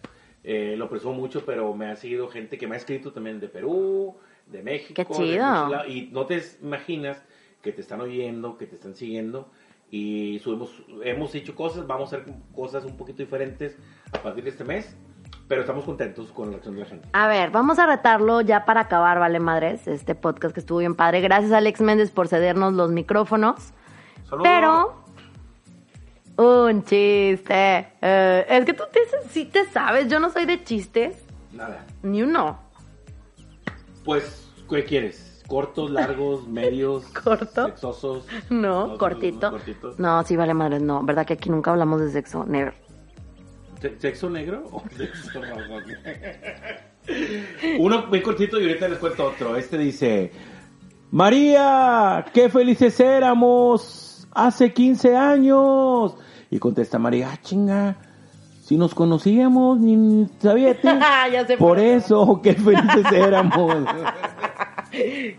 Eh, 0.44 0.74
lo 0.76 0.88
presumo 0.88 1.14
mucho, 1.14 1.44
pero 1.46 1.72
me 1.74 1.86
ha 1.86 1.96
seguido 1.96 2.28
gente 2.28 2.58
que 2.58 2.66
me 2.66 2.74
ha 2.74 2.78
escrito 2.78 3.12
también 3.12 3.38
de 3.38 3.48
Perú, 3.48 4.16
de 4.46 4.62
México. 4.62 4.94
Qué 4.94 5.04
de 5.04 5.14
chido. 5.14 5.38
lados, 5.38 5.88
y 5.88 6.08
no 6.12 6.26
te 6.26 6.42
imaginas 6.60 7.22
que 7.62 7.72
te 7.72 7.80
están 7.80 8.00
oyendo, 8.00 8.58
que 8.58 8.66
te 8.66 8.74
están 8.74 8.96
siguiendo. 8.96 9.50
Y 9.92 10.38
subimos, 10.38 10.70
hemos 11.04 11.34
hecho 11.34 11.54
cosas, 11.54 11.86
vamos 11.86 12.10
a 12.10 12.16
hacer 12.16 12.34
cosas 12.54 12.82
un 12.86 12.96
poquito 12.96 13.18
diferentes 13.18 13.76
a 14.10 14.22
partir 14.22 14.42
de 14.42 14.48
este 14.48 14.64
mes. 14.64 14.96
Pero 15.48 15.60
estamos 15.60 15.84
contentos 15.84 16.32
con 16.32 16.46
la 16.46 16.52
reacción 16.52 16.74
de 16.76 16.80
la 16.80 16.86
gente. 16.86 17.08
A 17.12 17.28
ver, 17.28 17.50
vamos 17.50 17.78
a 17.78 17.86
retarlo 17.86 18.40
ya 18.40 18.64
para 18.64 18.80
acabar, 18.80 19.18
vale 19.18 19.38
madres, 19.38 19.86
este 19.86 20.14
podcast 20.14 20.54
que 20.54 20.60
estuvo 20.60 20.78
bien 20.78 20.94
padre. 20.94 21.20
Gracias 21.20 21.52
Alex 21.52 21.82
Méndez 21.82 22.10
por 22.10 22.26
cedernos 22.26 22.72
los 22.72 22.90
micrófonos. 22.90 23.74
Saludos. 24.24 24.44
Pero 24.44 25.02
un 26.38 26.84
chiste. 26.84 27.92
Eh, 28.00 28.46
es 28.48 28.64
que 28.64 28.72
tú 28.72 28.84
te, 28.90 29.00
sí 29.28 29.44
te 29.44 29.66
sabes, 29.66 30.08
yo 30.08 30.18
no 30.20 30.30
soy 30.30 30.46
de 30.46 30.64
chistes, 30.64 31.22
Nada. 31.52 31.84
ni 32.02 32.22
uno. 32.22 32.58
Pues, 34.06 34.50
¿qué 34.70 34.84
quieres? 34.84 35.31
¿Cortos, 35.52 35.90
largos, 35.90 36.48
medios? 36.48 37.04
¿Corto? 37.08 37.66
¿Sexosos? 37.66 38.24
No, 38.48 38.96
cortito. 38.96 39.50
cortitos. 39.50 39.98
No, 39.98 40.22
sí, 40.22 40.34
vale 40.34 40.54
madres, 40.54 40.80
no. 40.80 41.02
¿Verdad 41.02 41.26
que 41.26 41.34
aquí 41.34 41.50
nunca 41.50 41.72
hablamos 41.72 42.00
de 42.00 42.10
sexo? 42.10 42.46
¿Se- 43.78 44.00
¿Sexo 44.00 44.30
negro 44.30 44.64
o 44.72 44.82
sexo? 44.96 45.40
Uno 47.78 48.06
muy 48.06 48.22
cortito 48.22 48.58
y 48.58 48.62
ahorita 48.66 48.88
les 48.88 48.98
cuento 48.98 49.26
otro. 49.26 49.54
Este 49.54 49.76
dice: 49.76 50.32
María, 51.10 52.24
qué 52.32 52.48
felices 52.48 52.98
éramos 52.98 54.26
hace 54.32 54.72
15 54.72 55.14
años. 55.14 56.14
Y 56.50 56.58
contesta 56.58 56.98
María: 56.98 57.28
"Ah, 57.30 57.38
chinga, 57.42 57.96
si 58.62 58.78
nos 58.78 58.94
conocíamos, 58.94 59.78
ni 59.80 60.26
sabía. 60.38 60.74
Ya 61.30 61.46
sé 61.46 61.58
Por 61.58 61.68
por 61.68 61.78
eso, 61.78 62.40
qué 62.42 62.54
felices 62.54 63.04
éramos. 63.12 63.84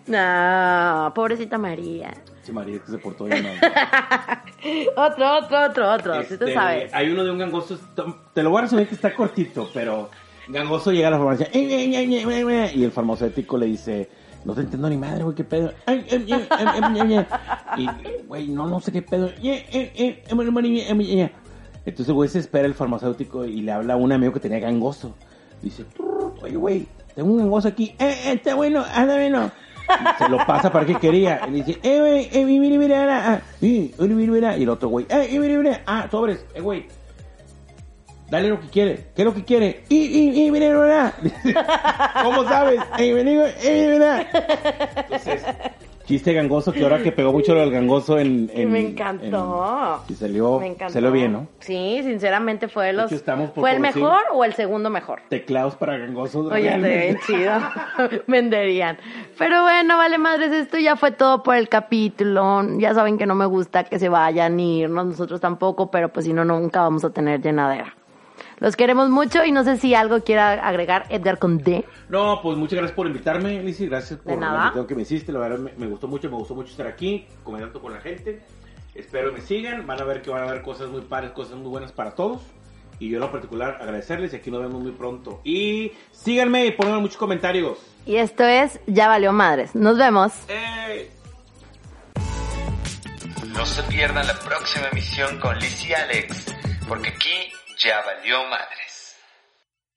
No, 0.07 1.11
pobrecita 1.13 1.57
María. 1.57 2.13
Sí, 2.43 2.51
María, 2.51 2.79
que 2.79 2.91
se 2.91 2.97
portó 2.97 3.25
bien 3.25 3.43
mal. 3.43 3.57
Otro, 4.95 5.37
otro, 5.37 5.65
otro, 5.65 5.91
otro. 5.91 6.23
Si 6.23 6.37
tú 6.37 6.45
Este, 6.45 6.53
sabes. 6.53 6.93
Hay 6.93 7.09
uno 7.09 7.23
de 7.23 7.31
un 7.31 7.37
gangoso, 7.37 7.79
te 8.33 8.43
lo 8.43 8.49
voy 8.49 8.59
a 8.59 8.61
resumir 8.63 8.87
que 8.87 8.95
está 8.95 9.13
cortito, 9.13 9.69
pero 9.73 10.09
gangoso 10.47 10.91
llega 10.91 11.07
a 11.07 11.11
la 11.11 11.17
farmacia 11.17 11.47
"Eh, 11.53 11.61
eh, 11.61 11.95
eh, 11.95 12.23
eh, 12.23 12.45
eh", 12.49 12.71
y 12.75 12.83
el 12.83 12.91
farmacéutico 12.91 13.57
le 13.57 13.67
dice, 13.67 14.09
no 14.43 14.53
te 14.53 14.61
entiendo 14.61 14.89
ni 14.89 14.97
madre, 14.97 15.23
güey, 15.23 15.35
qué 15.35 15.43
pedo. 15.43 15.71
"Ay, 15.85 16.05
eh, 16.09 16.25
eh, 16.27 16.47
eh, 16.59 16.65
eh, 16.99 17.15
eh", 17.19 17.25
Y, 17.77 17.89
güey, 18.27 18.47
no, 18.49 18.67
no 18.67 18.79
sé 18.81 18.91
qué 18.91 19.01
pedo. 19.01 19.27
"Eh, 19.27 19.35
eh, 19.43 19.65
eh, 19.71 19.91
eh, 19.95 20.23
eh, 20.27 20.27
eh, 20.29 20.85
eh, 20.89 21.21
eh". 21.21 21.31
Entonces 21.85 22.13
güey 22.13 22.29
se 22.29 22.39
espera 22.39 22.65
el 22.65 22.73
farmacéutico 22.73 23.45
y 23.45 23.61
le 23.61 23.71
habla 23.71 23.93
a 23.93 23.97
un 23.97 24.11
amigo 24.11 24.31
que 24.33 24.39
tenía 24.39 24.59
gangoso. 24.59 25.15
Dice, 25.61 25.83
"Trrr, 25.85 26.33
oye, 26.41 26.55
güey, 26.55 26.87
tengo 27.15 27.31
un 27.31 27.37
gangoso 27.37 27.67
aquí. 27.67 27.95
Eh, 27.99 28.15
eh, 28.25 28.33
está 28.33 28.55
bueno, 28.55 28.83
anda 28.93 29.15
bueno. 29.15 29.51
Y 29.89 30.23
se 30.23 30.29
lo 30.29 30.37
pasa 30.45 30.71
para 30.71 30.85
que 30.85 30.95
quería. 30.95 31.41
Y 31.47 31.51
dice, 31.51 31.79
eh, 31.83 31.99
güey, 31.99 32.29
eh, 32.31 32.45
mira, 32.45 32.77
mira, 32.77 33.33
ah, 33.33 33.41
sí, 33.59 33.93
mira. 33.99 34.57
Y 34.57 34.63
el 34.63 34.69
otro 34.69 34.89
güey, 34.89 35.05
eh, 35.09 35.37
mira, 35.39 35.59
mira, 35.59 35.81
ah, 35.85 36.07
sobres, 36.09 36.45
eh, 36.53 36.61
güey. 36.61 36.85
Dale 38.29 38.49
lo 38.49 38.59
que 38.59 38.67
quiere, 38.67 39.09
¿qué 39.15 39.21
es 39.21 39.25
lo 39.25 39.33
que 39.33 39.43
quiere? 39.43 39.83
Y, 39.89 39.97
y, 39.97 40.45
y, 40.45 40.51
mira, 40.51 40.69
mira. 40.69 41.13
¿Cómo 42.23 42.43
sabes? 42.45 42.79
Eh, 42.97 43.13
mira, 43.13 43.23
mira, 43.23 43.49
eh, 43.61 43.89
mira. 43.91 44.27
Entonces, 44.95 45.43
chiste 46.05 46.33
gangoso 46.33 46.71
que 46.71 46.83
ahora 46.83 47.01
que 47.01 47.11
pegó 47.11 47.31
mucho 47.31 47.53
lo 47.53 47.61
del 47.61 47.71
gangoso 47.71 48.19
en. 48.19 48.49
en 48.53 48.71
me 48.71 48.79
encantó. 48.79 49.99
en- 50.07 50.13
y 50.13 50.17
salió, 50.17 50.59
Me 50.59 50.67
encantó. 50.67 50.93
salió 50.93 51.11
bien, 51.11 51.31
¿no? 51.33 51.47
Sí, 51.59 51.99
sinceramente 52.03 52.67
fue 52.67 52.87
de 52.87 52.93
los. 52.93 53.11
hecho, 53.11 53.23
¿Fue 53.55 53.71
el 53.71 53.79
mejor 53.79 54.21
o 54.33 54.43
el 54.43 54.53
segundo 54.53 54.89
mejor? 54.89 55.21
Teclados 55.29 55.75
para 55.75 55.97
gangosos. 55.97 56.51
Oye, 56.51 56.77
bien 56.77 57.17
chido. 57.25 57.53
Venderían. 58.27 58.97
Pero 59.37 59.61
bueno, 59.63 59.97
vale 59.97 60.17
madres, 60.17 60.51
esto 60.51 60.77
ya 60.77 60.95
fue 60.95 61.11
todo 61.11 61.43
por 61.43 61.55
el 61.55 61.69
capítulo. 61.69 62.63
Ya 62.77 62.93
saben 62.93 63.17
que 63.17 63.25
no 63.25 63.35
me 63.35 63.45
gusta 63.45 63.83
que 63.83 63.99
se 63.99 64.09
vayan 64.09 64.55
ni 64.57 64.79
irnos, 64.79 65.05
nosotros 65.05 65.39
tampoco, 65.41 65.89
pero 65.89 66.09
pues 66.09 66.25
si 66.25 66.33
no, 66.33 66.43
nunca 66.45 66.81
vamos 66.81 67.03
a 67.03 67.09
tener 67.11 67.41
llenadera. 67.41 67.95
Los 68.59 68.75
queremos 68.75 69.09
mucho 69.09 69.43
y 69.43 69.51
no 69.51 69.63
sé 69.63 69.77
si 69.77 69.93
algo 69.95 70.21
quiera 70.21 70.53
agregar 70.53 71.05
Edgar 71.09 71.39
con 71.39 71.57
D. 71.57 71.85
No, 72.09 72.39
pues 72.41 72.57
muchas 72.57 72.77
gracias 72.77 72.95
por 72.95 73.07
invitarme, 73.07 73.61
Lizzy. 73.61 73.87
Gracias 73.87 74.19
por 74.19 74.37
la 74.37 74.47
invitación 74.47 74.87
que 74.87 74.95
me 74.95 75.01
hiciste. 75.01 75.31
La 75.31 75.39
verdad 75.39 75.59
me, 75.59 75.73
me 75.77 75.87
gustó 75.87 76.07
mucho, 76.07 76.29
me 76.29 76.37
gustó 76.37 76.55
mucho 76.55 76.71
estar 76.71 76.87
aquí, 76.87 77.27
comentando 77.43 77.81
con 77.81 77.93
la 77.93 77.99
gente. 77.99 78.41
Espero 78.95 79.31
que 79.31 79.41
me 79.41 79.45
sigan. 79.45 79.85
Van 79.87 79.99
a 79.99 80.03
ver 80.03 80.21
que 80.21 80.29
van 80.29 80.43
a 80.43 80.49
haber 80.49 80.61
cosas 80.61 80.89
muy 80.89 81.01
padres, 81.01 81.31
cosas 81.31 81.55
muy 81.57 81.69
buenas 81.69 81.91
para 81.91 82.11
todos. 82.11 82.41
Y 82.99 83.09
yo 83.09 83.17
en 83.17 83.21
lo 83.21 83.31
particular 83.31 83.79
agradecerles 83.81 84.33
y 84.33 84.35
aquí 84.37 84.51
nos 84.51 84.61
vemos 84.61 84.81
muy 84.81 84.91
pronto. 84.91 85.41
Y 85.43 85.91
síganme 86.11 86.67
y 86.67 86.71
pongan 86.71 87.01
muchos 87.01 87.17
comentarios. 87.17 87.79
Y 88.05 88.15
esto 88.17 88.43
es 88.43 88.79
Ya 88.85 89.07
Valió 89.07 89.33
Madres. 89.33 89.75
Nos 89.75 89.97
vemos. 89.97 90.31
¡Ey! 90.47 91.09
No 93.47 93.65
se 93.65 93.83
pierdan 93.83 94.25
la 94.27 94.33
próxima 94.39 94.87
emisión 94.91 95.39
con 95.39 95.57
Liz 95.59 95.87
y 95.87 95.93
Alex, 95.93 96.55
porque 96.87 97.09
aquí 97.09 97.51
ya 97.83 98.01
valió 98.01 98.45
madre. 98.45 98.92